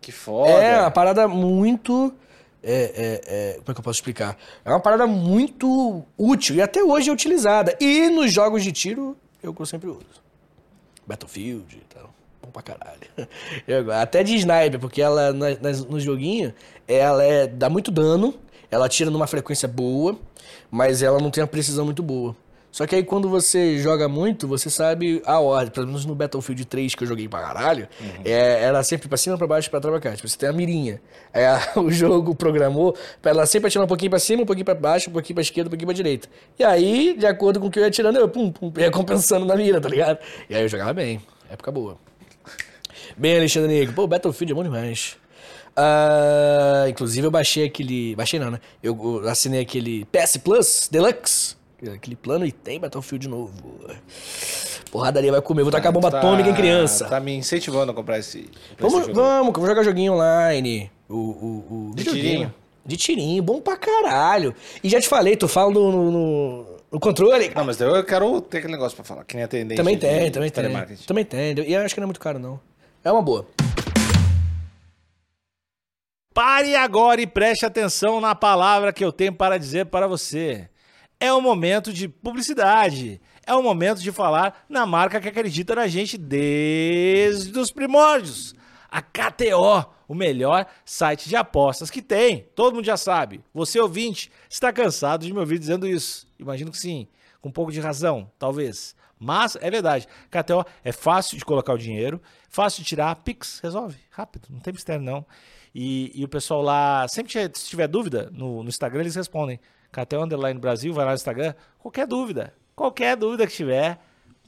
Que 0.00 0.12
foda. 0.12 0.52
É 0.52 0.80
uma 0.80 0.90
parada 0.90 1.26
muito. 1.26 2.14
é, 2.62 2.72
é, 2.72 3.22
é, 3.26 3.52
como 3.54 3.70
é 3.70 3.74
que 3.74 3.80
eu 3.80 3.82
posso 3.82 3.98
explicar? 3.98 4.36
É 4.64 4.70
uma 4.70 4.78
parada 4.78 5.04
muito 5.04 6.04
útil 6.16 6.54
e 6.54 6.62
até 6.62 6.80
hoje 6.84 7.10
é 7.10 7.12
utilizada. 7.12 7.76
E 7.80 8.08
nos 8.08 8.32
jogos 8.32 8.62
de 8.62 8.70
tiro, 8.70 9.16
eu 9.42 9.52
sempre 9.66 9.88
uso. 9.90 10.22
Battlefield 11.04 11.76
e 11.76 11.94
tal. 11.94 12.15
Bom 12.46 12.52
pra 12.52 12.62
caralho. 12.62 13.00
Eu 13.66 13.90
até 13.92 14.22
de 14.22 14.36
sniper, 14.36 14.78
porque 14.78 15.02
ela 15.02 15.32
nas- 15.32 15.84
no 15.84 15.98
joguinho, 15.98 16.54
ela 16.86 17.22
é, 17.24 17.46
dá 17.48 17.68
muito 17.68 17.90
dano, 17.90 18.34
ela 18.70 18.88
tira 18.88 19.10
numa 19.10 19.26
frequência 19.26 19.66
boa, 19.68 20.16
mas 20.70 21.02
ela 21.02 21.18
não 21.20 21.30
tem 21.30 21.42
uma 21.42 21.48
precisão 21.48 21.84
muito 21.84 22.02
boa. 22.02 22.36
Só 22.70 22.86
que 22.86 22.94
aí 22.94 23.02
quando 23.02 23.26
você 23.30 23.78
joga 23.78 24.06
muito, 24.06 24.46
você 24.46 24.68
sabe 24.68 25.22
a 25.24 25.40
ordem. 25.40 25.70
Pelo 25.72 25.86
menos 25.86 26.04
no 26.04 26.14
Battlefield 26.14 26.62
3 26.66 26.94
que 26.94 27.04
eu 27.04 27.08
joguei 27.08 27.26
pra 27.26 27.40
caralho, 27.40 27.88
é, 28.22 28.62
era 28.64 28.82
sempre 28.82 29.08
pra 29.08 29.16
cima, 29.16 29.38
pra 29.38 29.46
baixo, 29.46 29.70
pra 29.70 29.80
trás, 29.80 29.98
pra 29.98 30.10
cá. 30.10 30.14
Tipo, 30.14 30.28
você 30.28 30.36
tem 30.36 30.46
a 30.46 30.52
mirinha. 30.52 31.00
A- 31.32 31.80
o 31.80 31.90
jogo 31.90 32.34
programou 32.34 32.94
pra 33.22 33.30
ela 33.30 33.46
sempre 33.46 33.68
atirar 33.68 33.86
um 33.86 33.88
pouquinho 33.88 34.10
pra 34.10 34.18
cima, 34.18 34.42
um 34.42 34.46
pouquinho 34.46 34.66
pra 34.66 34.74
baixo, 34.74 35.08
um 35.08 35.12
pouquinho 35.14 35.36
pra 35.36 35.40
esquerda, 35.42 35.68
um 35.68 35.70
pouquinho 35.70 35.86
pra 35.86 35.94
direita. 35.96 36.28
E 36.58 36.62
aí, 36.64 37.16
de 37.18 37.24
acordo 37.26 37.58
com 37.60 37.68
o 37.68 37.70
que 37.70 37.78
eu 37.78 37.82
ia 37.82 37.88
atirando, 37.88 38.18
eu 38.18 38.28
pum, 38.28 38.52
pum, 38.52 38.70
ia 38.76 38.90
compensando 38.92 39.46
na 39.46 39.56
mira, 39.56 39.80
tá 39.80 39.88
ligado? 39.88 40.18
E 40.50 40.54
aí 40.54 40.60
eu 40.62 40.68
jogava 40.68 40.92
bem. 40.92 41.22
Época 41.48 41.72
boa. 41.72 41.96
Bem, 43.16 43.36
Alexandre 43.36 43.68
Negro. 43.72 43.94
Pô, 43.94 44.06
Battlefield 44.06 44.52
é 44.52 44.54
bom 44.54 44.62
demais. 44.62 45.16
Ah, 45.74 46.86
inclusive 46.88 47.26
eu 47.26 47.30
baixei 47.30 47.64
aquele. 47.66 48.14
Baixei 48.16 48.38
não, 48.38 48.50
né? 48.50 48.60
Eu, 48.82 49.20
eu 49.22 49.28
assinei 49.28 49.60
aquele 49.60 50.04
PS 50.06 50.36
Plus 50.38 50.88
Deluxe. 50.90 51.56
Aquele 51.94 52.16
plano 52.16 52.46
e 52.46 52.52
tem 52.52 52.80
Battlefield 52.80 53.28
novo. 53.28 53.52
Porradaria 54.90 55.30
vai 55.30 55.42
comer. 55.42 55.62
Vou 55.62 55.70
tacar 55.72 55.92
bomba 55.92 56.10
Tá- 56.10 56.18
atômica 56.18 56.48
em 56.48 56.54
criança. 56.54 57.04
Tá 57.06 57.20
me 57.20 57.34
incentivando 57.36 57.92
a 57.92 57.94
comprar 57.94 58.18
esse. 58.18 58.48
Vamos, 58.78 59.02
esse 59.02 59.12
vamos, 59.12 59.52
vou 59.54 59.66
jogar 59.66 59.82
joguinho 59.82 60.14
online. 60.14 60.90
O, 61.08 61.14
o, 61.14 61.88
o 61.90 61.94
De 61.94 62.02
videogame. 62.04 62.28
tirinho? 62.30 62.54
De 62.84 62.96
tirinho, 62.96 63.42
bom 63.42 63.60
pra 63.60 63.76
caralho. 63.76 64.54
E 64.82 64.88
já 64.88 65.00
te 65.00 65.08
falei, 65.08 65.36
tu 65.36 65.48
fala 65.48 65.70
no, 65.72 65.90
no, 65.92 66.10
no- 66.10 66.66
no 66.92 67.00
controle. 67.00 67.50
Não, 67.54 67.64
mas 67.64 67.80
eu 67.80 68.02
quero 68.04 68.40
ter 68.40 68.58
aquele 68.58 68.72
negócio 68.72 68.96
pra 68.96 69.04
falar, 69.04 69.24
que 69.24 69.34
nem 69.34 69.44
atendente. 69.44 69.76
Também 69.76 69.98
tem, 69.98 70.30
também 70.30 70.50
tem. 70.50 70.96
Também 71.06 71.24
tem. 71.24 71.54
E 71.66 71.72
eu 71.74 71.80
acho 71.82 71.94
que 71.94 72.00
não 72.00 72.04
é 72.06 72.08
muito 72.08 72.20
caro, 72.20 72.38
não. 72.38 72.58
É 73.06 73.12
uma 73.12 73.22
boa. 73.22 73.46
Pare 76.34 76.74
agora 76.74 77.20
e 77.20 77.26
preste 77.26 77.64
atenção 77.64 78.20
na 78.20 78.34
palavra 78.34 78.92
que 78.92 79.04
eu 79.04 79.12
tenho 79.12 79.32
para 79.32 79.60
dizer 79.60 79.86
para 79.86 80.08
você. 80.08 80.68
É 81.20 81.32
o 81.32 81.40
momento 81.40 81.92
de 81.92 82.08
publicidade. 82.08 83.20
É 83.46 83.54
o 83.54 83.62
momento 83.62 84.02
de 84.02 84.10
falar 84.10 84.64
na 84.68 84.84
marca 84.84 85.20
que 85.20 85.28
acredita 85.28 85.76
na 85.76 85.86
gente 85.86 86.18
desde 86.18 87.56
os 87.56 87.70
primórdios. 87.70 88.56
A 88.90 89.00
KTO, 89.00 89.88
o 90.08 90.14
melhor 90.14 90.66
site 90.84 91.28
de 91.28 91.36
apostas 91.36 91.92
que 91.92 92.02
tem. 92.02 92.48
Todo 92.56 92.74
mundo 92.74 92.86
já 92.86 92.96
sabe. 92.96 93.40
Você 93.54 93.78
ouvinte 93.78 94.32
está 94.50 94.72
cansado 94.72 95.24
de 95.24 95.32
me 95.32 95.38
ouvir 95.38 95.60
dizendo 95.60 95.86
isso. 95.86 96.26
Imagino 96.40 96.72
que 96.72 96.78
sim. 96.78 97.06
Com 97.40 97.50
um 97.50 97.52
pouco 97.52 97.70
de 97.70 97.78
razão, 97.78 98.28
talvez. 98.36 98.96
Mas 99.18 99.56
é 99.60 99.70
verdade. 99.70 100.06
KTO 100.30 100.64
é 100.84 100.92
fácil 100.92 101.38
de 101.38 101.44
colocar 101.44 101.72
o 101.72 101.78
dinheiro, 101.78 102.20
fácil 102.48 102.82
de 102.82 102.88
tirar, 102.88 103.14
Pix, 103.16 103.60
resolve, 103.60 103.98
rápido, 104.10 104.48
não 104.50 104.60
tem 104.60 104.72
mistério 104.72 105.02
não. 105.02 105.24
E, 105.74 106.12
e 106.14 106.24
o 106.24 106.28
pessoal 106.28 106.62
lá, 106.62 107.06
sempre 107.08 107.32
se 107.32 107.68
tiver 107.68 107.86
dúvida 107.86 108.30
no, 108.32 108.62
no 108.62 108.68
Instagram, 108.68 109.00
eles 109.00 109.14
respondem. 109.14 109.60
KTO 109.92 110.24
Underline 110.24 110.60
Brasil, 110.60 110.92
vai 110.92 111.04
lá 111.04 111.12
no 111.12 111.16
Instagram, 111.16 111.54
qualquer 111.78 112.06
dúvida, 112.06 112.52
qualquer 112.74 113.16
dúvida 113.16 113.46
que 113.46 113.54
tiver, 113.54 113.98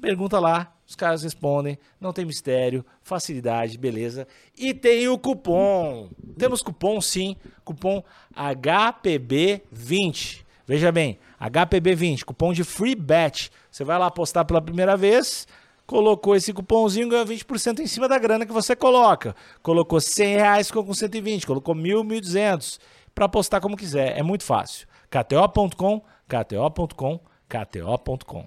pergunta 0.00 0.38
lá, 0.38 0.74
os 0.86 0.96
caras 0.96 1.22
respondem, 1.22 1.78
não 2.00 2.14
tem 2.14 2.24
mistério, 2.24 2.82
facilidade, 3.02 3.76
beleza. 3.76 4.26
E 4.56 4.72
tem 4.72 5.06
o 5.08 5.18
cupom. 5.18 6.08
Temos 6.38 6.62
cupom 6.62 6.98
sim, 7.00 7.36
cupom 7.62 8.02
HPB20. 8.34 10.47
Veja 10.68 10.92
bem, 10.92 11.18
HPB20, 11.40 12.24
cupom 12.24 12.52
de 12.52 12.62
free 12.62 12.94
bet. 12.94 13.50
Você 13.70 13.84
vai 13.84 13.98
lá 13.98 14.04
apostar 14.04 14.44
pela 14.44 14.60
primeira 14.60 14.98
vez, 14.98 15.48
colocou 15.86 16.36
esse 16.36 16.52
cupomzinho, 16.52 17.08
ganha 17.08 17.24
20% 17.24 17.78
em 17.78 17.86
cima 17.86 18.06
da 18.06 18.18
grana 18.18 18.44
que 18.44 18.52
você 18.52 18.76
coloca. 18.76 19.34
Colocou 19.62 19.98
100 19.98 20.36
reais, 20.36 20.66
ficou 20.66 20.84
com 20.84 20.92
120, 20.92 21.46
colocou 21.46 21.74
1.000, 21.74 22.04
1.200, 22.04 22.78
para 23.14 23.24
apostar 23.24 23.62
como 23.62 23.78
quiser. 23.78 24.18
É 24.18 24.22
muito 24.22 24.44
fácil. 24.44 24.86
KTO.com, 25.10 26.02
KTO.com, 26.28 27.20
KTO.com. 27.48 28.46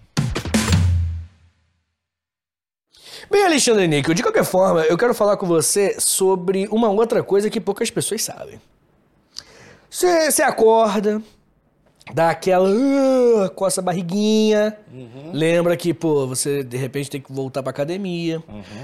Bem, 3.31 3.45
Alexandre 3.45 3.87
Níquel, 3.87 4.13
de 4.13 4.21
qualquer 4.21 4.45
forma, 4.45 4.81
eu 4.81 4.95
quero 4.95 5.15
falar 5.15 5.37
com 5.37 5.47
você 5.47 5.99
sobre 5.99 6.67
uma 6.67 6.89
outra 6.89 7.23
coisa 7.23 7.49
que 7.49 7.59
poucas 7.59 7.89
pessoas 7.89 8.21
sabem. 8.21 8.61
Você, 9.89 10.29
você 10.29 10.43
acorda, 10.43 11.19
dá 12.13 12.29
aquela 12.31 12.67
uh, 12.69 13.49
coça 13.51 13.81
a 13.81 13.83
barriguinha, 13.83 14.77
Uhum. 14.91 15.31
lembra 15.33 15.75
que, 15.77 15.93
pô, 15.93 16.27
você 16.27 16.63
de 16.63 16.77
repente 16.77 17.09
tem 17.09 17.21
que 17.21 17.31
voltar 17.31 17.61
pra 17.63 17.69
academia. 17.69 18.43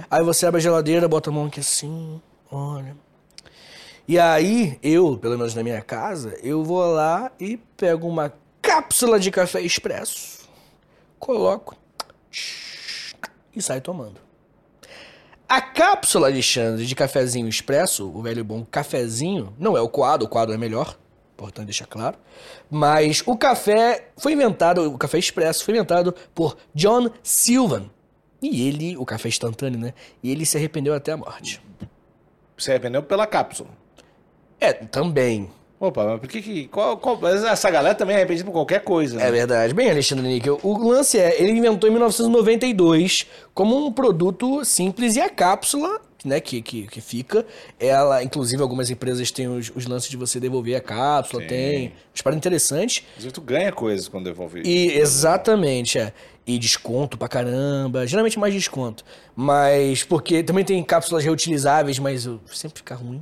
Aí 0.09 0.23
você 0.23 0.45
abre 0.45 0.59
a 0.59 0.61
geladeira, 0.61 1.07
bota 1.07 1.29
a 1.29 1.33
mão 1.33 1.45
aqui 1.47 1.59
assim, 1.59 2.21
olha. 2.51 2.95
E 4.07 4.17
aí, 4.17 4.79
eu, 4.81 5.17
pelo 5.17 5.37
menos 5.37 5.53
na 5.53 5.63
minha 5.63 5.81
casa, 5.81 6.37
eu 6.41 6.63
vou 6.63 6.85
lá 6.85 7.29
e 7.39 7.57
pego 7.75 8.07
uma 8.07 8.31
cápsula 8.61 9.19
de 9.19 9.29
café 9.31 9.59
expresso, 9.61 10.47
coloco 11.19 11.75
e 13.55 13.61
saio 13.61 13.81
tomando. 13.81 14.21
A 15.49 15.61
cápsula, 15.61 16.27
Alexandre, 16.27 16.85
de 16.85 16.93
cafezinho 16.95 17.47
expresso, 17.47 18.09
o 18.13 18.21
velho 18.21 18.43
bom 18.43 18.65
cafezinho, 18.69 19.53
não 19.57 19.77
é 19.77 19.81
o 19.81 19.89
coado, 19.89 20.25
o 20.25 20.27
coado 20.29 20.53
é 20.53 20.57
melhor, 20.57 20.97
importante 21.37 21.65
deixar 21.67 21.85
claro. 21.85 22.17
Mas 22.69 23.21
o 23.25 23.37
café 23.37 24.09
foi 24.17 24.33
inventado, 24.33 24.81
o 24.91 24.97
café 24.97 25.19
expresso 25.19 25.63
foi 25.63 25.75
inventado 25.75 26.13
por 26.33 26.57
John 26.73 27.09
Sylvan. 27.21 27.85
E 28.41 28.67
ele, 28.67 28.97
o 28.97 29.05
café 29.05 29.29
instantâneo, 29.29 29.79
né? 29.79 29.93
E 30.21 30.31
ele 30.31 30.45
se 30.45 30.57
arrependeu 30.57 30.93
até 30.93 31.11
a 31.11 31.17
morte. 31.17 31.61
Você 32.57 32.71
arrependeu 32.71 33.03
pela 33.03 33.27
cápsula. 33.27 33.69
É, 34.59 34.73
também. 34.73 35.49
Opa, 35.79 36.05
mas 36.05 36.19
por 36.19 36.27
que 36.27 36.41
que... 36.41 36.67
Qual, 36.69 36.97
qual- 36.97 37.19
essa 37.27 37.69
galera 37.69 37.93
também 37.93 38.15
é 38.15 38.17
arrependida 38.17 38.45
por 38.45 38.51
qualquer 38.51 38.83
coisa. 38.83 39.21
É 39.21 39.25
né? 39.25 39.31
verdade. 39.31 39.73
Bem, 39.75 39.89
Alexandre 39.91 40.27
Níquel, 40.27 40.59
o 40.63 40.75
lance 40.89 41.19
é, 41.19 41.39
ele 41.39 41.51
inventou 41.51 41.87
em 41.87 41.93
1992 41.93 43.27
como 43.53 43.85
um 43.85 43.91
produto 43.91 44.65
simples 44.65 45.15
e 45.15 45.21
a 45.21 45.29
cápsula, 45.29 46.01
né, 46.25 46.39
que, 46.39 46.61
que, 46.61 46.87
que 46.87 47.01
fica, 47.01 47.45
ela, 47.79 48.23
inclusive 48.23 48.61
algumas 48.61 48.89
empresas 48.89 49.31
têm 49.31 49.47
os, 49.47 49.71
os 49.75 49.85
lances 49.85 50.09
de 50.09 50.17
você 50.17 50.39
devolver 50.39 50.75
a 50.75 50.81
cápsula, 50.81 51.41
Sim. 51.43 51.47
tem, 51.47 51.93
uns 52.13 52.21
para 52.21 52.35
interessantes. 52.35 53.03
Inclusive, 53.11 53.33
tu 53.33 53.41
ganha 53.41 53.71
coisas 53.71 54.07
quando 54.07 54.25
devolve. 54.25 54.61
E 54.65 54.97
exatamente, 54.97 55.99
é. 55.99 56.13
E 56.45 56.57
desconto 56.57 57.17
pra 57.17 57.27
caramba, 57.27 58.07
geralmente 58.07 58.39
mais 58.39 58.53
desconto. 58.53 59.03
Mas, 59.35 60.03
porque 60.03 60.41
também 60.41 60.63
tem 60.63 60.81
cápsulas 60.83 61.23
reutilizáveis, 61.23 61.99
mas 61.99 62.25
eu, 62.25 62.39
sempre 62.47 62.77
fica 62.77 62.95
ruim. 62.95 63.21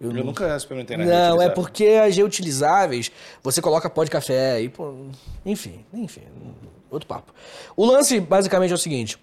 Eu 0.00 0.12
nunca 0.12 0.56
experimentei 0.56 0.96
na 0.96 1.04
Não, 1.04 1.40
é 1.40 1.48
porque 1.48 1.86
as 1.86 2.16
reutilizáveis, 2.16 3.12
você 3.40 3.62
coloca 3.62 3.88
pó 3.88 4.02
de 4.02 4.10
café 4.10 4.60
e, 4.60 4.68
pô, 4.68 4.92
enfim, 5.46 5.84
enfim, 5.94 6.22
outro 6.90 7.06
papo. 7.06 7.32
O 7.76 7.86
lance, 7.86 8.18
basicamente, 8.18 8.72
é 8.72 8.74
o 8.74 8.78
seguinte. 8.78 9.16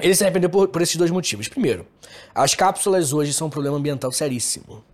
Ele 0.00 0.14
se 0.14 0.24
arrependeu 0.24 0.50
por, 0.50 0.68
por 0.68 0.82
esses 0.82 0.96
dois 0.96 1.10
motivos. 1.10 1.48
Primeiro, 1.48 1.86
as 2.34 2.54
cápsulas 2.54 3.12
hoje 3.12 3.32
são 3.32 3.46
um 3.46 3.50
problema 3.50 3.76
ambiental 3.76 4.10
seríssimo. 4.10 4.84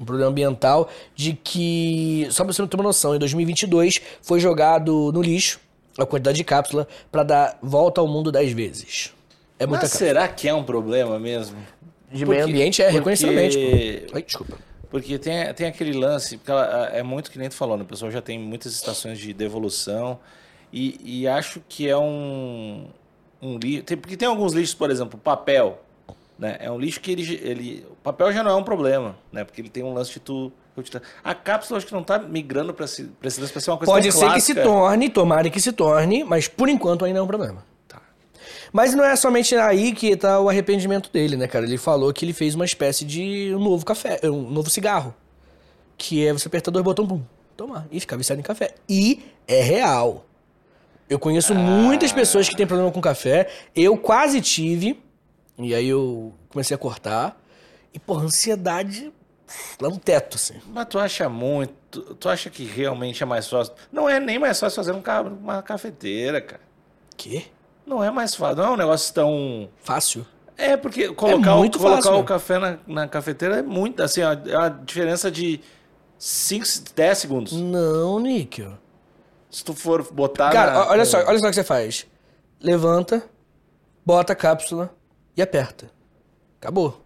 Um 0.00 0.04
problema 0.04 0.30
ambiental 0.30 0.88
de 1.14 1.32
que, 1.32 2.26
só 2.30 2.44
pra 2.44 2.52
você 2.52 2.66
ter 2.66 2.76
uma 2.76 2.84
noção, 2.84 3.14
em 3.14 3.18
2022 3.18 4.00
foi 4.22 4.40
jogado 4.40 5.12
no 5.12 5.20
lixo 5.22 5.60
a 5.98 6.06
quantidade 6.06 6.36
de 6.36 6.44
cápsula 6.44 6.86
pra 7.10 7.24
dar 7.24 7.58
volta 7.60 8.00
ao 8.00 8.06
mundo 8.06 8.30
10 8.30 8.52
vezes. 8.52 9.12
É 9.58 9.66
muita 9.66 9.82
Mas 9.82 9.92
cápsula. 9.92 10.08
será 10.08 10.28
que 10.28 10.48
é 10.48 10.54
um 10.54 10.62
problema 10.62 11.18
mesmo? 11.18 11.56
De 12.12 12.24
meio 12.24 12.44
ambiente 12.44 12.80
é 12.80 12.88
reconhecidamente. 12.88 13.58
porque-. 13.58 14.06
Ai, 14.14 14.22
desculpa. 14.22 14.58
Porque 14.90 15.18
tem, 15.18 15.52
tem 15.52 15.66
aquele 15.66 15.92
lance, 15.92 16.38
porque 16.38 16.50
ela, 16.50 16.88
é 16.94 17.02
muito 17.02 17.30
que 17.30 17.38
nem 17.38 17.48
tu 17.48 17.54
falou, 17.54 17.76
né? 17.76 17.82
O 17.82 17.86
pessoal 17.86 18.10
já 18.10 18.22
tem 18.22 18.38
muitas 18.38 18.72
estações 18.72 19.18
de 19.18 19.34
devolução 19.34 20.18
e, 20.72 20.98
e 21.04 21.28
acho 21.28 21.60
que 21.68 21.88
é 21.88 21.96
um, 21.96 22.86
um 23.40 23.58
lixo. 23.58 23.84
Tem, 23.84 23.96
porque 23.96 24.16
tem 24.16 24.28
alguns 24.28 24.52
lixos, 24.52 24.74
por 24.74 24.90
exemplo, 24.90 25.18
papel. 25.18 25.82
Né? 26.38 26.56
É 26.60 26.70
um 26.70 26.78
lixo 26.78 27.00
que 27.00 27.10
ele, 27.10 27.40
ele. 27.42 27.86
O 27.90 27.96
papel 27.96 28.32
já 28.32 28.42
não 28.42 28.52
é 28.52 28.54
um 28.54 28.62
problema, 28.62 29.16
né? 29.32 29.44
Porque 29.44 29.60
ele 29.60 29.68
tem 29.68 29.82
um 29.82 29.92
lance 29.92 30.12
de 30.12 30.20
tu. 30.20 30.52
A 31.24 31.34
cápsula 31.34 31.78
acho 31.78 31.86
que 31.88 31.92
não 31.92 32.04
tá 32.04 32.20
migrando 32.20 32.72
para 32.72 32.84
esse, 32.84 33.10
lance 33.20 33.52
pra 33.52 33.60
ser 33.60 33.70
uma 33.72 33.78
coisa 33.78 33.92
Pode 33.92 34.12
ser 34.12 34.32
que 34.32 34.40
se 34.40 34.54
clássica. 34.54 34.62
torne, 34.62 35.08
tomara 35.08 35.50
que 35.50 35.60
se 35.60 35.72
torne, 35.72 36.22
mas 36.22 36.46
por 36.46 36.68
enquanto 36.68 37.04
ainda 37.04 37.18
é 37.18 37.22
um 37.22 37.26
problema. 37.26 37.64
Tá. 37.88 38.00
Mas 38.72 38.94
não 38.94 39.04
é 39.04 39.16
somente 39.16 39.56
aí 39.56 39.92
que 39.92 40.16
tá 40.16 40.38
o 40.38 40.48
arrependimento 40.48 41.10
dele, 41.10 41.36
né, 41.36 41.48
cara? 41.48 41.64
Ele 41.64 41.76
falou 41.78 42.12
que 42.12 42.24
ele 42.24 42.32
fez 42.32 42.54
uma 42.54 42.64
espécie 42.64 43.04
de 43.04 43.52
um 43.56 43.58
novo 43.58 43.84
café, 43.84 44.20
um 44.22 44.48
novo 44.48 44.70
cigarro. 44.70 45.12
Que 45.96 46.24
é 46.24 46.32
você 46.32 46.46
apertar 46.46 46.70
dois 46.70 46.84
botões, 46.84 47.08
pum, 47.08 47.22
tomar. 47.56 47.88
E 47.90 47.98
ficar 47.98 48.16
viciado 48.16 48.38
em 48.40 48.44
café. 48.44 48.72
E 48.88 49.20
é 49.48 49.60
real. 49.60 50.27
Eu 51.08 51.18
conheço 51.18 51.54
muitas 51.54 52.12
pessoas 52.12 52.48
que 52.48 52.56
têm 52.56 52.66
problema 52.66 52.90
com 52.92 53.00
café. 53.00 53.48
Eu 53.74 53.96
quase 53.96 54.40
tive. 54.40 55.02
E 55.58 55.74
aí 55.74 55.88
eu 55.88 56.34
comecei 56.50 56.74
a 56.74 56.78
cortar. 56.78 57.40
E, 57.92 57.98
porra, 57.98 58.24
ansiedade 58.24 59.12
lá 59.80 59.88
no 59.88 59.98
teto, 59.98 60.36
assim. 60.36 60.54
Mas 60.72 60.86
tu 60.86 60.98
acha 60.98 61.28
muito. 61.28 62.00
Tu, 62.14 62.28
acha 62.28 62.50
que 62.50 62.64
realmente 62.64 63.22
é 63.22 63.26
mais 63.26 63.48
fácil? 63.48 63.72
Não 63.90 64.08
é 64.08 64.20
nem 64.20 64.38
mais 64.38 64.60
fácil 64.60 64.76
fazer 64.76 64.92
um 64.92 65.00
ca- 65.00 65.22
uma 65.22 65.62
cafeteira, 65.62 66.40
cara. 66.40 66.60
Quê? 67.16 67.46
Não 67.86 68.04
é 68.04 68.10
mais 68.10 68.34
fácil. 68.34 68.56
Não 68.56 68.64
é 68.64 68.70
um 68.70 68.76
negócio 68.76 69.12
tão. 69.14 69.68
Fácil. 69.82 70.26
É, 70.56 70.76
porque 70.76 71.08
colocar, 71.08 71.54
o, 71.54 71.58
muito 71.58 71.78
colocar 71.78 72.02
fácil, 72.02 72.18
o 72.18 72.24
café 72.24 72.58
na, 72.58 72.78
na 72.86 73.08
cafeteira 73.08 73.56
é 73.58 73.62
muito. 73.62 74.02
Assim, 74.02 74.20
é 74.20 74.28
uma 74.58 74.68
diferença 74.68 75.30
de 75.30 75.60
5, 76.18 76.64
10 76.94 77.18
segundos. 77.18 77.52
Não, 77.54 78.20
Níquel. 78.20 78.72
Se 79.50 79.64
tu 79.64 79.74
for 79.74 80.02
botar. 80.12 80.52
Cara, 80.52 80.72
na- 80.72 80.88
olha 80.90 81.04
só, 81.04 81.18
olha 81.26 81.38
só 81.38 81.46
o 81.46 81.48
que 81.48 81.54
você 81.54 81.64
faz. 81.64 82.06
Levanta, 82.60 83.22
bota 84.04 84.32
a 84.32 84.36
cápsula 84.36 84.94
e 85.36 85.42
aperta. 85.42 85.90
Acabou. 86.60 87.04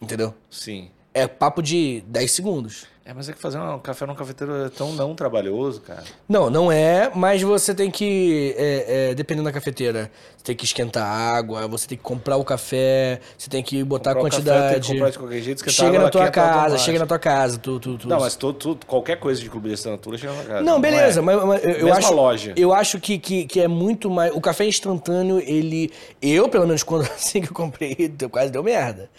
Entendeu? 0.00 0.34
Sim. 0.50 0.90
É 1.14 1.26
papo 1.26 1.62
de 1.62 2.02
10 2.06 2.30
segundos. 2.32 2.86
É, 3.04 3.12
mas 3.12 3.28
é 3.28 3.32
que 3.32 3.40
fazer 3.40 3.58
um 3.58 3.80
café 3.80 4.06
numa 4.06 4.14
cafeteira 4.14 4.66
é 4.66 4.68
tão 4.68 4.92
não 4.92 5.12
trabalhoso, 5.12 5.80
cara. 5.80 6.04
Não, 6.28 6.48
não 6.48 6.70
é, 6.70 7.10
mas 7.12 7.42
você 7.42 7.74
tem 7.74 7.90
que, 7.90 8.54
é, 8.56 9.10
é, 9.10 9.14
dependendo 9.14 9.44
da 9.46 9.52
cafeteira, 9.52 10.08
você 10.36 10.44
tem 10.44 10.54
que 10.54 10.64
esquentar 10.64 11.04
a 11.04 11.36
água, 11.36 11.66
você 11.66 11.88
tem 11.88 11.98
que 11.98 12.04
comprar 12.04 12.36
o 12.36 12.44
café, 12.44 13.20
você 13.36 13.50
tem 13.50 13.60
que 13.60 13.82
botar 13.82 14.14
Comprar 14.14 14.22
a 14.22 14.28
o 14.28 14.30
café, 14.30 14.36
tem 14.36 14.44
que 14.44 14.60
quantidade. 14.60 14.88
comprar 14.92 15.10
de 15.10 15.18
qualquer 15.18 15.40
jeito, 15.42 15.70
chega 15.72 15.98
na 15.98 16.10
tua 16.10 16.30
casa, 16.30 16.78
chega 16.78 16.98
na 17.00 17.06
tua 17.06 17.18
casa, 17.18 17.58
tu, 17.58 17.80
tu, 17.80 17.98
tu- 17.98 18.08
Não, 18.08 18.20
mas 18.20 18.36
tu, 18.36 18.52
tu- 18.52 18.78
qualquer 18.86 19.16
coisa 19.18 19.40
de 19.40 19.50
clube 19.50 19.66
de 19.66 19.74
assinatura 19.74 20.16
chega 20.16 20.32
na 20.34 20.44
casa. 20.44 20.62
Não, 20.62 20.80
beleza, 20.80 21.18
é. 21.18 21.22
mas, 21.24 21.44
mas 21.44 21.64
eu, 21.64 21.70
Mesma 21.86 21.96
acho, 21.98 22.14
loja. 22.14 22.52
eu 22.56 22.72
acho 22.72 23.00
que, 23.00 23.18
que, 23.18 23.46
que 23.46 23.60
é 23.60 23.66
muito 23.66 24.08
mais. 24.08 24.32
O 24.32 24.40
café 24.40 24.64
instantâneo, 24.64 25.40
ele. 25.40 25.90
Eu, 26.22 26.48
pelo 26.48 26.68
menos, 26.68 26.84
quando 26.84 27.02
assim 27.10 27.40
que 27.40 27.48
eu 27.48 27.54
comprei, 27.54 27.96
quase 28.30 28.52
deu 28.52 28.62
merda. 28.62 29.10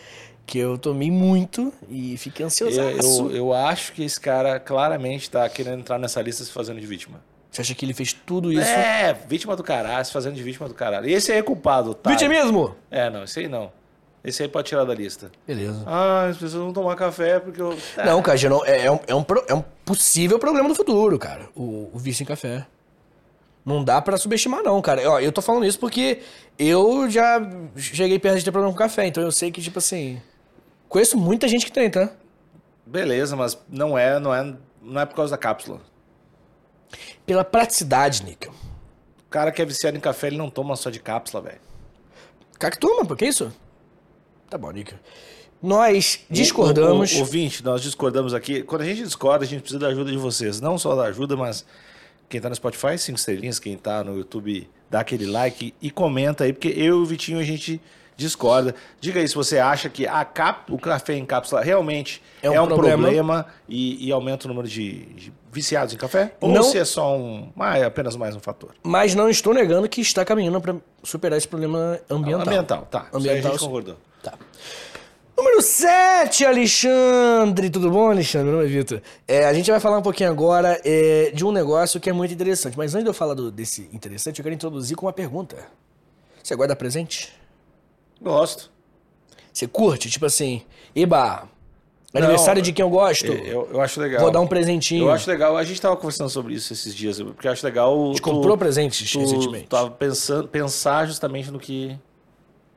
Que 0.46 0.60
eu 0.60 0.78
tomei 0.78 1.10
muito 1.10 1.74
e 1.90 2.18
fiquei 2.18 2.46
ansioso. 2.46 2.80
Eu, 2.80 2.98
eu, 3.00 3.36
eu 3.36 3.54
acho 3.54 3.94
que 3.94 4.04
esse 4.04 4.20
cara 4.20 4.60
claramente 4.60 5.30
tá 5.30 5.48
querendo 5.50 5.80
entrar 5.80 5.98
nessa 5.98 6.22
lista 6.22 6.44
se 6.44 6.52
fazendo 6.52 6.80
de 6.80 6.86
vítima. 6.86 7.22
Você 7.50 7.62
acha 7.62 7.76
que 7.76 7.86
ele 7.86 7.94
fez 7.94 8.12
tudo 8.14 8.52
isso? 8.52 8.62
É, 8.62 9.14
vítima 9.28 9.56
do 9.56 9.64
caralho, 9.64 10.04
se 10.04 10.12
fazendo 10.12 10.36
de 10.36 10.44
vítima 10.44 10.68
do 10.68 10.74
caralho. 10.74 11.08
E 11.08 11.14
esse 11.14 11.32
aí 11.32 11.38
é 11.38 11.44
culpado, 11.44 11.94
tá? 11.94 12.10
Vitimismo! 12.10 12.76
É, 12.90 13.10
não, 13.10 13.24
esse 13.24 13.40
aí 13.42 13.48
não. 13.48 13.72
Esse 14.24 14.42
aí 14.42 14.50
pode 14.50 14.70
tirar 14.70 14.86
da 14.86 14.94
lista. 14.94 15.32
Beleza. 15.46 15.84
Ah, 15.86 16.28
as 16.30 16.38
pessoas 16.38 16.64
vão 16.64 16.74
tomar 16.74 16.96
café 16.96 17.40
porque 17.40 17.62
eu. 17.62 17.78
Ah, 17.98 18.06
Não, 18.06 18.22
cara, 18.22 18.50
não, 18.50 18.66
é, 18.66 18.86
é 18.86 18.92
um, 18.92 19.00
é, 19.06 19.14
um, 19.16 19.26
é 19.50 19.54
um 19.54 19.64
possível 19.86 20.40
problema 20.40 20.68
do 20.68 20.76
futuro, 20.76 21.20
cara. 21.20 21.48
O, 21.56 21.90
o 21.94 22.00
vício 22.00 22.24
em 22.24 22.26
café. 22.26 22.66
Não 23.66 23.84
dá 23.84 24.02
pra 24.02 24.18
subestimar, 24.18 24.64
não, 24.64 24.82
cara. 24.82 25.10
Ó, 25.10 25.20
eu 25.20 25.32
tô 25.32 25.42
falando 25.42 25.66
isso 25.66 25.80
porque 25.80 26.20
eu 26.58 27.10
já 27.10 27.42
cheguei 27.78 28.18
perto 28.18 28.40
de 28.40 28.46
ter 28.46 28.52
problema 28.52 28.74
com 28.74 28.78
café, 28.80 29.06
então 29.08 29.22
eu 29.24 29.32
sei 29.32 29.52
que, 29.52 29.62
tipo 29.62 29.80
assim. 29.80 30.22
Conheço 30.94 31.18
muita 31.18 31.48
gente 31.48 31.66
que 31.66 31.72
tem, 31.72 31.90
tá? 31.90 32.12
Beleza, 32.86 33.36
mas 33.36 33.58
não 33.68 33.98
é, 33.98 34.20
não 34.20 34.32
é, 34.32 34.56
não 34.80 35.02
é 35.02 35.08
por 35.08 35.16
causa 35.16 35.32
da 35.32 35.40
cápsula. 35.40 35.82
Pela 37.26 37.44
praticidade, 37.44 38.24
Níquel. 38.24 38.54
cara 39.28 39.52
que 39.52 39.60
é 39.60 39.66
viciado 39.66 39.98
em 39.98 40.00
café, 40.00 40.28
ele 40.28 40.38
não 40.38 40.52
toma 40.52 40.76
só 40.76 40.92
de 40.92 41.00
cápsula, 41.00 41.42
velho. 41.42 41.60
Cara 42.60 42.76
que 42.76 42.80
toma, 42.80 43.04
pô, 43.04 43.16
que 43.16 43.26
isso? 43.26 43.52
Tá 44.48 44.56
bom, 44.56 44.70
Nico. 44.70 44.94
Nós 45.60 46.20
discordamos. 46.30 47.12
O, 47.14 47.16
o, 47.16 47.20
ouvinte, 47.22 47.64
nós 47.64 47.82
discordamos 47.82 48.32
aqui. 48.32 48.62
Quando 48.62 48.84
a 48.84 48.86
gente 48.86 49.02
discorda, 49.02 49.46
a 49.46 49.48
gente 49.48 49.62
precisa 49.62 49.80
da 49.80 49.88
ajuda 49.88 50.12
de 50.12 50.18
vocês. 50.18 50.62
Não 50.62 50.78
só 50.78 50.96
da 50.96 51.06
ajuda, 51.06 51.36
mas 51.36 51.66
quem 52.30 52.40
tá 52.40 52.50
no 52.50 52.56
Spotify, 52.56 53.00
cinco 53.00 53.18
estrelinhas. 53.18 53.58
Quem 53.58 53.76
tá 53.80 54.04
no 54.04 54.16
YouTube, 54.16 54.70
dá 54.92 55.00
aquele 55.00 55.26
like 55.26 55.74
e 55.82 55.90
comenta 55.90 56.44
aí, 56.44 56.54
porque 56.54 56.68
eu 56.68 57.00
e 57.00 57.02
o 57.02 57.06
Vitinho 57.08 57.40
a 57.40 57.44
gente 57.44 57.82
discorda. 58.16 58.76
Diga 59.00 59.20
aí 59.20 59.28
se 59.28 59.36
você 59.36 59.60
acha 59.60 59.90
que 59.90 60.08
a 60.08 60.24
cap, 60.26 60.72
o 60.72 60.78
café 60.78 61.16
em 61.16 61.26
cápsula 61.26 61.62
realmente 61.62 62.22
é 62.42 62.50
um, 62.50 62.54
é 62.54 62.62
um 62.62 62.68
problema, 62.68 63.04
problema 63.04 63.46
e, 63.68 64.08
e, 64.08 64.12
aumenta 64.12 64.46
o 64.46 64.50
número 64.50 64.68
de, 64.68 65.06
de, 65.14 65.34
viciados 65.52 65.94
em 65.94 65.98
café? 65.98 66.34
Ou 66.40 66.50
não, 66.50 66.64
se 66.64 66.78
é 66.78 66.86
só 66.86 67.16
um. 67.18 67.52
Ah, 67.58 67.78
é 67.78 67.86
apenas 67.86 68.16
mais 68.16 68.36
um 68.36 68.40
fator. 68.40 68.72
Mas 68.84 69.16
não 69.16 69.30
estou 69.30 69.54
negando 69.54 69.88
que 69.88 70.02
está 70.02 70.24
caminhando 70.26 70.60
para 70.62 70.76
superar 71.04 71.38
esse 71.38 71.48
problema 71.48 72.00
ambiental. 72.10 72.48
Ambiental, 72.48 72.88
tá. 72.90 73.08
Ambiental, 73.14 73.52
a 73.52 73.54
gente 73.54 73.60
concordou. 73.60 73.98
Tá. 74.22 74.34
Número 75.36 75.62
7, 75.62 76.46
Alexandre. 76.46 77.70
Tudo 77.70 77.90
bom, 77.90 78.12
Alexandre? 78.12 78.48
Meu 78.48 78.58
nome 78.58 78.66
é 78.66 78.72
Vitor. 78.72 79.02
É, 79.28 79.46
a 79.46 79.54
gente 79.54 79.70
vai 79.70 79.80
falar 79.80 79.98
um 79.98 80.02
pouquinho 80.02 80.30
agora 80.30 80.80
é, 80.86 81.32
de 81.34 81.44
um 81.44 81.52
negócio 81.52 82.00
que 82.00 82.10
é 82.10 82.14
muito 82.14 82.34
interessante. 82.34 82.78
Mas 82.78 82.94
antes 82.94 83.04
de 83.04 83.10
eu 83.10 83.14
falar 83.14 83.34
do, 83.34 83.52
desse 83.52 83.90
interessante, 83.92 84.40
eu 84.40 84.44
quero 84.44 84.54
introduzir 84.54 84.96
com 84.96 85.06
uma 85.08 85.14
pergunta. 85.14 85.58
Você 86.42 86.56
guarda 86.56 86.76
presente? 86.76 87.34
Gosto. 88.24 88.72
Você 89.52 89.68
curte? 89.68 90.10
Tipo 90.10 90.26
assim, 90.26 90.64
eba, 90.96 91.48
aniversário 92.14 92.60
Não, 92.60 92.64
de 92.64 92.72
quem 92.72 92.84
eu 92.84 92.90
gosto. 92.90 93.26
Eu, 93.26 93.70
eu 93.72 93.82
acho 93.82 94.00
legal. 94.00 94.22
Vou 94.22 94.32
dar 94.32 94.40
um 94.40 94.48
presentinho. 94.48 95.06
Eu 95.06 95.12
acho 95.12 95.30
legal. 95.30 95.58
A 95.58 95.64
gente 95.64 95.82
tava 95.82 95.96
conversando 95.98 96.30
sobre 96.30 96.54
isso 96.54 96.72
esses 96.72 96.96
dias, 96.96 97.22
porque 97.22 97.48
eu 97.48 97.52
acho 97.52 97.66
legal. 97.66 97.94
A 97.94 98.08
gente 98.08 98.22
tu, 98.22 98.24
comprou 98.24 98.58
presentes 98.58 99.12
tu, 99.12 99.20
recentemente. 99.20 99.68
Tava 99.68 99.92
pensando, 99.92 100.48
pensar 100.48 101.06
justamente 101.06 101.52
no 101.52 101.60
que. 101.60 101.98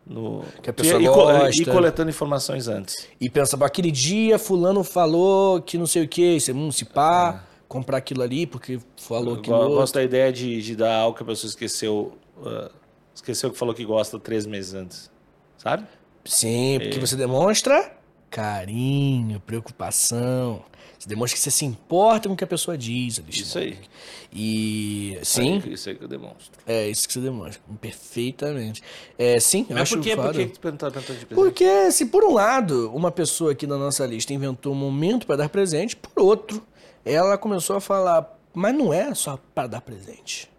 No, 0.06 0.44
que 0.62 0.70
a 0.70 0.72
pessoa 0.72 1.00
e, 1.00 1.06
gosta. 1.06 1.62
E 1.62 1.64
coletando 1.64 2.10
informações 2.10 2.68
antes. 2.68 3.08
E 3.20 3.28
pensa, 3.28 3.56
aquele 3.64 3.90
dia 3.90 4.38
fulano 4.38 4.84
falou 4.84 5.60
que 5.60 5.76
não 5.76 5.86
sei 5.86 6.04
o 6.04 6.08
que, 6.08 6.38
você 6.38 6.52
não 6.52 6.70
se 6.70 6.84
pá, 6.84 7.42
é. 7.42 7.56
comprar 7.66 7.98
aquilo 7.98 8.22
ali 8.22 8.46
porque 8.46 8.78
falou 8.96 9.38
que. 9.38 9.50
Eu 9.50 9.68
gosto 9.70 9.94
da 9.94 10.02
ideia 10.02 10.32
de, 10.32 10.60
de 10.62 10.76
dar 10.76 10.94
algo 10.94 11.16
que 11.16 11.22
a 11.22 11.26
pessoa 11.26 11.48
esqueceu. 11.48 12.12
Uh, 12.38 12.70
esqueceu 13.14 13.50
que 13.50 13.58
falou 13.58 13.74
que 13.74 13.84
gosta 13.84 14.18
três 14.18 14.44
meses 14.44 14.74
antes 14.74 15.15
sabe? 15.58 15.86
Sim, 16.24 16.78
porque 16.80 16.98
e... 16.98 17.00
você 17.00 17.16
demonstra 17.16 17.96
carinho, 18.30 19.40
preocupação. 19.40 20.64
Você 20.98 21.08
demonstra 21.08 21.36
que 21.36 21.42
você 21.42 21.50
se 21.50 21.64
importa 21.64 22.28
com 22.28 22.34
o 22.34 22.36
que 22.36 22.44
a 22.44 22.46
pessoa 22.46 22.76
diz, 22.76 23.18
Alexandre. 23.18 23.42
Isso 23.42 23.58
aí. 23.58 23.78
E 24.32 25.18
sim. 25.22 25.62
É 25.64 25.68
isso 25.70 25.88
aí 25.88 25.94
que 25.94 26.04
eu 26.04 26.08
demonstro. 26.08 26.60
É 26.66 26.88
isso 26.88 27.06
que 27.06 27.14
você 27.14 27.20
demonstra. 27.20 27.62
Perfeitamente. 27.80 28.82
É, 29.18 29.38
sim, 29.38 29.66
eu 29.68 29.74
Mas 29.74 29.82
acho 29.82 29.96
por 29.96 30.02
quê? 30.04 30.16
Por 30.16 30.32
que 30.34 30.46
tu 30.46 30.60
perguntou 30.60 30.90
tanto 30.90 31.14
de 31.14 31.26
presente? 31.26 31.34
Porque 31.34 31.92
se 31.92 32.06
por 32.06 32.24
um 32.24 32.32
lado 32.32 32.90
uma 32.94 33.10
pessoa 33.10 33.52
aqui 33.52 33.66
na 33.66 33.76
nossa 33.76 34.04
lista 34.06 34.32
inventou 34.32 34.72
um 34.72 34.76
momento 34.76 35.26
para 35.26 35.36
dar 35.36 35.48
presente, 35.48 35.96
por 35.96 36.22
outro, 36.22 36.62
ela 37.04 37.38
começou 37.38 37.76
a 37.76 37.80
falar, 37.80 38.38
mas 38.52 38.74
não 38.74 38.92
é 38.92 39.14
só 39.14 39.38
para 39.54 39.68
dar 39.68 39.80
presente. 39.80 40.50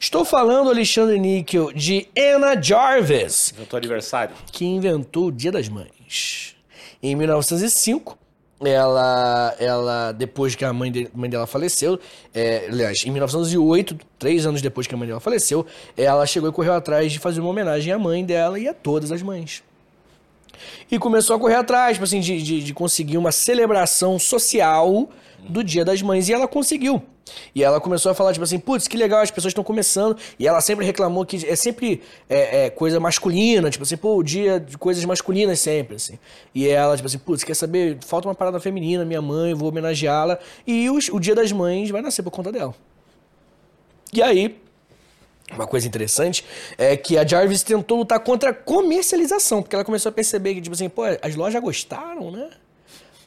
Estou 0.00 0.24
falando, 0.24 0.70
Alexandre 0.70 1.18
Níquel, 1.18 1.72
de 1.72 2.08
Anna 2.16 2.60
Jarvis. 2.60 3.52
Inventou 3.54 3.76
aniversário. 3.76 4.34
Que 4.52 4.64
inventou 4.64 5.26
o 5.26 5.32
Dia 5.32 5.52
das 5.52 5.68
Mães. 5.68 6.56
Em 7.02 7.14
1905, 7.14 8.18
ela, 8.64 9.54
ela 9.58 10.12
depois 10.12 10.54
que 10.54 10.64
a 10.64 10.72
mãe, 10.72 10.90
de, 10.90 11.08
mãe 11.14 11.30
dela 11.30 11.46
faleceu, 11.46 11.98
é, 12.34 12.66
aliás, 12.68 12.98
em 13.04 13.10
1908, 13.10 13.96
três 14.18 14.46
anos 14.46 14.60
depois 14.60 14.86
que 14.86 14.94
a 14.94 14.98
mãe 14.98 15.06
dela 15.06 15.20
faleceu, 15.20 15.64
ela 15.96 16.26
chegou 16.26 16.48
e 16.48 16.52
correu 16.52 16.74
atrás 16.74 17.12
de 17.12 17.18
fazer 17.18 17.40
uma 17.40 17.50
homenagem 17.50 17.92
à 17.92 17.98
mãe 17.98 18.24
dela 18.24 18.58
e 18.58 18.66
a 18.66 18.74
todas 18.74 19.12
as 19.12 19.22
mães. 19.22 19.62
E 20.90 20.98
começou 20.98 21.36
a 21.36 21.38
correr 21.38 21.54
atrás, 21.54 21.94
tipo 21.94 22.04
assim, 22.04 22.20
de, 22.20 22.42
de, 22.42 22.62
de 22.64 22.74
conseguir 22.74 23.16
uma 23.16 23.30
celebração 23.30 24.18
social 24.18 25.08
do 25.38 25.62
Dia 25.62 25.84
das 25.84 26.02
Mães. 26.02 26.28
E 26.28 26.32
ela 26.32 26.48
conseguiu. 26.48 27.02
E 27.54 27.62
ela 27.62 27.80
começou 27.80 28.10
a 28.10 28.14
falar, 28.14 28.32
tipo 28.32 28.44
assim, 28.44 28.58
putz, 28.58 28.88
que 28.88 28.96
legal, 28.96 29.20
as 29.20 29.30
pessoas 29.30 29.50
estão 29.50 29.64
começando. 29.64 30.16
E 30.38 30.46
ela 30.46 30.60
sempre 30.60 30.84
reclamou 30.84 31.24
que 31.24 31.46
é 31.46 31.56
sempre 31.56 32.02
é, 32.28 32.66
é, 32.66 32.70
coisa 32.70 32.98
masculina, 32.98 33.70
tipo 33.70 33.84
assim, 33.84 33.96
pô, 33.96 34.16
o 34.16 34.22
dia 34.22 34.58
de 34.58 34.78
coisas 34.78 35.04
masculinas 35.04 35.60
sempre, 35.60 35.96
assim. 35.96 36.18
E 36.54 36.68
ela, 36.68 36.96
tipo 36.96 37.06
assim, 37.06 37.18
putz, 37.18 37.44
quer 37.44 37.54
saber? 37.54 37.98
Falta 38.04 38.28
uma 38.28 38.34
parada 38.34 38.60
feminina, 38.60 39.04
minha 39.04 39.22
mãe, 39.22 39.54
vou 39.54 39.68
homenageá-la. 39.68 40.38
E 40.66 40.88
os, 40.90 41.08
o 41.08 41.18
dia 41.18 41.34
das 41.34 41.52
mães 41.52 41.90
vai 41.90 42.02
nascer 42.02 42.22
por 42.22 42.30
conta 42.30 42.50
dela. 42.50 42.74
E 44.12 44.22
aí, 44.22 44.58
uma 45.52 45.66
coisa 45.66 45.86
interessante 45.86 46.44
é 46.76 46.96
que 46.96 47.16
a 47.16 47.26
Jarvis 47.26 47.62
tentou 47.62 47.98
lutar 47.98 48.20
contra 48.20 48.50
a 48.50 48.54
comercialização, 48.54 49.62
porque 49.62 49.74
ela 49.74 49.84
começou 49.84 50.10
a 50.10 50.12
perceber 50.12 50.54
que, 50.54 50.60
tipo 50.60 50.74
assim, 50.74 50.88
pô, 50.88 51.02
as 51.22 51.34
lojas 51.34 51.60
gostaram, 51.60 52.30
né? 52.30 52.50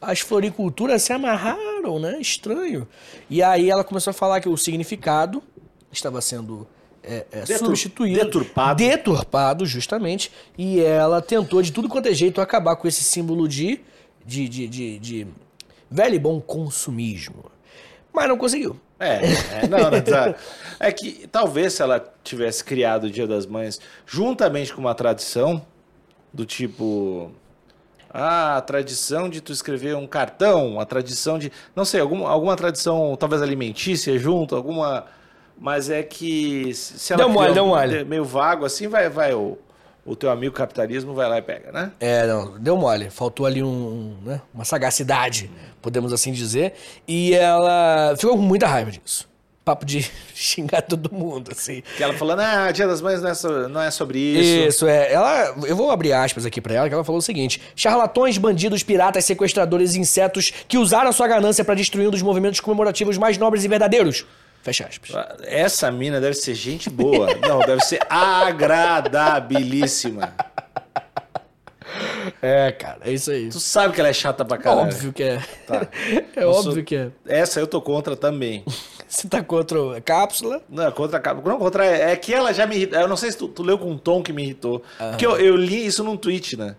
As 0.02 0.20
floriculturas 0.20 1.04
se 1.04 1.14
amarraram, 1.14 2.00
né? 2.00 2.20
Estranho. 2.20 2.88
E 3.30 3.44
aí 3.44 3.70
ela 3.70 3.84
começou 3.84 4.12
a 4.12 4.14
falar 4.14 4.42
que 4.42 4.50
o 4.50 4.58
significado 4.58 5.44
estava 5.92 6.20
sendo 6.22 6.68
é, 7.04 7.26
é, 7.32 7.42
Detur 7.42 7.68
substituído. 7.68 8.20
Deturpado. 8.20 8.78
Deturpado, 8.78 9.66
justamente. 9.66 10.32
E 10.58 10.80
ela 10.82 11.22
tentou 11.22 11.62
de 11.62 11.72
tudo 11.72 11.88
quanto 11.88 12.08
é 12.08 12.14
jeito 12.14 12.42
acabar 12.42 12.76
com 12.76 12.88
esse 12.88 13.04
símbolo 13.04 13.48
de, 13.48 13.80
de, 14.26 14.50
de, 14.50 14.68
de, 14.68 15.00
de 15.00 15.28
velho 15.90 16.16
e 16.16 16.20
bom 16.20 16.42
consumismo. 16.42 17.52
Mas 18.14 18.28
não 18.28 18.38
conseguiu. 18.38 18.80
É, 19.00 19.16
é, 19.64 19.68
não, 19.68 19.80
não, 19.80 20.36
é 20.80 20.92
que 20.92 21.28
talvez 21.32 21.74
se 21.74 21.82
ela 21.82 22.14
tivesse 22.24 22.64
criado 22.64 23.06
o 23.06 23.10
Dia 23.10 23.26
das 23.26 23.48
Mães 23.48 23.80
juntamente 24.06 24.74
com 24.74 24.82
uma 24.82 24.94
tradição 24.94 25.66
do 26.32 26.46
tipo 26.46 27.32
ah, 28.14 28.58
a 28.58 28.62
tradição 28.62 29.30
de 29.30 29.42
tu 29.42 29.52
escrever 29.52 29.96
um 29.96 30.06
cartão, 30.06 30.80
a 30.80 30.86
tradição 30.86 31.40
de. 31.40 31.52
Não 31.76 31.86
sei, 31.86 32.02
alguma, 32.02 32.30
alguma 32.30 32.56
tradição 32.56 33.16
talvez 33.18 33.42
alimentícia 33.42 34.18
junto, 34.18 34.56
alguma. 34.56 35.06
Mas 35.58 35.90
é 35.90 36.02
que 36.04 36.74
se 36.74 37.14
ela 37.14 37.28
mole, 37.28 37.54
deu 37.54 37.68
mole. 37.68 38.04
meio 38.04 38.26
vago 38.26 38.66
assim, 38.66 38.88
vai, 38.88 39.10
vai 39.10 39.34
o, 39.34 39.58
o 40.04 40.16
teu 40.16 40.32
amigo 40.32 40.56
capitalismo 40.56 41.14
vai 41.14 41.30
lá 41.30 41.38
e 41.38 41.42
pega, 41.42 41.72
né? 41.72 41.92
É, 42.00 42.26
não, 42.26 42.58
deu 42.60 42.76
mole. 42.76 43.10
Faltou 43.10 43.46
ali 43.46 43.62
um, 43.62 44.18
né, 44.24 44.42
uma 44.54 44.66
sagacidade, 44.66 45.52
podemos 45.82 46.12
assim 46.12 46.32
dizer. 46.32 46.74
E 47.08 47.34
ela 47.34 48.16
ficou 48.18 48.36
com 48.36 48.42
muita 48.42 48.68
raiva 48.68 48.92
disso 48.92 49.31
papo 49.64 49.86
de 49.86 50.10
xingar 50.34 50.82
todo 50.82 51.14
mundo, 51.14 51.52
assim. 51.52 51.84
Que 51.96 52.04
ela 52.04 52.14
falando, 52.14 52.42
ah, 52.42 52.72
Dia 52.72 52.88
das 52.88 53.02
Mães 53.02 53.22
não 53.22 53.30
é, 53.30 53.34
so, 53.34 53.70
não 53.70 53.82
é 53.82 53.92
sobre 53.92 54.20
isso. 54.20 54.68
Isso, 54.68 54.88
é. 54.88 55.12
Ela, 55.12 55.54
eu 55.66 55.76
vou 55.76 55.92
abrir 55.92 56.14
aspas 56.14 56.46
aqui 56.46 56.62
pra 56.62 56.74
ela, 56.74 56.88
que 56.88 56.94
ela 56.94 57.04
falou 57.04 57.20
o 57.20 57.22
seguinte: 57.22 57.62
charlatões, 57.76 58.38
bandidos, 58.38 58.82
piratas, 58.84 59.26
sequestradores, 59.26 59.96
insetos 59.96 60.54
que 60.68 60.78
usaram 60.78 61.12
sua 61.12 61.28
ganância 61.28 61.66
para 61.66 61.76
destruir 61.76 62.08
um 62.08 62.12
dos 62.12 62.22
movimentos 62.22 62.60
comemorativos 62.60 63.18
mais 63.18 63.38
nobres 63.38 63.64
e 63.64 63.68
verdadeiros. 63.68 64.26
Fecha 64.62 64.88
aspas. 64.88 65.12
Essa 65.44 65.92
mina 65.92 66.22
deve 66.22 66.36
ser 66.36 66.54
gente 66.54 66.88
boa. 66.90 67.34
não, 67.42 67.62
deve 67.62 67.82
ser 67.82 68.00
agradabilíssima. 68.10 70.34
É, 72.42 72.72
cara, 72.72 73.00
é 73.02 73.12
isso 73.12 73.30
aí. 73.32 73.50
Tu 73.50 73.60
sabe 73.60 73.94
que 73.94 74.00
ela 74.00 74.08
é 74.10 74.14
chata 74.14 74.46
pra 74.46 74.58
caralho. 74.58 74.88
Óbvio 74.88 75.12
que 75.12 75.24
é. 75.24 75.42
Tá. 75.68 75.86
É 76.36 76.44
eu 76.44 76.52
óbvio 76.52 76.74
sou... 76.74 76.84
que 76.84 76.96
é. 76.96 77.10
Essa 77.28 77.60
eu 77.60 77.66
tô 77.68 77.82
contra 77.82 78.16
também. 78.16 78.64
Você 79.12 79.28
tá 79.28 79.44
contra 79.44 79.98
a 79.98 80.00
cápsula? 80.00 80.64
Não, 80.70 80.90
contra 80.94 81.18
a 81.18 81.20
cápsula. 81.20 81.52
Não, 81.52 81.60
contra. 81.60 81.86
É 81.86 82.16
que 82.16 82.34
ela 82.34 82.54
já 82.54 82.66
me 82.66 82.78
irritou. 82.78 82.98
Eu 82.98 83.10
não 83.10 83.18
sei 83.18 83.30
se 83.30 83.38
tu, 83.38 83.50
tu 83.50 83.62
leu 83.62 83.78
com 83.78 83.92
um 83.92 83.98
tom 83.98 84.24
que 84.24 84.32
me 84.32 84.42
irritou. 84.42 84.82
Aham. 84.98 85.10
Porque 85.10 85.26
eu, 85.26 85.38
eu, 85.38 85.58
li 85.58 85.86
isso 85.86 86.02
num 86.02 86.16
tweet, 86.16 86.56
né? 86.56 86.78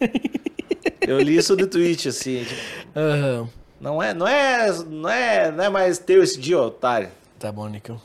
eu 1.06 1.20
li 1.20 1.36
isso 1.36 1.54
no 1.54 1.66
tweet, 1.66 2.08
assim. 2.08 2.44
Tipo, 2.44 2.60
Aham. 2.98 3.48
Não 3.78 4.02
é, 4.02 4.14
não 4.14 4.26
é, 4.26 4.72
não 4.86 5.10
é, 5.10 5.52
não 5.52 5.64
é 5.64 5.68
mais 5.68 5.98
teu 5.98 6.22
esse 6.22 6.40
dia, 6.40 6.58
otário. 6.58 7.10
Tá 7.38 7.52
bom, 7.52 7.68
Nickel. 7.68 8.00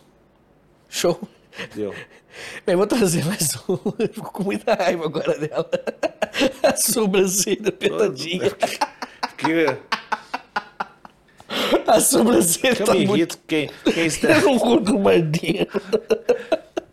Show. 0.89 1.17
Deu. 1.73 1.95
Bem, 2.65 2.75
vou 2.75 2.85
trazer 2.85 3.23
mais 3.23 3.55
um. 3.69 3.77
Eu 3.97 4.09
fico 4.09 4.33
com 4.33 4.43
muita 4.43 4.73
raiva 4.73 5.05
agora 5.05 5.39
dela. 5.39 5.69
A 6.61 6.75
sobrancelha 6.75 7.69
apertadinha. 7.69 8.51
Que... 9.37 9.77
A 11.87 11.99
sobrancelha 11.99 12.75
que 12.75 12.83
tá 12.83 12.93
eu 12.93 12.99
me 12.99 13.07
muito... 13.07 13.37
quem, 13.47 13.69
quem 13.93 14.05
estraga. 14.05 14.39
Eu 14.39 14.51
não 14.51 14.59
curto 14.59 14.99
Mardinha. 14.99 15.67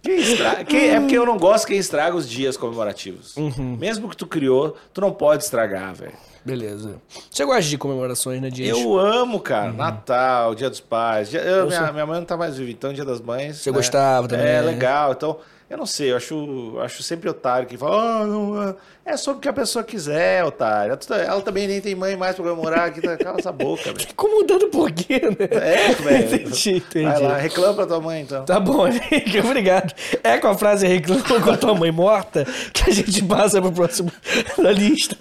Quem 0.03 0.17
estraga... 0.19 0.65
Quem... 0.65 0.91
É 0.91 1.01
porque 1.01 1.17
eu 1.19 1.27
não 1.27 1.37
gosto 1.39 1.67
quem 1.67 1.79
estraga 1.79 2.17
os 2.17 2.29
dias 2.29 2.57
comemorativos. 2.57 3.37
Uhum. 3.37 3.77
Mesmo 3.79 4.09
que 4.09 4.17
tu 4.17 4.27
criou, 4.27 4.77
tu 4.93 5.01
não 5.01 5.13
pode 5.13 5.45
estragar, 5.45 5.95
velho. 5.95 6.13
Beleza. 6.45 7.01
Você 7.31 7.45
gosta 7.45 7.63
de 7.63 7.77
comemorações, 7.77 8.41
né, 8.41 8.49
Dias? 8.49 8.79
Eu 8.79 8.99
amo, 8.99 9.39
cara. 9.39 9.71
Uhum. 9.71 9.77
Natal, 9.77 10.55
Dia 10.55 10.71
dos 10.71 10.81
Pais. 10.81 11.29
Dia... 11.29 11.41
Eu, 11.41 11.67
minha, 11.67 11.93
minha 11.93 12.07
mãe 12.07 12.19
não 12.19 12.25
tá 12.25 12.37
mais 12.39 12.57
viva, 12.57 12.71
então 12.71 12.93
Dia 12.93 13.05
das 13.05 13.21
Mães. 13.21 13.59
Você 13.59 13.71
né? 13.71 13.77
gostava 13.77 14.27
também? 14.27 14.47
É, 14.47 14.61
legal. 14.63 15.13
Então, 15.13 15.39
Eu 15.71 15.77
não 15.77 15.85
sei, 15.87 16.13
eu 16.13 16.17
acho, 16.17 16.35
eu 16.77 16.81
acho 16.81 17.03
sempre 17.03 17.29
otário 17.29 17.69
que 17.69 17.77
fala, 17.77 18.23
ah, 18.23 18.27
não, 18.27 18.63
é- 18.71 18.75
é 19.05 19.17
sobre 19.17 19.39
o 19.39 19.41
que 19.41 19.49
a 19.49 19.53
pessoa 19.53 19.83
quiser, 19.83 20.45
otário. 20.45 20.99
Ela 21.27 21.41
também 21.43 21.67
nem 21.67 21.81
tem 21.81 21.95
mãe 21.95 22.15
mais 22.17 22.37
pra 22.37 22.55
morar 22.55 22.85
aqui, 22.87 23.01
tá, 23.03 23.17
cala 23.17 23.39
essa 23.39 23.53
boca, 23.53 23.85
velho. 23.93 24.07
Incomodando 24.11 24.69
por 24.69 24.91
quê, 24.91 25.21
né? 25.29 25.47
É, 25.51 25.93
velho. 26.03 26.25
Entendi, 26.47 26.71
entendi. 26.77 27.05
Vai 27.07 27.21
lá, 27.23 27.37
reclama 27.37 27.75
pra 27.75 27.87
tua 27.87 28.01
mãe, 28.01 28.23
então. 28.23 28.45
Tá 28.47 28.59
bom, 28.61 28.87
Henrique, 28.89 29.39
obrigado. 29.41 29.95
É 30.23 30.39
com 30.39 30.49
a 30.49 30.57
frase 30.57 30.87
reclama 30.87 31.23
com 31.43 31.51
a 31.51 31.57
tua 31.57 31.75
mãe 31.75 31.91
morta 31.93 32.47
que 32.73 32.89
a 32.91 32.93
gente 32.93 33.23
passa 33.25 33.61
pro 33.61 33.73
próximo 33.73 34.11
da 34.59 34.73
lista, 34.73 35.17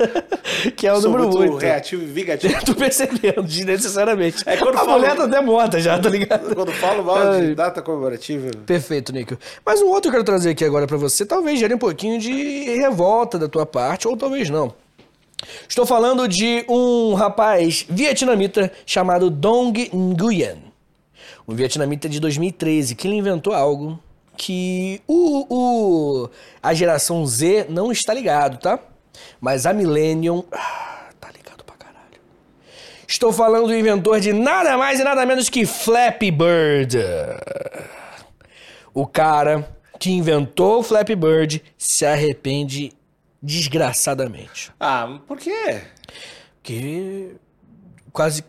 que 0.78 0.88
é 0.88 0.94
o 0.94 1.02
Sou 1.02 1.12
número 1.12 1.30
muito 1.30 1.54
8. 1.56 1.62
reativo 1.62 2.04
e 2.04 2.06
vingativo. 2.08 2.66
Tô 2.66 2.74
percebendo, 2.76 3.44
desnecessariamente. 3.44 4.44
É 4.46 4.56
quando 4.58 4.76
a 4.76 4.80
fala- 4.80 4.98
mulher 4.98 5.16
tá 5.16 5.24
até 5.26 5.42
morta 5.42 5.80
já, 5.80 5.98
tá 6.00 6.10
ligado? 6.10 6.56
Quando 6.56 6.72
falo 6.74 7.04
mal 7.04 7.40
de 7.40 7.54
data 7.56 7.82
comemorativa, 7.82 8.50
Perfeito, 8.66 9.12
Nico. 9.14 9.38
Mas 9.66 9.82
um 9.82 9.88
outro 9.88 10.04
que 10.04 10.08
eu 10.10 10.12
quero 10.12 10.24
trazer 10.24 10.37
aqui 10.46 10.64
agora 10.66 10.86
pra 10.86 10.98
você, 10.98 11.26
talvez 11.26 11.60
gere 11.60 11.74
um 11.74 11.78
pouquinho 11.80 12.20
de 12.20 12.32
revolta 12.76 13.40
da 13.40 13.48
tua 13.48 13.66
parte, 13.66 14.08
ou 14.08 14.16
talvez 14.18 14.50
não. 14.50 14.74
Estou 15.68 15.86
falando 15.86 16.28
de 16.28 16.66
um 16.68 17.14
rapaz 17.14 17.86
vietnamita 17.90 18.72
chamado 18.86 19.30
Dong 19.30 19.90
Nguyen. 19.94 20.64
Um 21.48 21.56
vietnamita 21.56 22.10
de 22.10 22.20
2013, 22.20 22.96
que 22.96 23.08
ele 23.08 23.16
inventou 23.18 23.54
algo 23.54 24.00
que 24.36 25.02
o, 25.08 25.46
o- 26.26 26.30
a 26.62 26.74
geração 26.74 27.26
Z 27.26 27.68
não 27.70 27.92
está 27.92 28.14
ligado, 28.14 28.60
tá? 28.60 28.80
Mas 29.40 29.66
a 29.66 29.74
Millennium 29.74 30.44
ah, 30.52 31.10
tá 31.20 31.30
ligado 31.36 31.64
pra 31.64 31.76
caralho. 31.76 32.20
Estou 33.08 33.32
falando 33.32 33.68
do 33.68 33.76
inventor 33.76 34.20
de 34.20 34.34
nada 34.34 34.78
mais 34.78 35.00
e 35.00 35.04
nada 35.04 35.26
menos 35.26 35.50
que 35.50 35.66
Flappy 35.66 36.30
Bird. 36.32 36.98
O 38.94 39.06
cara 39.08 39.68
que 40.00 40.12
inventou 40.12 40.80
o 40.80 40.84
Flappy 40.84 41.16
Bird 41.16 41.64
se 41.78 42.06
arrepende 42.06 42.92
desgraçadamente. 43.42 44.72
Ah, 44.80 45.20
por 45.28 45.38
quê? 45.38 45.82
Que 46.64 47.36
quase, 48.12 48.44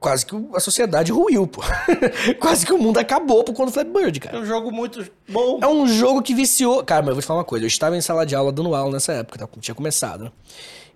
quase 0.00 0.24
que 0.24 0.34
a 0.54 0.60
sociedade 0.60 1.12
ruiu, 1.12 1.46
pô. 1.46 1.62
quase 2.40 2.64
que 2.64 2.72
o 2.72 2.78
mundo 2.78 2.98
acabou 2.98 3.44
por 3.44 3.52
conta 3.54 3.70
do 3.70 3.74
Flappy 3.74 3.90
Bird, 3.90 4.18
É 4.18 4.20
cara. 4.20 4.38
um 4.38 4.44
jogo 4.44 4.70
muito 4.70 5.06
bom. 5.28 5.58
É 5.62 5.66
um 5.66 5.86
jogo 5.86 6.22
que 6.22 6.34
viciou. 6.34 6.84
Cara, 6.84 7.02
mas 7.02 7.08
eu 7.10 7.14
vou 7.16 7.22
te 7.22 7.26
falar 7.26 7.40
uma 7.40 7.44
coisa. 7.44 7.64
Eu 7.64 7.68
estava 7.68 7.96
em 7.96 8.00
sala 8.00 8.24
de 8.24 8.34
aula 8.34 8.52
dando 8.52 8.74
aula 8.74 8.92
nessa 8.92 9.12
época, 9.12 9.38
tá? 9.38 9.48
tinha 9.60 9.74
começado, 9.74 10.24
né? 10.24 10.32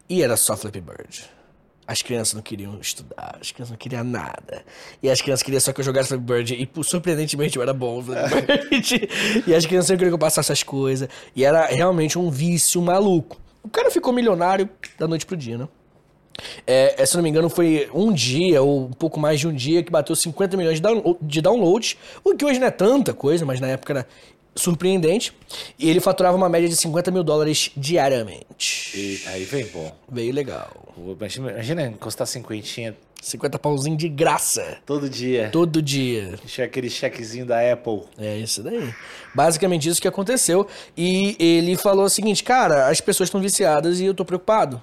E 0.08 0.22
era 0.22 0.36
só 0.36 0.56
Flappy 0.56 0.80
Bird. 0.80 1.24
As 1.92 2.00
crianças 2.00 2.32
não 2.32 2.40
queriam 2.40 2.80
estudar, 2.80 3.36
as 3.38 3.52
crianças 3.52 3.70
não 3.72 3.76
queriam 3.76 4.02
nada. 4.02 4.64
E 5.02 5.10
as 5.10 5.20
crianças 5.20 5.42
queriam 5.42 5.60
só 5.60 5.74
que 5.74 5.80
eu 5.82 5.84
jogasse 5.84 6.08
Flappy 6.08 6.24
Bird. 6.24 6.54
E 6.54 6.82
surpreendentemente 6.82 7.54
eu 7.58 7.62
era 7.62 7.74
bom 7.74 7.96
no 7.96 8.04
Flappy 8.04 8.68
Bird. 8.70 9.08
e 9.46 9.54
as 9.54 9.66
crianças 9.66 9.90
não 9.90 9.98
queriam 9.98 10.10
que 10.10 10.14
eu 10.14 10.18
passasse 10.18 10.50
as 10.50 10.62
coisas. 10.62 11.06
E 11.36 11.44
era 11.44 11.66
realmente 11.66 12.18
um 12.18 12.30
vício 12.30 12.80
maluco. 12.80 13.38
O 13.62 13.68
cara 13.68 13.90
ficou 13.90 14.10
milionário 14.10 14.70
da 14.98 15.06
noite 15.06 15.26
pro 15.26 15.36
dia, 15.36 15.58
né? 15.58 15.68
É, 16.66 17.02
é, 17.02 17.04
se 17.04 17.14
não 17.14 17.22
me 17.22 17.28
engano, 17.28 17.50
foi 17.50 17.86
um 17.92 18.10
dia, 18.10 18.62
ou 18.62 18.86
um 18.86 18.92
pouco 18.92 19.20
mais 19.20 19.38
de 19.38 19.46
um 19.46 19.52
dia, 19.52 19.82
que 19.82 19.92
bateu 19.92 20.16
50 20.16 20.56
milhões 20.56 20.76
de, 20.76 20.80
download, 20.80 21.18
de 21.20 21.42
downloads, 21.42 21.98
o 22.24 22.34
que 22.34 22.42
hoje 22.42 22.58
não 22.58 22.68
é 22.68 22.70
tanta 22.70 23.12
coisa, 23.12 23.44
mas 23.44 23.60
na 23.60 23.68
época 23.68 23.92
era 23.92 24.06
surpreendente. 24.54 25.32
E 25.78 25.88
ele 25.88 26.00
faturava 26.00 26.36
uma 26.36 26.48
média 26.48 26.68
de 26.68 26.76
50 26.76 27.10
mil 27.10 27.22
dólares 27.22 27.70
diariamente. 27.76 28.98
E 28.98 29.22
aí 29.28 29.44
vem 29.44 29.66
bom. 29.66 29.94
Veio 30.10 30.32
legal. 30.32 30.70
Imagina, 30.96 31.52
imagina 31.52 31.86
encostar 31.86 32.26
cinquentinha 32.26 32.96
50 33.22 33.56
pauzinho 33.58 33.96
de 33.96 34.08
graça. 34.08 34.78
todo 34.84 35.08
dia. 35.08 35.48
Todo 35.52 35.80
dia. 35.80 36.34
Deixar 36.42 36.64
aquele 36.64 36.90
chequezinho 36.90 37.46
da 37.46 37.72
Apple. 37.72 38.02
É 38.18 38.36
isso 38.36 38.64
daí. 38.64 38.92
Basicamente 39.32 39.88
isso 39.88 40.02
que 40.02 40.08
aconteceu. 40.08 40.66
E 40.96 41.36
ele 41.38 41.76
falou 41.76 42.04
o 42.04 42.08
seguinte, 42.08 42.42
cara, 42.42 42.88
as 42.88 43.00
pessoas 43.00 43.28
estão 43.28 43.40
viciadas 43.40 44.00
e 44.00 44.04
eu 44.04 44.12
tô 44.12 44.24
preocupado. 44.24 44.82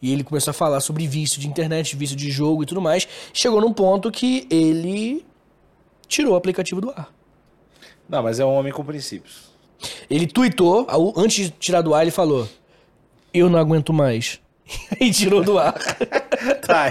E 0.00 0.12
ele 0.12 0.22
começou 0.22 0.52
a 0.52 0.54
falar 0.54 0.80
sobre 0.80 1.06
vício 1.08 1.40
de 1.40 1.48
internet, 1.48 1.96
vício 1.96 2.14
de 2.14 2.30
jogo 2.30 2.62
e 2.62 2.66
tudo 2.66 2.80
mais. 2.80 3.08
Chegou 3.32 3.60
num 3.60 3.72
ponto 3.72 4.10
que 4.10 4.46
ele 4.50 5.24
tirou 6.06 6.34
o 6.34 6.36
aplicativo 6.36 6.80
do 6.80 6.90
ar. 6.90 7.13
Não, 8.08 8.22
mas 8.22 8.38
é 8.40 8.44
um 8.44 8.52
homem 8.54 8.72
com 8.72 8.84
princípios. 8.84 9.52
Ele 10.08 10.26
tweetou, 10.26 10.86
antes 11.16 11.46
de 11.46 11.50
tirar 11.50 11.80
do 11.82 11.94
ar, 11.94 12.02
ele 12.02 12.10
falou: 12.10 12.48
Eu 13.32 13.48
não 13.50 13.58
aguento 13.58 13.92
mais. 13.92 14.40
E 15.00 15.10
tirou 15.10 15.42
do 15.42 15.58
ar. 15.58 15.74
Tá, 16.66 16.88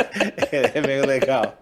é 0.52 0.82
meio 0.82 1.06
legal. 1.06 1.58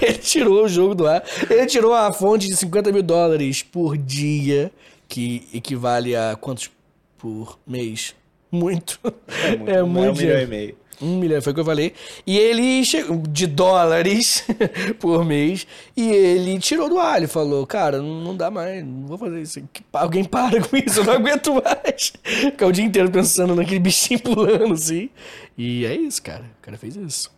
Ele 0.00 0.18
tirou 0.18 0.64
o 0.64 0.68
jogo 0.68 0.94
do 0.94 1.06
ar. 1.06 1.22
Ele 1.50 1.66
tirou 1.66 1.92
a 1.94 2.12
fonte 2.12 2.48
de 2.48 2.56
50 2.56 2.92
mil 2.92 3.02
dólares 3.02 3.62
por 3.62 3.96
dia, 3.96 4.70
que 5.08 5.46
equivale 5.52 6.14
a 6.14 6.36
quantos 6.40 6.70
por 7.18 7.58
mês? 7.66 8.14
Muito. 8.50 8.98
É 9.42 9.56
muito, 9.56 9.70
É 9.70 9.82
um 9.82 9.86
muito 9.88 10.16
milhão 10.18 10.34
e 10.36 10.46
dinheiro. 10.46 10.48
meio. 10.48 10.76
Um 11.02 11.18
milhão, 11.18 11.42
foi 11.42 11.50
o 11.52 11.54
que 11.54 11.60
eu 11.60 11.64
falei. 11.64 11.92
E 12.26 12.38
ele 12.38 12.84
chegou 12.84 13.16
de 13.28 13.46
dólares 13.46 14.46
por 15.00 15.24
mês. 15.24 15.66
E 15.96 16.08
ele 16.10 16.58
tirou 16.60 16.88
do. 16.88 17.00
Ele 17.00 17.26
falou: 17.26 17.66
Cara, 17.66 17.98
não 17.98 18.20
não 18.22 18.36
dá 18.36 18.50
mais, 18.50 18.84
não 18.84 19.06
vou 19.06 19.18
fazer 19.18 19.42
isso. 19.42 19.60
Alguém 19.92 20.22
para 20.24 20.60
com 20.62 20.76
isso, 20.76 21.00
eu 21.00 21.04
não 21.04 21.14
aguento 21.14 21.52
mais. 21.54 22.12
Ficar 22.22 22.66
o 22.68 22.72
dia 22.72 22.84
inteiro 22.84 23.10
pensando 23.10 23.54
naquele 23.54 23.80
bichinho 23.80 24.20
pulando 24.20 24.72
assim. 24.74 25.10
E 25.58 25.84
é 25.84 25.94
isso, 25.96 26.22
cara. 26.22 26.44
O 26.60 26.62
cara 26.62 26.76
fez 26.78 26.94
isso. 26.96 27.30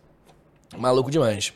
Maluco 0.77 1.09
demais. 1.09 1.51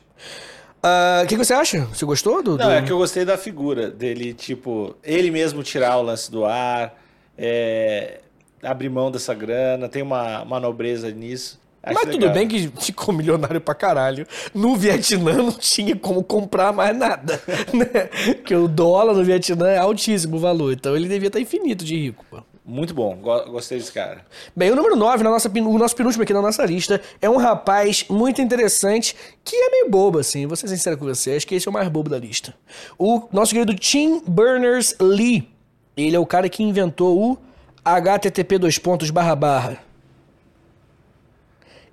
Ah, 0.82 1.22
O 1.24 1.28
que, 1.28 1.38
que 1.38 1.46
você 1.46 1.54
acha? 1.54 1.86
Você 1.86 2.04
gostou 2.06 2.42
do. 2.42 2.58
Não, 2.58 2.66
do- 2.66 2.72
é 2.72 2.82
que 2.82 2.92
eu 2.92 2.98
gostei 2.98 3.24
da 3.24 3.38
figura 3.38 3.92
dele, 3.92 4.34
tipo, 4.34 4.96
ele 5.04 5.30
mesmo 5.30 5.62
tirar 5.62 5.98
o 5.98 6.02
lance 6.02 6.32
do 6.32 6.44
ar, 6.46 7.00
é, 7.38 8.22
abrir 8.64 8.90
mão 8.90 9.12
dessa 9.12 9.34
grana, 9.36 9.88
tem 9.88 10.02
uma, 10.02 10.42
uma 10.42 10.60
nobreza 10.60 11.12
nisso. 11.12 11.61
Acho 11.84 11.96
Mas 11.96 12.04
tudo 12.12 12.22
legal. 12.28 12.34
bem 12.34 12.48
que 12.48 12.72
ficou 12.80 13.14
milionário 13.14 13.60
pra 13.60 13.74
caralho. 13.74 14.28
No 14.54 14.76
Vietnã 14.76 15.34
não 15.34 15.52
tinha 15.52 15.96
como 15.96 16.24
comprar 16.24 16.72
mais 16.72 16.96
nada, 16.96 17.42
né? 17.74 18.34
Porque 18.36 18.54
o 18.56 18.68
dólar 18.68 19.14
no 19.16 19.24
Vietnã 19.24 19.68
é 19.68 19.78
altíssimo 19.80 20.38
o 20.38 20.40
valor. 20.40 20.74
Então 20.74 20.96
ele 20.96 21.08
devia 21.08 21.28
estar 21.28 21.40
infinito 21.40 21.84
de 21.84 21.96
rico, 21.96 22.24
pô. 22.30 22.38
Muito 22.64 22.94
bom, 22.94 23.16
go- 23.16 23.46
gostei 23.50 23.80
desse 23.80 23.92
cara. 23.92 24.22
Bem, 24.56 24.70
o 24.70 24.76
número 24.76 24.96
9, 24.96 25.24
na 25.24 25.32
nossa, 25.32 25.50
o 25.50 25.78
nosso 25.80 25.96
penúltimo 25.96 26.24
aqui 26.24 26.32
na 26.32 26.44
nossa 26.44 26.64
lista, 26.64 27.02
é 27.20 27.28
um 27.28 27.38
rapaz 27.38 28.06
muito 28.08 28.40
interessante, 28.40 29.16
que 29.44 29.56
é 29.56 29.70
meio 29.72 29.90
bobo, 29.90 30.20
assim, 30.20 30.46
vou 30.46 30.56
ser 30.56 30.68
sincero 30.68 30.96
com 30.96 31.06
você, 31.06 31.32
acho 31.32 31.48
que 31.48 31.56
esse 31.56 31.68
é 31.68 31.72
o 31.72 31.74
mais 31.74 31.90
bobo 31.90 32.08
da 32.12 32.20
lista. 32.20 32.54
O 33.00 33.24
nosso 33.34 33.52
querido 33.54 33.74
Tim 33.74 34.22
Berners-Lee, 34.28 35.50
ele 35.98 36.16
é 36.16 36.20
o 36.20 36.26
cara 36.26 36.48
que 36.48 36.62
inventou 36.62 37.20
o 37.32 37.38
HTTP 37.84 38.60
dois 38.60 38.78
pontos 38.78 39.10
barra 39.10 39.36
barra. 39.36 39.78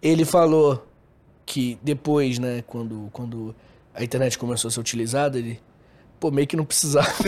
Ele 0.03 0.25
falou 0.25 0.87
que 1.45 1.79
depois, 1.83 2.39
né, 2.39 2.63
quando, 2.67 3.09
quando 3.13 3.55
a 3.95 4.05
internet 4.05 4.39
começou 4.39 4.69
a 4.69 4.71
ser 4.71 4.81
utilizada, 4.81 5.39
ele, 5.39 5.61
pô, 6.21 6.31
meio 6.31 6.47
que 6.47 6.57
não 6.57 6.65
precisava. 6.65 7.09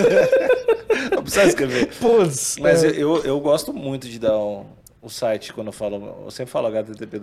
Não 1.13 1.23
precisa 1.23 1.45
escrever. 1.45 1.89
pô, 1.99 2.19
Mas 2.61 2.85
é, 2.85 2.89
eu, 2.89 2.93
eu, 2.93 3.25
eu 3.25 3.41
gosto 3.41 3.73
muito 3.73 4.09
de 4.09 4.19
dar 4.19 4.37
um, 4.39 4.65
o 5.03 5.09
site 5.09 5.53
quando 5.53 5.69
eu 5.69 5.73
falo. 5.73 6.25
Eu 6.25 6.31
sempre 6.31 6.53
falo 6.53 6.69
http 6.69 7.19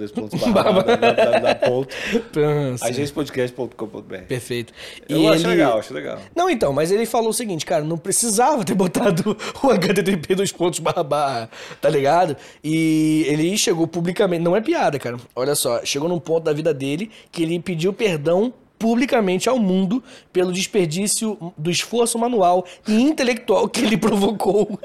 pensa. 2.32 2.86
agenciapodcast.com.br. 2.86 4.18
Perfeito. 4.28 4.74
Eu 5.08 5.30
acho 5.30 5.48
legal, 5.48 5.78
acho 5.78 5.94
legal. 5.94 6.20
Não, 6.36 6.50
então, 6.50 6.74
mas 6.74 6.92
ele 6.92 7.06
falou 7.06 7.30
o 7.30 7.34
seguinte, 7.34 7.66
cara, 7.66 7.84
não 7.84 7.98
precisava 7.98 8.64
ter 8.64 8.74
botado 8.74 9.38
o 9.64 9.70
HTTP 9.70 10.36
dos 10.36 10.52
pontos 10.52 10.80
barra 10.80 11.04
barra, 11.04 11.50
tá 11.80 11.90
ligado? 11.90 12.36
E 12.64 13.26
ele 13.28 13.56
chegou 13.58 13.88
publicamente, 13.88 14.44
não 14.44 14.56
é 14.56 14.62
piada, 14.62 14.98
cara. 14.98 15.18
Olha 15.36 15.54
só, 15.54 15.84
chegou 15.86 16.10
num 16.10 16.20
ponto 16.20 16.44
da 16.44 16.54
vida 16.54 16.74
dele 16.74 17.12
que 17.32 17.44
ele 17.44 17.60
pediu 17.60 17.94
perdão 17.94 18.54
publicamente 18.80 19.50
ao 19.50 19.58
mundo 19.60 20.04
pelo 20.32 20.52
desperdício 20.52 21.38
do 21.58 21.70
esforço 21.70 22.18
manual 22.18 22.66
e 22.88 23.02
intelectual 23.02 23.68
que 23.68 23.82
ele 23.82 23.98
provocou. 23.98 24.80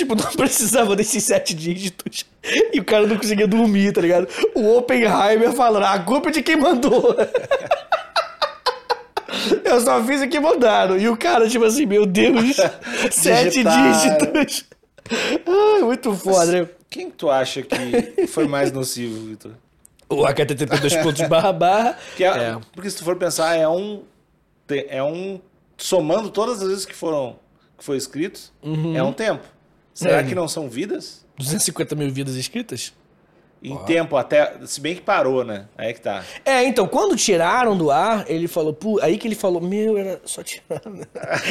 Tipo, 0.00 0.14
não 0.14 0.30
precisava 0.32 0.96
desses 0.96 1.22
sete 1.24 1.52
dígitos. 1.54 2.24
E 2.72 2.80
o 2.80 2.84
cara 2.84 3.06
não 3.06 3.16
conseguia 3.18 3.46
dormir, 3.46 3.92
tá 3.92 4.00
ligado? 4.00 4.26
O 4.54 4.76
Oppenheimer 4.78 5.52
falando, 5.52 5.82
"Ah, 5.84 5.92
a 5.92 5.98
culpa 5.98 6.30
é 6.30 6.32
de 6.32 6.42
quem 6.42 6.56
mandou. 6.56 7.14
Eu 9.64 9.80
só 9.80 10.02
fiz 10.04 10.20
o 10.22 10.28
que 10.28 10.40
mandaram. 10.40 10.96
E 10.98 11.08
o 11.08 11.16
cara, 11.16 11.48
tipo 11.48 11.64
assim, 11.64 11.86
meu 11.86 12.04
Deus, 12.04 12.56
sete 13.10 13.62
dígitos. 13.62 14.64
Ai, 15.46 15.82
muito 15.82 16.12
foda, 16.14 16.46
né? 16.62 16.68
Quem 16.88 17.10
tu 17.10 17.30
acha 17.30 17.62
que 17.62 18.26
foi 18.26 18.46
mais 18.48 18.72
nocivo, 18.72 19.26
Vitor? 19.28 19.52
O 20.08 20.24
HTTP 20.26 20.78
dois 20.80 20.96
pontos 20.96 21.22
barra 21.28 21.52
barra. 21.52 21.96
Que 22.16 22.24
é- 22.24 22.28
É. 22.28 22.56
Porque 22.72 22.90
se 22.90 22.96
tu 22.96 23.04
for 23.04 23.16
pensar, 23.16 23.54
é 23.54 23.68
um. 23.68 24.02
É 24.88 25.02
um. 25.02 25.40
Somando 25.76 26.30
todas 26.30 26.60
as 26.62 26.68
vezes 26.68 26.84
que 26.86 26.94
foram. 26.94 27.36
Que 27.78 27.84
foi 27.84 27.96
escritos, 27.96 28.52
é 28.94 29.02
um 29.02 29.12
tempo. 29.12 29.42
Será 30.00 30.18
É. 30.20 30.22
que 30.24 30.34
não 30.34 30.48
são 30.48 30.68
vidas? 30.68 31.26
250 31.36 31.94
mil 31.94 32.10
vidas 32.10 32.34
escritas? 32.36 32.92
Em 33.62 33.76
tempo 33.84 34.16
até. 34.16 34.54
Se 34.66 34.80
bem 34.80 34.94
que 34.94 35.02
parou, 35.02 35.44
né? 35.44 35.66
Aí 35.76 35.92
que 35.92 36.00
tá. 36.00 36.24
É, 36.46 36.64
então, 36.64 36.88
quando 36.88 37.14
tiraram 37.14 37.76
do 37.76 37.90
ar, 37.90 38.24
ele 38.26 38.48
falou, 38.48 38.72
pô, 38.72 38.98
aí 39.02 39.18
que 39.18 39.28
ele 39.28 39.34
falou, 39.34 39.60
meu, 39.60 39.98
era 39.98 40.18
só 40.24 40.42
tirar. 40.42 40.80
né? 40.86 41.04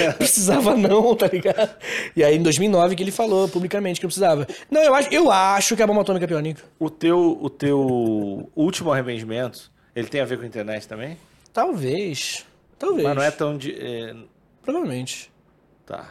Não 0.08 0.14
precisava 0.18 0.76
não, 0.76 1.16
tá 1.16 1.28
ligado? 1.28 1.76
E 2.16 2.24
aí 2.24 2.36
em 2.36 2.42
2009 2.42 2.96
que 2.96 3.04
ele 3.04 3.12
falou 3.12 3.48
publicamente 3.48 4.00
que 4.00 4.06
não 4.06 4.10
precisava. 4.10 4.48
Não, 4.72 4.82
eu 4.82 4.96
acho, 4.96 5.14
eu 5.14 5.30
acho 5.32 5.76
que 5.76 5.84
a 5.84 5.86
bomba 5.86 6.02
atômica 6.02 6.26
é 6.26 6.28
pior, 6.28 6.42
Nico. 6.42 6.62
O 6.80 6.90
teu, 6.90 7.38
o 7.40 7.48
teu 7.48 8.50
último 8.56 8.92
arrependimento, 8.92 9.72
ele 9.96 10.08
tem 10.08 10.22
a 10.22 10.26
ver 10.26 10.38
com 10.40 10.44
a 10.44 10.48
internet 10.48 10.88
também? 10.88 11.16
Talvez. 11.54 12.44
Talvez. 12.80 13.04
Mas 13.08 13.16
não 13.16 13.22
é 13.24 13.30
tão 13.30 13.56
de. 13.56 13.72
é, 13.80 14.16
Provavelmente. 14.64 15.32
Tá. 15.86 16.10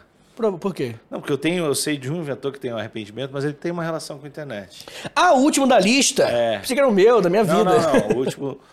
Por 0.61 0.75
quê? 0.75 0.95
Não, 1.11 1.21
porque 1.21 1.33
eu 1.33 1.39
tenho, 1.39 1.65
eu 1.65 1.75
sei 1.75 1.97
de 1.97 2.11
um 2.11 2.17
inventor 2.21 2.53
que 2.53 2.61
tem 2.61 2.73
um 2.73 2.79
arrependimento, 2.79 3.31
mas 3.33 3.45
ele 3.45 3.55
tem 3.55 3.73
uma 3.73 3.83
relação 3.83 4.19
com 4.19 4.25
a 4.25 4.29
internet. 4.29 4.87
Ah, 5.15 5.35
o 5.35 5.39
último 5.41 5.67
da 5.67 5.79
lista? 5.81 6.23
É. 6.25 6.59
Pensei 6.59 6.75
que 6.77 6.81
era 6.81 6.89
o 6.89 6.93
meu, 6.93 7.21
da 7.21 7.29
minha 7.29 7.43
Não, 7.45 7.59
vida. 7.59 7.71
não, 7.79 8.09
não. 8.09 8.17
O 8.17 8.19
último. 8.19 8.61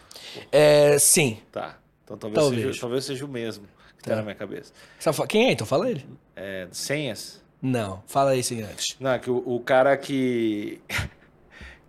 É, 0.52 1.00
sim. 1.00 1.38
Tá. 1.50 1.78
Então 2.04 2.18
talvez, 2.18 2.44
Talvez. 2.44 2.62
Seja, 2.68 2.82
talvez 2.82 3.06
seja 3.06 3.26
o 3.26 3.28
mesmo 3.28 3.64
que 3.98 4.04
tá 4.04 4.10
Tá. 4.12 4.16
na 4.18 4.22
minha 4.22 4.36
cabeça. 4.36 4.74
Quem 5.30 5.48
é? 5.48 5.52
Então 5.54 5.66
fala 5.66 5.90
ele. 5.90 6.06
É, 6.36 6.68
senhas? 6.72 7.42
Não, 7.62 8.04
fala 8.06 8.32
aí 8.32 8.44
sim 8.44 8.62
antes. 8.62 8.98
Não, 9.00 9.12
é 9.12 9.18
que 9.20 9.32
o, 9.32 9.42
o 9.46 9.60
cara 9.62 9.96
que. 9.96 10.82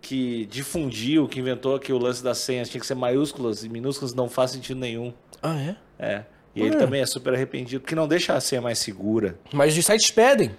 que 0.01 0.45
difundiu, 0.45 1.27
que 1.27 1.39
inventou 1.39 1.77
que 1.77 1.91
o 1.91 1.97
lance 1.97 2.23
das 2.23 2.37
senhas 2.37 2.69
tinha 2.69 2.79
que 2.79 2.87
ser 2.87 2.95
maiúsculas 2.95 3.63
e 3.65 3.69
minúsculas 3.69 4.13
não 4.13 4.29
faz 4.29 4.51
sentido 4.51 4.79
nenhum. 4.79 5.13
Ah, 5.41 5.59
é? 5.59 5.75
É. 5.99 6.23
E 6.57 6.61
ele 6.61 6.75
Ué. 6.75 6.77
também 6.77 7.01
é 7.01 7.05
super 7.05 7.33
arrependido, 7.33 7.81
porque 7.81 7.95
não 7.95 8.07
deixa 8.07 8.33
a 8.33 8.41
senha 8.41 8.61
mais 8.61 8.79
segura. 8.79 9.37
Mas 9.53 9.77
os 9.77 9.85
sites 9.85 10.09
pedem. 10.11 10.51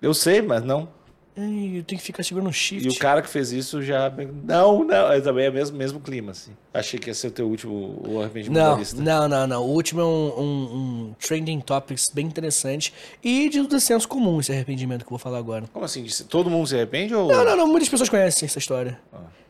Eu 0.00 0.14
sei, 0.14 0.40
mas 0.42 0.62
não. 0.62 0.88
Eu 1.36 1.82
tenho 1.82 1.98
que 1.98 2.02
ficar 2.02 2.22
segurando 2.22 2.48
um 2.48 2.52
shift. 2.52 2.86
E 2.86 2.90
o 2.90 2.96
cara 2.96 3.20
que 3.20 3.28
fez 3.28 3.50
isso 3.50 3.82
já. 3.82 4.08
Não, 4.44 4.84
não. 4.84 5.10
É 5.10 5.20
também 5.20 5.46
é 5.46 5.50
o 5.50 5.52
mesmo, 5.52 5.76
mesmo 5.76 5.98
clima, 5.98 6.30
assim. 6.30 6.52
Achei 6.72 6.96
que 7.00 7.10
ia 7.10 7.14
ser 7.14 7.26
o 7.26 7.30
teu 7.32 7.48
último 7.48 8.00
o 8.06 8.20
arrependimento 8.20 8.54
da 8.62 8.70
Não, 8.70 8.78
lista. 8.78 9.02
não, 9.02 9.26
não, 9.28 9.46
não. 9.48 9.62
O 9.64 9.70
último 9.70 10.00
é 10.00 10.04
um, 10.04 10.08
um, 10.08 10.44
um 11.08 11.14
trending 11.18 11.58
topics 11.58 12.08
bem 12.14 12.24
interessante 12.26 12.94
e 13.20 13.48
de 13.48 13.60
do 13.62 13.80
senso 13.80 14.06
comum 14.06 14.38
esse 14.38 14.52
arrependimento 14.52 15.00
que 15.00 15.06
eu 15.06 15.10
vou 15.10 15.18
falar 15.18 15.38
agora. 15.38 15.64
Como 15.72 15.84
assim? 15.84 16.06
Todo 16.28 16.48
mundo 16.48 16.68
se 16.68 16.76
arrepende 16.76 17.12
ou. 17.16 17.26
Não, 17.26 17.44
não, 17.44 17.56
não. 17.56 17.66
Muitas 17.66 17.88
pessoas 17.88 18.08
conhecem 18.08 18.46
essa 18.46 18.60
história. 18.60 19.00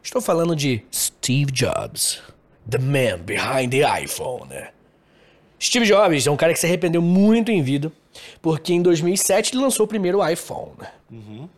Estou 0.02 0.22
falando 0.22 0.56
de 0.56 0.82
Steve 0.90 1.52
Jobs, 1.52 2.22
the 2.66 2.78
man 2.78 3.18
behind 3.26 3.70
the 3.70 4.02
iPhone. 4.02 4.48
Né? 5.54 5.60
Steve 5.60 5.86
Jobs 5.86 6.26
é 6.26 6.30
um 6.30 6.36
cara 6.36 6.52
que 6.52 6.58
se 6.58 6.66
arrependeu 6.66 7.00
muito 7.00 7.50
em 7.50 7.62
vida, 7.62 7.90
porque 8.42 8.72
em 8.72 8.82
2007 8.82 9.54
ele 9.54 9.62
lançou 9.62 9.84
o 9.84 9.88
primeiro 9.88 10.26
iPhone. 10.26 10.72
Uhum. 11.10 11.48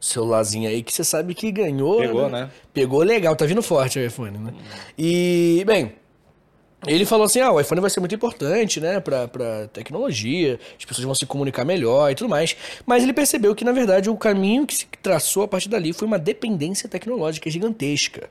Celularzinho 0.00 0.68
aí 0.68 0.82
que 0.82 0.92
você 0.92 1.04
sabe 1.04 1.34
que 1.34 1.50
ganhou. 1.50 1.98
Pegou, 1.98 2.28
né? 2.28 2.50
Pegou 2.72 3.02
legal, 3.02 3.36
tá 3.36 3.46
vindo 3.46 3.62
forte 3.62 3.98
o 3.98 4.04
iPhone, 4.04 4.36
né? 4.38 4.52
E, 4.98 5.62
bem, 5.66 5.92
ele 6.86 7.04
falou 7.04 7.26
assim: 7.26 7.40
ah, 7.40 7.52
o 7.52 7.60
iPhone 7.60 7.80
vai 7.80 7.90
ser 7.90 8.00
muito 8.00 8.14
importante, 8.14 8.80
né, 8.80 8.98
pra, 9.00 9.28
pra 9.28 9.68
tecnologia, 9.68 10.58
as 10.78 10.84
pessoas 10.84 11.04
vão 11.04 11.14
se 11.14 11.24
comunicar 11.24 11.64
melhor 11.64 12.10
e 12.10 12.14
tudo 12.14 12.28
mais. 12.28 12.56
Mas 12.84 13.02
ele 13.02 13.12
percebeu 13.12 13.54
que, 13.54 13.64
na 13.64 13.72
verdade, 13.72 14.10
o 14.10 14.16
caminho 14.16 14.66
que 14.66 14.74
se 14.74 14.86
traçou 15.00 15.44
a 15.44 15.48
partir 15.48 15.68
dali 15.68 15.92
foi 15.92 16.06
uma 16.06 16.18
dependência 16.18 16.88
tecnológica 16.88 17.48
gigantesca. 17.48 18.28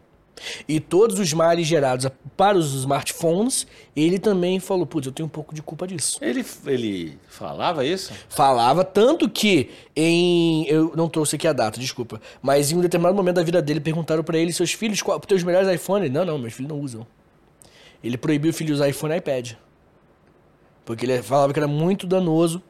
E 0.67 0.79
todos 0.79 1.19
os 1.19 1.33
males 1.33 1.67
gerados 1.67 2.07
para 2.35 2.57
os 2.57 2.73
smartphones, 2.73 3.67
ele 3.95 4.19
também 4.19 4.59
falou: 4.59 4.85
putz, 4.85 5.07
eu 5.07 5.11
tenho 5.11 5.27
um 5.27 5.29
pouco 5.29 5.53
de 5.53 5.61
culpa 5.61 5.87
disso. 5.87 6.17
Ele, 6.21 6.45
ele 6.65 7.17
falava 7.27 7.85
isso? 7.85 8.13
Falava 8.29 8.83
tanto 8.83 9.29
que 9.29 9.69
em. 9.95 10.65
Eu 10.67 10.93
não 10.95 11.09
trouxe 11.09 11.35
aqui 11.35 11.47
a 11.47 11.53
data, 11.53 11.79
desculpa. 11.79 12.21
Mas 12.41 12.71
em 12.71 12.77
um 12.77 12.81
determinado 12.81 13.15
momento 13.15 13.35
da 13.35 13.43
vida 13.43 13.61
dele, 13.61 13.79
perguntaram 13.79 14.23
pra 14.23 14.37
ele: 14.37 14.51
seus 14.53 14.73
filhos, 14.73 15.01
qual 15.01 15.19
teus 15.19 15.43
melhores 15.43 15.69
iPhone? 15.73 16.05
Ele, 16.05 16.13
Não, 16.13 16.25
não, 16.25 16.37
meus 16.37 16.53
filhos 16.53 16.69
não 16.69 16.79
usam. 16.79 17.05
Ele 18.03 18.17
proibiu 18.17 18.49
o 18.49 18.53
filho 18.53 18.67
de 18.67 18.73
usar 18.73 18.89
iPhone 18.89 19.13
e 19.13 19.17
iPad. 19.17 19.53
Porque 20.83 21.05
ele 21.05 21.21
falava 21.21 21.53
que 21.53 21.59
era 21.59 21.67
muito 21.67 22.07
danoso. 22.07 22.61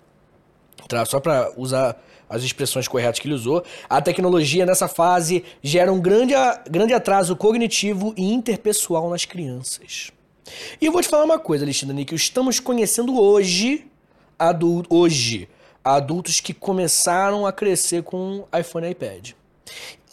Só 1.05 1.19
pra 1.19 1.51
usar 1.57 2.01
as 2.29 2.43
expressões 2.43 2.87
corretas 2.87 3.19
que 3.19 3.27
ele 3.27 3.35
usou. 3.35 3.63
A 3.89 4.01
tecnologia 4.01 4.65
nessa 4.65 4.87
fase 4.87 5.43
gera 5.61 5.91
um 5.91 5.99
grande, 5.99 6.33
grande 6.69 6.93
atraso 6.93 7.35
cognitivo 7.35 8.13
e 8.15 8.31
interpessoal 8.33 9.09
nas 9.09 9.25
crianças. 9.25 10.11
E 10.79 10.85
eu 10.85 10.91
vou 10.91 11.01
te 11.01 11.07
falar 11.09 11.23
uma 11.25 11.39
coisa, 11.39 11.65
Alexandre 11.65 11.95
Nick. 11.95 12.15
Estamos 12.15 12.59
conhecendo 12.59 13.19
hoje, 13.21 13.85
hoje, 14.89 15.47
adultos 15.83 16.39
que 16.39 16.53
começaram 16.53 17.45
a 17.45 17.51
crescer 17.51 18.03
com 18.03 18.45
iPhone 18.57 18.87
e 18.87 18.91
iPad. 18.91 19.31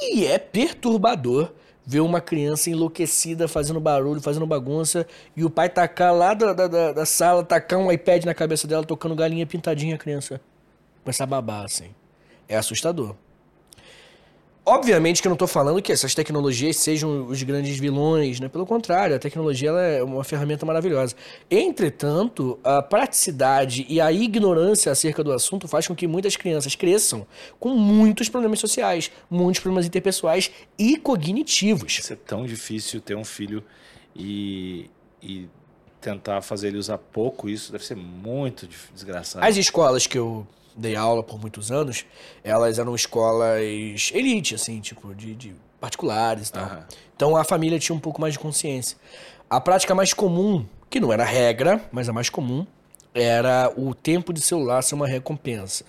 E 0.00 0.26
é 0.26 0.38
perturbador 0.38 1.50
ver 1.84 2.00
uma 2.00 2.20
criança 2.20 2.68
enlouquecida 2.68 3.48
fazendo 3.48 3.80
barulho, 3.80 4.20
fazendo 4.20 4.46
bagunça, 4.46 5.06
e 5.34 5.42
o 5.44 5.48
pai 5.48 5.70
tacar 5.70 6.14
lá 6.14 6.34
da, 6.34 6.52
da- 6.52 6.92
da 6.92 7.06
sala, 7.06 7.42
tacar 7.42 7.78
um 7.78 7.90
iPad 7.90 8.24
na 8.24 8.34
cabeça 8.34 8.66
dela, 8.68 8.84
tocando 8.84 9.14
galinha 9.14 9.46
pintadinha, 9.46 9.94
a 9.94 9.98
criança 9.98 10.38
começar 11.08 11.24
a 11.24 11.26
babar, 11.26 11.64
assim. 11.64 11.94
É 12.46 12.56
assustador. 12.56 13.14
Obviamente 14.64 15.22
que 15.22 15.28
eu 15.28 15.30
não 15.30 15.36
tô 15.36 15.46
falando 15.46 15.80
que 15.80 15.90
essas 15.90 16.14
tecnologias 16.14 16.76
sejam 16.76 17.26
os 17.26 17.42
grandes 17.42 17.78
vilões, 17.78 18.38
né? 18.38 18.48
Pelo 18.50 18.66
contrário, 18.66 19.16
a 19.16 19.18
tecnologia 19.18 19.70
ela 19.70 19.80
é 19.80 20.02
uma 20.02 20.22
ferramenta 20.22 20.66
maravilhosa. 20.66 21.16
Entretanto, 21.50 22.58
a 22.62 22.82
praticidade 22.82 23.86
e 23.88 23.98
a 23.98 24.12
ignorância 24.12 24.92
acerca 24.92 25.24
do 25.24 25.32
assunto 25.32 25.66
faz 25.66 25.86
com 25.86 25.96
que 25.96 26.06
muitas 26.06 26.36
crianças 26.36 26.74
cresçam 26.74 27.26
com 27.58 27.70
muitos 27.70 28.28
problemas 28.28 28.58
sociais, 28.60 29.10
muitos 29.30 29.62
problemas 29.62 29.86
interpessoais 29.86 30.50
e 30.78 30.98
cognitivos. 30.98 31.98
Isso 31.98 32.12
é 32.12 32.16
tão 32.16 32.44
difícil 32.44 33.00
ter 33.00 33.14
um 33.14 33.24
filho 33.24 33.64
e, 34.14 34.90
e 35.22 35.48
tentar 36.02 36.42
fazer 36.42 36.68
ele 36.68 36.76
usar 36.76 36.98
pouco 36.98 37.48
isso 37.48 37.72
deve 37.72 37.86
ser 37.86 37.96
muito 37.96 38.68
desgraçado. 38.94 39.46
As 39.46 39.56
escolas 39.56 40.06
que 40.06 40.18
eu 40.18 40.46
dei 40.78 40.96
aula 40.96 41.22
por 41.22 41.40
muitos 41.40 41.70
anos, 41.70 42.06
elas 42.42 42.78
eram 42.78 42.94
escolas 42.94 43.60
elite, 44.14 44.54
assim, 44.54 44.80
tipo, 44.80 45.14
de, 45.14 45.34
de 45.34 45.54
particulares 45.80 46.48
e 46.48 46.52
tal. 46.52 46.64
Aham. 46.64 46.86
Então 47.16 47.36
a 47.36 47.44
família 47.44 47.78
tinha 47.78 47.94
um 47.94 48.00
pouco 48.00 48.20
mais 48.20 48.34
de 48.34 48.38
consciência. 48.38 48.96
A 49.50 49.60
prática 49.60 49.94
mais 49.94 50.14
comum, 50.14 50.64
que 50.88 51.00
não 51.00 51.12
era 51.12 51.24
regra, 51.24 51.82
mas 51.90 52.08
a 52.08 52.12
mais 52.12 52.30
comum, 52.30 52.64
era 53.12 53.72
o 53.76 53.94
tempo 53.94 54.32
de 54.32 54.40
celular 54.40 54.82
ser 54.82 54.94
uma 54.94 55.06
recompensa. 55.06 55.84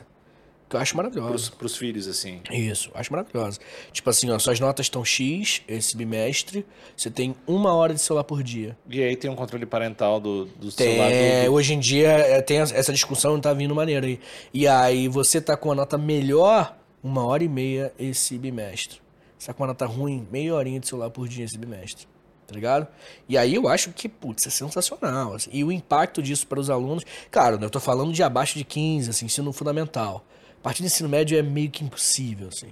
Que 0.69 0.75
eu 0.75 0.79
acho 0.79 0.95
maravilhosa. 0.95 1.29
Pros, 1.29 1.49
pros 1.49 1.77
filhos, 1.77 2.07
assim. 2.07 2.41
Isso, 2.51 2.91
acho 2.93 3.11
maravilhosa. 3.11 3.59
Tipo 3.91 4.09
assim, 4.09 4.29
ó, 4.29 4.37
suas 4.37 4.59
notas 4.59 4.85
estão 4.85 5.03
X 5.03 5.63
esse 5.67 5.97
bimestre, 5.97 6.63
você 6.95 7.09
tem 7.09 7.35
uma 7.47 7.73
hora 7.73 7.93
de 7.93 7.99
celular 7.99 8.23
por 8.23 8.43
dia. 8.43 8.77
E 8.87 9.01
aí 9.01 9.15
tem 9.15 9.31
um 9.31 9.35
controle 9.35 9.65
parental 9.65 10.19
do, 10.19 10.45
do 10.45 10.71
Tem, 10.71 10.95
celular 10.95 11.09
do, 11.09 11.53
hoje 11.53 11.73
em 11.73 11.79
dia 11.79 12.09
é, 12.09 12.41
tem 12.41 12.59
essa 12.59 12.75
essa 12.75 12.93
discussão 12.93 13.39
tá 13.39 13.53
vindo 13.53 13.73
maneira 13.73 14.05
aí. 14.05 14.19
E 14.53 14.67
aí 14.67 15.07
você 15.07 15.41
tá 15.41 15.57
com 15.57 15.71
a 15.71 15.75
nota 15.75 15.97
melhor 15.97 16.77
uma 17.03 17.25
hora 17.25 17.43
e 17.43 17.49
meia 17.49 17.93
esse 17.97 18.37
bimestre. 18.37 19.01
Você 19.37 19.47
tá 19.47 19.53
com 19.53 19.63
a 19.63 19.67
nota 19.67 19.85
ruim, 19.85 20.27
meia 20.31 20.53
horinha 20.53 20.79
de 20.79 20.87
celular 20.87 21.09
por 21.09 21.27
dia 21.27 21.45
esse 21.45 21.57
bimestre. 21.57 22.07
Tá 22.45 22.55
ligado? 22.55 22.87
E 23.27 23.37
aí 23.37 23.55
eu 23.55 23.67
acho 23.67 23.91
que, 23.91 24.09
putz, 24.09 24.47
é 24.47 24.49
sensacional. 24.49 25.35
assim. 25.35 25.49
E 25.53 25.63
o 25.63 25.71
impacto 25.71 26.21
disso 26.21 26.47
para 26.47 26.59
os 26.59 26.69
alunos. 26.69 27.05
Claro, 27.29 27.59
né, 27.59 27.65
eu 27.65 27.69
tô 27.69 27.79
falando 27.79 28.11
de 28.11 28.23
abaixo 28.23 28.57
de 28.57 28.63
15, 28.63 29.11
assim, 29.11 29.25
ensino 29.27 29.53
fundamental. 29.53 30.25
Partir 30.69 30.83
do 30.83 30.85
ensino 30.85 31.09
médio 31.09 31.35
é 31.35 31.41
meio 31.41 31.71
que 31.71 31.83
impossível, 31.83 32.49
assim. 32.49 32.67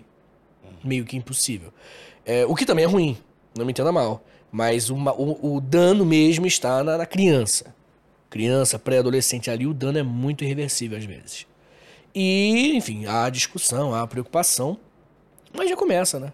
Meio 0.83 1.03
que 1.03 1.17
impossível. 1.17 1.73
É, 2.23 2.45
o 2.45 2.53
que 2.53 2.63
também 2.63 2.85
é 2.85 2.87
ruim, 2.87 3.17
não 3.57 3.65
me 3.65 3.71
entenda 3.71 3.91
mal. 3.91 4.23
Mas 4.51 4.91
uma- 4.91 5.13
o, 5.15 5.55
o 5.55 5.59
dano 5.59 6.05
mesmo 6.05 6.45
está 6.45 6.83
na, 6.83 6.95
na 6.95 7.07
criança. 7.07 7.73
Criança, 8.29 8.77
pré-adolescente 8.77 9.49
ali, 9.49 9.65
o 9.65 9.73
dano 9.73 9.97
é 9.97 10.03
muito 10.03 10.43
irreversível 10.43 10.95
às 10.95 11.05
vezes. 11.05 11.47
E, 12.13 12.75
enfim, 12.75 13.07
há 13.07 13.31
discussão, 13.31 13.95
há 13.95 14.05
preocupação, 14.05 14.77
mas 15.51 15.67
já 15.67 15.75
começa, 15.75 16.19
né? 16.19 16.31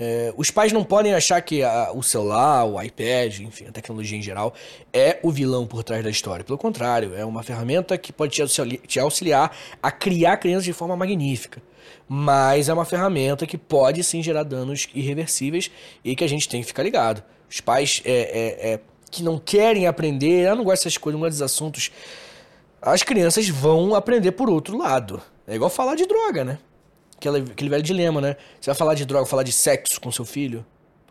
É, 0.00 0.32
os 0.36 0.48
pais 0.48 0.72
não 0.72 0.84
podem 0.84 1.12
achar 1.12 1.40
que 1.42 1.60
a- 1.60 1.90
o 1.92 2.04
celular, 2.04 2.64
o 2.64 2.80
iPad, 2.80 3.40
enfim, 3.40 3.66
a 3.66 3.72
tecnologia 3.72 4.16
em 4.16 4.22
geral, 4.22 4.54
é 4.92 5.18
o 5.24 5.30
vilão 5.32 5.66
por 5.66 5.82
trás 5.82 6.04
da 6.04 6.10
história. 6.10 6.44
Pelo 6.44 6.56
contrário, 6.56 7.16
é 7.16 7.24
uma 7.24 7.42
ferramenta 7.42 7.98
que 7.98 8.12
pode 8.12 8.32
te 8.32 8.78
te 8.86 9.00
auxiliar 9.00 9.50
a 9.82 9.90
criar 9.90 10.36
crianças 10.36 10.64
de 10.64 10.72
forma 10.72 10.96
magnífica. 10.96 11.60
Mas 12.08 12.68
é 12.68 12.72
uma 12.72 12.84
ferramenta 12.84 13.44
que 13.44 13.58
pode 13.58 14.04
sim 14.04 14.22
gerar 14.22 14.44
danos 14.44 14.88
irreversíveis 14.94 15.68
e 16.04 16.14
que 16.14 16.22
a 16.22 16.28
gente 16.28 16.48
tem 16.48 16.60
que 16.60 16.66
ficar 16.68 16.84
ligado. 16.84 17.22
Os 17.50 17.60
pais 17.60 18.00
é, 18.04 18.12
é, 18.12 18.72
é, 18.74 18.80
que 19.10 19.22
não 19.24 19.36
querem 19.36 19.88
aprender, 19.88 20.46
eu 20.48 20.54
não 20.54 20.62
gosto 20.64 20.84
dessas 20.84 20.96
coisas, 20.96 21.20
não 21.20 21.26
gosto 21.26 21.32
desses 21.38 21.42
assuntos, 21.54 21.90
as 22.80 23.02
crianças 23.02 23.48
vão 23.48 23.94
aprender 23.96 24.32
por 24.32 24.48
outro 24.48 24.78
lado. 24.78 25.20
É 25.46 25.56
igual 25.56 25.70
falar 25.70 25.96
de 25.96 26.06
droga, 26.06 26.44
né? 26.44 26.58
Aquela, 27.18 27.38
aquele 27.38 27.68
velho 27.68 27.82
dilema, 27.82 28.20
né? 28.20 28.36
Você 28.60 28.70
vai 28.70 28.76
falar 28.76 28.94
de 28.94 29.04
droga, 29.04 29.26
falar 29.26 29.42
de 29.42 29.52
sexo 29.52 30.00
com 30.00 30.10
seu 30.10 30.24
filho? 30.24 30.64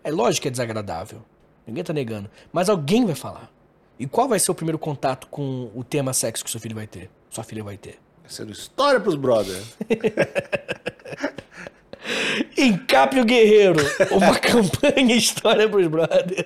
É 0.04 0.10
lógico 0.10 0.44
que 0.44 0.48
é 0.48 0.52
desagradável. 0.52 1.22
Ninguém 1.68 1.84
tá 1.84 1.92
negando. 1.92 2.30
Mas 2.52 2.70
alguém 2.70 3.06
vai 3.06 3.14
falar. 3.14 3.52
E 4.00 4.08
qual 4.08 4.28
vai 4.28 4.40
ser 4.40 4.52
o 4.52 4.56
primeiro 4.56 4.80
contato 4.80 5.28
com 5.28 5.70
o 5.76 5.84
tema 5.84 6.14
sexo 6.14 6.46
que 6.46 6.52
seu 6.52 6.62
filho 6.62 6.76
vai 6.76 6.88
ter? 6.88 7.10
Sua 7.30 7.44
filha 7.44 7.64
vai 7.64 7.78
ter. 7.78 8.00
Sendo 8.26 8.52
história 8.52 9.00
pros 9.00 9.16
brothers. 9.16 9.76
Encape 12.58 13.20
o 13.20 13.26
Guerreiro. 13.26 13.80
Uma 14.12 14.36
campanha 14.40 15.16
história 15.16 15.68
pros 15.68 15.88
brothers. 15.88 16.46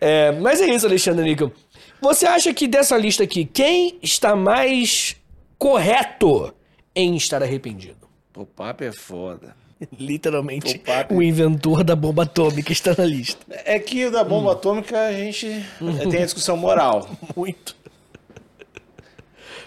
É, 0.00 0.32
mas 0.32 0.60
é 0.60 0.66
isso, 0.66 0.86
Alexandre 0.86 1.24
Níquel. 1.24 1.52
Você 2.00 2.26
acha 2.26 2.52
que 2.52 2.68
dessa 2.68 2.96
lista 2.96 3.24
aqui, 3.24 3.44
quem 3.44 3.98
está 4.02 4.36
mais 4.36 5.16
correto 5.58 6.54
em 6.94 7.16
estar 7.16 7.42
arrependido? 7.42 8.07
O 8.38 8.46
papo 8.46 8.84
é 8.84 8.92
foda. 8.92 9.56
Literalmente, 9.98 10.80
O 11.10 11.16
o 11.16 11.22
inventor 11.22 11.82
da 11.82 11.96
bomba 11.96 12.22
atômica 12.22 12.70
está 12.70 12.94
na 12.96 13.04
lista. 13.04 13.44
É 13.64 13.80
que 13.80 14.06
o 14.06 14.12
da 14.12 14.22
bomba 14.22 14.52
atômica 14.52 14.96
a 15.08 15.12
gente 15.12 15.64
tem 16.08 16.22
a 16.22 16.24
discussão 16.24 16.56
moral. 16.56 17.08
Muito. 17.36 17.76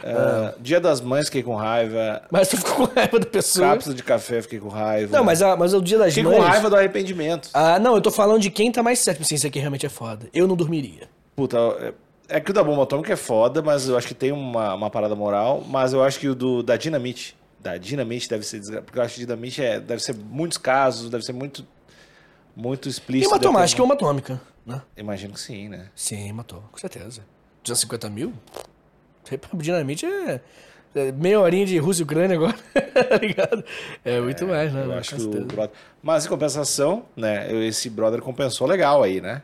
Ah, 0.04 0.54
Dia 0.60 0.80
das 0.80 1.02
Mães 1.02 1.26
fiquei 1.26 1.44
com 1.44 1.54
raiva. 1.54 2.24
Mas 2.32 2.48
tu 2.48 2.58
ficou 2.58 2.88
com 2.88 2.94
raiva 2.96 3.20
da 3.20 3.26
pessoa. 3.26 3.68
Cápsula 3.72 3.94
de 3.94 4.04
café 4.04 4.42
fiquei 4.42 4.60
com 4.60 4.70
raiva. 4.70 5.16
Não, 5.18 5.24
mas, 5.24 5.42
a, 5.42 5.58
mas 5.58 5.74
é 5.74 5.78
o 5.78 5.82
dia 5.82 5.98
das 5.98 6.14
Fiquei 6.14 6.24
mães... 6.24 6.38
com 6.38 6.42
raiva 6.50 6.70
do 6.70 6.76
arrependimento. 6.78 7.50
Ah, 7.54 7.78
não, 7.78 7.96
eu 7.96 8.02
tô 8.02 8.10
falando 8.10 8.40
de 8.42 8.50
quem 8.50 8.72
tá 8.72 8.82
mais 8.82 9.00
certo. 9.00 9.24
Sim, 9.26 9.36
isso 9.36 9.46
aqui 9.46 9.60
realmente 9.60 9.86
é 9.86 9.90
foda. 9.90 10.28
Eu 10.34 10.48
não 10.48 10.56
dormiria. 10.56 11.10
Puta, 11.36 11.58
é- 11.58 11.94
é 12.38 12.40
que 12.40 12.50
o 12.50 12.54
da 12.54 12.64
bomba 12.64 12.84
atômica 12.84 13.12
é 13.12 13.18
foda, 13.18 13.62
mas 13.62 13.90
eu 13.90 13.98
acho 13.98 14.08
que 14.08 14.14
tem 14.14 14.32
uma, 14.32 14.74
uma 14.74 14.90
parada 14.90 15.14
moral. 15.16 15.62
Mas 15.68 15.92
eu 15.92 16.02
acho 16.02 16.18
que 16.20 16.30
o 16.30 16.34
do, 16.34 16.64
da 16.64 16.78
dinamite. 16.78 17.36
Da 17.62 17.78
dinamite 17.78 18.28
deve 18.28 18.44
ser 18.44 18.60
desgra... 18.60 18.82
Porque 18.82 18.98
eu 18.98 19.04
acho 19.04 19.16
que 19.16 19.22
dinamite 19.22 19.62
é, 19.64 19.80
deve 19.80 20.02
ser 20.02 20.16
muitos 20.16 20.58
casos, 20.58 21.10
deve 21.10 21.24
ser 21.24 21.34
muito. 21.34 21.66
Muito 22.56 22.90
explícito. 22.90 23.30
uma 23.30 23.38
deve 23.38 23.42
ter 23.44 23.48
automática 23.48 23.82
e 23.82 23.84
uma- 23.86 23.94
atômica, 23.94 24.42
né? 24.66 24.82
Imagino 24.98 25.34
que 25.34 25.40
sim, 25.40 25.70
né? 25.70 25.90
Sim, 25.96 26.32
matou, 26.34 26.62
com 26.72 26.78
certeza. 26.78 27.22
250 27.64 28.10
mil? 28.10 28.34
Dinamite 29.56 30.06
é, 30.06 30.42
é 30.96 31.12
meia 31.12 31.40
horinha 31.40 31.66
de 31.66 31.78
Rússia 31.78 32.02
e 32.02 32.04
Ucrânia 32.04 32.36
agora, 32.36 32.58
tá 33.08 33.18
ligado? 33.18 33.64
É 34.04 34.20
muito 34.20 34.46
mais, 34.48 34.74
né? 34.74 34.84
Eu 34.84 34.94
acho 34.94 35.16
que 35.16 35.22
o 35.22 35.46
brother. 35.46 35.72
Mas 36.02 36.26
em 36.26 36.30
compensação, 36.30 37.06
né? 37.16 37.54
Esse 37.66 37.90
brother 37.90 38.22
compensou 38.22 38.68
legal 38.68 39.02
aí, 39.04 39.22
né? 39.22 39.44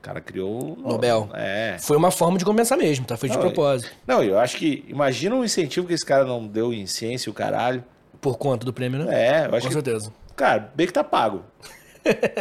O 0.00 0.02
cara 0.02 0.18
criou. 0.18 0.78
Nobel. 0.80 1.28
É. 1.34 1.76
Foi 1.78 1.94
uma 1.94 2.10
forma 2.10 2.38
de 2.38 2.44
compensar 2.44 2.78
mesmo, 2.78 3.04
tá? 3.04 3.18
Foi 3.18 3.28
de 3.28 3.34
Não, 3.34 3.42
propósito. 3.42 3.92
Não, 4.06 4.22
eu 4.24 4.38
acho 4.38 4.56
que. 4.56 4.82
Imagina 4.88 5.36
o 5.36 5.44
incentivo 5.44 5.86
que 5.86 5.92
esse 5.92 6.06
cara 6.06 6.24
não 6.24 6.46
deu 6.46 6.72
em 6.72 6.86
ciência, 6.86 7.30
o 7.30 7.34
caralho. 7.34 7.84
Por 8.18 8.38
conta 8.38 8.64
do 8.64 8.72
prêmio, 8.72 9.04
né? 9.04 9.14
É, 9.14 9.46
eu 9.46 9.54
acho 9.54 9.66
Com 9.66 9.68
que. 9.68 9.74
certeza. 9.74 10.10
Cara, 10.34 10.72
bem 10.74 10.86
que 10.86 10.92
tá 10.94 11.04
pago. 11.04 11.44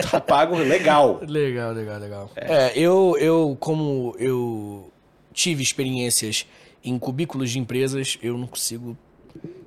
tá 0.09 0.21
pago 0.21 0.55
legal. 0.55 1.19
Legal, 1.27 1.73
legal, 1.73 1.99
legal. 1.99 2.31
É, 2.33 2.71
eu, 2.79 3.17
eu, 3.19 3.57
como 3.59 4.15
eu 4.17 4.89
tive 5.33 5.61
experiências 5.61 6.47
em 6.81 6.97
cubículos 6.97 7.51
de 7.51 7.59
empresas, 7.59 8.17
eu 8.23 8.37
não 8.37 8.47
consigo 8.47 8.97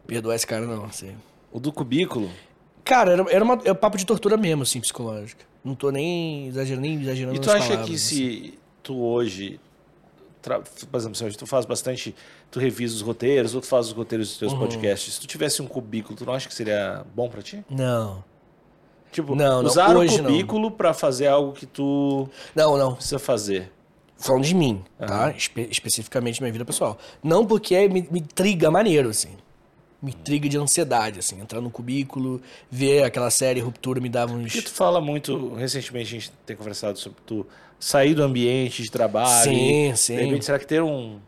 perdoar 0.06 0.34
esse 0.34 0.46
cara, 0.46 0.66
não, 0.66 0.86
assim. 0.86 1.14
O 1.52 1.60
do 1.60 1.70
cubículo. 1.70 2.30
Cara, 2.82 3.12
era, 3.12 3.26
era, 3.30 3.44
uma, 3.44 3.60
é 3.66 3.72
um 3.72 3.74
papo 3.74 3.98
de 3.98 4.06
tortura 4.06 4.38
mesmo, 4.38 4.62
assim, 4.62 4.80
psicológica. 4.80 5.44
Não 5.64 5.74
tô 5.74 5.90
nem 5.90 6.48
exagerando, 6.48 6.82
nem 6.82 7.00
exagerando 7.00 7.36
E 7.36 7.38
tu 7.40 7.50
acha 7.50 7.60
palavras, 7.68 7.88
que 7.88 7.94
assim. 7.94 8.14
se 8.16 8.58
tu 8.82 9.00
hoje. 9.00 9.60
tra- 10.40 10.60
Por 10.60 10.96
exemplo, 10.98 11.14
se 11.16 11.24
hoje 11.24 11.38
tu 11.38 11.46
faz 11.46 11.64
bastante. 11.64 12.14
Tu 12.50 12.58
revisa 12.58 12.94
os 12.96 13.00
roteiros, 13.00 13.54
ou 13.54 13.60
tu 13.60 13.66
faz 13.66 13.86
os 13.86 13.92
roteiros 13.92 14.28
dos 14.28 14.42
Uhum. 14.42 14.48
teus 14.58 14.60
podcasts. 14.60 15.14
Se 15.14 15.20
tu 15.20 15.26
tivesse 15.26 15.62
um 15.62 15.66
cubículo, 15.66 16.16
tu 16.16 16.26
não 16.26 16.34
acha 16.34 16.48
que 16.48 16.54
seria 16.54 17.04
bom 17.14 17.28
pra 17.28 17.40
ti? 17.42 17.64
Não. 17.70 18.22
Tipo, 19.12 19.34
Não, 19.34 19.62
não, 19.62 19.68
usar 19.70 19.94
hoje 19.96 20.20
o 20.20 20.24
cubículo 20.24 20.70
pra 20.70 20.92
fazer 20.94 21.26
algo 21.28 21.52
que 21.52 21.66
tu 21.66 22.28
Não, 22.54 22.76
não. 22.76 22.94
precisa 22.94 23.18
fazer. 23.18 23.70
Falando 24.16 24.44
de 24.44 24.54
mim, 24.54 24.82
tá? 24.98 25.30
Espe- 25.36 25.68
especificamente 25.70 26.40
minha 26.40 26.52
vida 26.52 26.64
pessoal. 26.64 26.96
Não 27.22 27.44
porque 27.46 27.88
me, 27.88 28.06
me 28.10 28.20
intriga 28.20 28.70
maneiro, 28.70 29.08
assim. 29.10 29.30
Me 30.02 30.10
intriga 30.10 30.48
de 30.48 30.58
ansiedade, 30.58 31.20
assim. 31.20 31.40
Entrar 31.40 31.60
no 31.60 31.70
cubículo, 31.70 32.42
ver 32.70 33.04
aquela 33.04 33.30
série 33.30 33.60
Ruptura 33.60 34.00
me 34.00 34.08
dava 34.08 34.32
uns... 34.32 34.52
Porque 34.52 34.62
tu 34.62 34.70
fala 34.70 35.00
muito, 35.00 35.54
recentemente 35.54 36.16
a 36.16 36.18
gente 36.18 36.32
tem 36.44 36.56
conversado 36.56 36.98
sobre 36.98 37.18
tu 37.24 37.46
sair 37.82 38.14
do 38.14 38.22
ambiente 38.22 38.82
de 38.82 38.90
trabalho. 38.90 39.50
Sim, 39.50 39.90
e, 39.90 39.96
sim. 39.96 40.16
De 40.16 40.22
repente, 40.22 40.44
será 40.44 40.58
que 40.58 40.66
ter 40.66 40.80
um. 40.80 41.18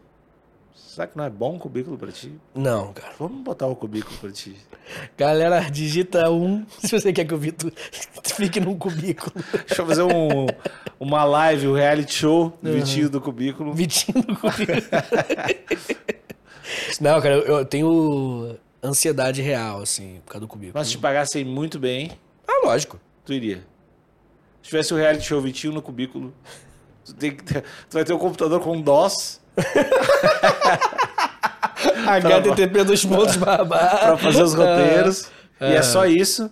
Será 0.75 1.09
que 1.09 1.17
não 1.17 1.25
é 1.25 1.31
bom 1.31 1.55
um 1.55 1.59
cubículo 1.59 1.99
pra 1.99 2.13
ti? 2.13 2.33
Não, 2.55 2.93
cara. 2.93 3.13
Vamos 3.19 3.43
botar 3.43 3.67
o 3.67 3.75
cubículo 3.75 4.17
pra 4.19 4.31
ti. 4.31 4.57
Galera, 5.19 5.69
digita 5.69 6.31
um 6.31 6.65
se 6.79 6.89
você 6.89 7.13
quer 7.13 7.25
que 7.25 7.35
o 7.35 7.39
Vitor 7.39 7.73
fique 8.23 8.61
num 8.61 8.79
cubículo. 8.79 9.33
Deixa 9.67 9.83
eu 9.83 9.87
fazer 9.87 10.03
um, 10.03 10.47
uma 11.01 11.25
live, 11.25 11.67
um 11.67 11.75
reality 11.75 12.15
show 12.15 12.57
do 12.63 12.73
Vitinho 12.73 13.11
do 13.11 13.21
cubículo. 13.21 13.75
Vitinho 13.75 14.25
no 14.29 14.37
cubículo. 14.37 14.81
Não, 17.01 17.21
cara, 17.21 17.35
eu, 17.35 17.59
eu 17.59 17.65
tenho 17.65 18.57
ansiedade 18.85 19.41
real, 19.43 19.81
assim, 19.83 20.21
por 20.25 20.33
causa 20.33 20.41
do 20.41 20.49
cubículo. 20.49 20.75
Mas 20.79 20.87
se 20.89 20.93
te 20.93 20.99
pagassem 20.99 21.45
muito 21.45 21.79
bem, 21.79 22.13
Ah, 22.47 22.67
lógico. 22.67 23.01
tu 23.25 23.33
iria. 23.33 23.59
Se 24.63 24.69
tivesse 24.71 24.93
o 24.95 24.97
reality 24.97 25.25
show 25.27 25.41
Vitinho 25.41 25.73
no 25.73 25.83
cubículo, 25.83 26.33
tu, 27.05 27.15
tem 27.15 27.31
que 27.35 27.43
ter- 27.45 27.63
tu 27.63 27.93
vai 27.95 28.05
ter 28.05 28.13
um 28.13 28.19
computador 28.19 28.61
com 28.61 28.81
DOS 28.81 29.41
HTTP 32.07 32.85
dos 32.85 33.05
pontos 33.05 33.37
barra. 33.37 33.65
pra 33.67 34.17
fazer 34.19 34.43
os 34.43 34.55
roteiros. 34.55 35.31
É. 35.61 35.73
E 35.73 35.75
é 35.77 35.83
só 35.83 36.07
isso 36.07 36.51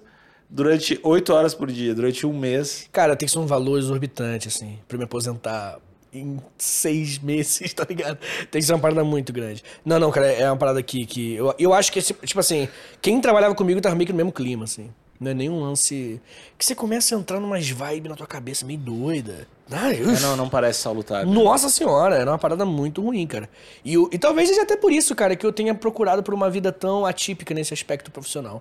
durante 0.48 0.98
oito 1.02 1.32
horas 1.32 1.54
por 1.54 1.70
dia, 1.70 1.94
durante 1.94 2.26
um 2.26 2.32
mês. 2.38 2.88
Cara, 2.92 3.16
tem 3.16 3.26
que 3.26 3.32
ser 3.32 3.38
um 3.38 3.46
valor 3.46 3.78
exorbitante, 3.78 4.48
assim, 4.48 4.78
pra 4.86 4.98
me 4.98 5.04
aposentar 5.04 5.78
em 6.12 6.38
seis 6.58 7.18
meses, 7.22 7.72
tá 7.72 7.86
ligado? 7.88 8.18
Tem 8.50 8.60
que 8.60 8.66
ser 8.66 8.72
uma 8.74 8.78
parada 8.80 9.02
muito 9.04 9.32
grande. 9.32 9.62
Não, 9.84 9.98
não, 9.98 10.10
cara, 10.10 10.26
é 10.26 10.48
uma 10.50 10.56
parada 10.56 10.78
aqui 10.80 11.06
que. 11.06 11.34
Eu, 11.34 11.54
eu 11.58 11.72
acho 11.74 11.90
que, 11.92 11.98
esse- 11.98 12.14
tipo 12.14 12.40
assim, 12.40 12.68
quem 13.00 13.20
trabalhava 13.20 13.54
comigo 13.54 13.80
tava 13.80 13.94
meio 13.94 14.06
que 14.06 14.12
no 14.12 14.16
mesmo 14.18 14.32
clima, 14.32 14.64
assim. 14.64 14.90
Não 15.20 15.30
é 15.30 15.34
nenhum 15.34 15.60
lance. 15.60 16.20
Que 16.58 16.64
você 16.66 16.74
começa 16.74 17.14
a 17.14 17.18
entrar 17.18 17.38
numas 17.38 17.68
vibes 17.68 18.10
na 18.10 18.16
tua 18.16 18.26
cabeça 18.26 18.66
meio 18.66 18.80
doida. 18.80 19.46
Ah, 19.70 19.92
eu... 19.92 20.10
É, 20.10 20.18
não, 20.20 20.36
não 20.36 20.48
parece 20.48 20.80
salutar. 20.80 21.24
Nossa 21.24 21.68
senhora, 21.68 22.16
era 22.16 22.28
uma 22.28 22.38
parada 22.38 22.66
muito 22.66 23.00
ruim, 23.00 23.24
cara. 23.26 23.48
E, 23.84 23.94
eu- 23.94 24.10
e 24.12 24.18
talvez 24.18 24.48
seja 24.48 24.62
até 24.62 24.76
por 24.76 24.90
isso, 24.92 25.14
cara, 25.14 25.36
que 25.36 25.46
eu 25.46 25.52
tenha 25.52 25.74
procurado 25.76 26.22
por 26.24 26.34
uma 26.34 26.50
vida 26.50 26.72
tão 26.72 27.06
atípica 27.06 27.54
nesse 27.54 27.72
aspecto 27.72 28.10
profissional. 28.10 28.60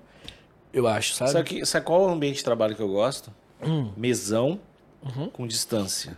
Eu 0.72 0.88
acho, 0.88 1.16
sabe? 1.16 1.32
Sabe, 1.32 1.50
que, 1.50 1.66
sabe 1.66 1.86
qual 1.86 2.04
é 2.04 2.06
o 2.08 2.10
ambiente 2.12 2.38
de 2.38 2.44
trabalho 2.44 2.76
que 2.76 2.82
eu 2.82 2.88
gosto? 2.90 3.32
Hum. 3.62 3.92
Mesão 3.98 4.60
Uhum. 5.04 5.30
com 5.30 5.48
distância 5.48 6.16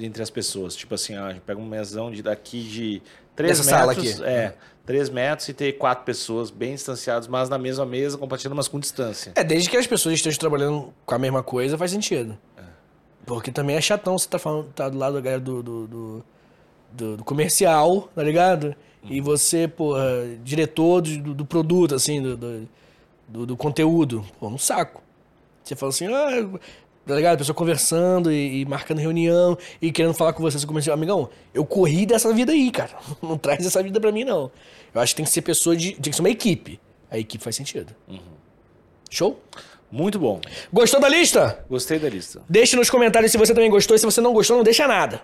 entre 0.00 0.22
as 0.22 0.30
pessoas. 0.30 0.74
Tipo 0.76 0.94
assim, 0.94 1.16
ó, 1.16 1.26
a 1.26 1.32
gente 1.32 1.42
pega 1.42 1.60
um 1.60 1.66
mesão 1.66 2.10
de 2.10 2.22
daqui 2.22 2.62
de 2.62 3.02
3 3.36 3.58
Nessa 3.58 3.70
sala 3.70 3.94
metros. 3.94 4.20
aqui. 4.20 4.30
É, 4.30 4.54
3 4.86 5.10
metros 5.10 5.48
e 5.48 5.52
ter 5.54 5.72
quatro 5.72 6.04
pessoas 6.04 6.50
bem 6.50 6.74
distanciadas, 6.74 7.28
mas 7.28 7.48
na 7.48 7.58
mesma 7.58 7.84
mesa, 7.84 8.16
compartilhando, 8.16 8.56
mas 8.56 8.68
com 8.68 8.80
distância. 8.80 9.32
É, 9.34 9.44
desde 9.44 9.68
que 9.68 9.76
as 9.76 9.86
pessoas 9.86 10.14
estejam 10.14 10.38
trabalhando 10.40 10.92
com 11.04 11.14
a 11.14 11.18
mesma 11.18 11.42
coisa, 11.42 11.76
faz 11.76 11.90
sentido. 11.90 12.38
Porque 13.26 13.52
também 13.52 13.76
é 13.76 13.80
chatão 13.80 14.16
você 14.18 14.26
tá 14.28 14.38
falando, 14.38 14.68
tá 14.74 14.88
do 14.88 14.96
lado 14.96 15.14
da 15.14 15.20
galera 15.20 15.40
do, 15.40 15.62
do, 15.62 15.86
do, 15.86 16.24
do- 16.92 17.16
do 17.18 17.24
comercial, 17.24 18.08
tá 18.14 18.22
ligado? 18.22 18.74
E 19.04 19.20
você, 19.20 19.68
porra, 19.68 20.02
diretor 20.42 21.02
do, 21.02 21.34
do 21.34 21.44
produto, 21.44 21.94
assim, 21.94 22.22
do, 22.22 22.36
do, 22.36 22.68
do- 23.28 23.46
do 23.46 23.56
conteúdo. 23.56 24.24
Pô, 24.40 24.48
um 24.48 24.56
saco. 24.58 25.02
Você 25.62 25.76
fala 25.76 25.90
assim, 25.90 26.06
ah, 26.06 26.58
tá 27.08 27.16
ligado? 27.16 27.34
A 27.34 27.38
pessoa 27.38 27.54
conversando 27.56 28.30
e, 28.30 28.60
e 28.60 28.64
marcando 28.66 28.98
reunião 28.98 29.56
e 29.80 29.90
querendo 29.90 30.14
falar 30.14 30.32
com 30.34 30.42
você, 30.42 30.58
seu 30.58 30.68
comercial. 30.68 30.94
Amigão, 30.94 31.28
eu 31.54 31.64
corri 31.64 32.04
dessa 32.06 32.32
vida 32.32 32.52
aí, 32.52 32.70
cara. 32.70 32.90
Não 33.22 33.38
traz 33.38 33.64
essa 33.66 33.82
vida 33.82 33.98
pra 34.00 34.12
mim, 34.12 34.24
não. 34.24 34.50
Eu 34.94 35.00
acho 35.00 35.12
que 35.14 35.16
tem 35.16 35.24
que 35.24 35.30
ser 35.32 35.42
pessoa 35.42 35.74
de. 35.76 35.92
Tem 35.92 36.10
que 36.10 36.14
ser 36.14 36.22
uma 36.22 36.30
equipe. 36.30 36.78
A 37.10 37.18
equipe 37.18 37.42
faz 37.42 37.56
sentido. 37.56 37.94
Show? 39.10 39.40
Muito 39.90 40.18
bom. 40.18 40.40
Gostou 40.72 41.00
da 41.00 41.08
lista? 41.08 41.64
Gostei 41.68 41.98
da 41.98 42.08
lista. 42.08 42.42
Deixe 42.48 42.76
nos 42.76 42.90
comentários 42.90 43.32
se 43.32 43.38
você 43.38 43.54
também 43.54 43.70
gostou. 43.70 43.96
E 43.96 43.98
se 43.98 44.04
você 44.04 44.20
não 44.20 44.32
gostou, 44.34 44.56
não 44.58 44.64
deixa 44.64 44.86
nada. 44.86 45.22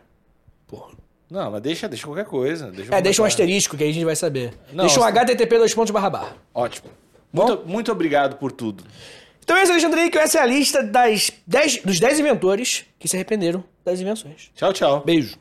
Porra. 0.66 0.93
Não, 1.30 1.51
mas 1.51 1.61
deixa, 1.62 1.87
deixa 1.89 2.07
qualquer 2.07 2.24
coisa. 2.24 2.70
Deixa 2.70 2.95
É, 2.95 3.03
deixa 3.03 3.20
um 3.20 3.24
asterisco 3.26 3.76
que 3.76 3.85
aí 3.85 3.91
a 3.91 3.93
gente 3.93 4.05
vai 4.05 4.16
saber. 4.16 4.55
Não, 4.72 4.85
deixa 4.87 4.99
um 5.01 5.03
você- 5.03 5.11
http 5.11 5.59
dois 5.59 5.74
pontos 5.74 5.91
barra 5.91 6.09
barra. 6.11 6.37
Ótimo. 6.55 6.89
Muito, 7.32 7.62
muito 7.66 7.93
obrigado 7.93 8.37
por 8.37 8.53
tudo. 8.53 8.85
Então 9.45 9.57
é 9.59 9.62
isso, 9.62 9.72
Alexandre, 9.72 10.09
que 10.09 10.18
essa 10.18 10.38
é 10.38 10.40
a 10.40 10.47
lista 10.47 10.82
das 10.82 11.30
10, 11.47 11.82
dos 11.84 12.01
10 12.01 12.20
inventores 12.20 12.86
que 12.99 13.07
se 13.07 13.14
arrependeram 13.14 13.62
das 13.84 14.01
invenções. 14.01 14.51
Tchau, 14.57 14.72
tchau. 14.72 15.03
Beijo. 15.05 15.36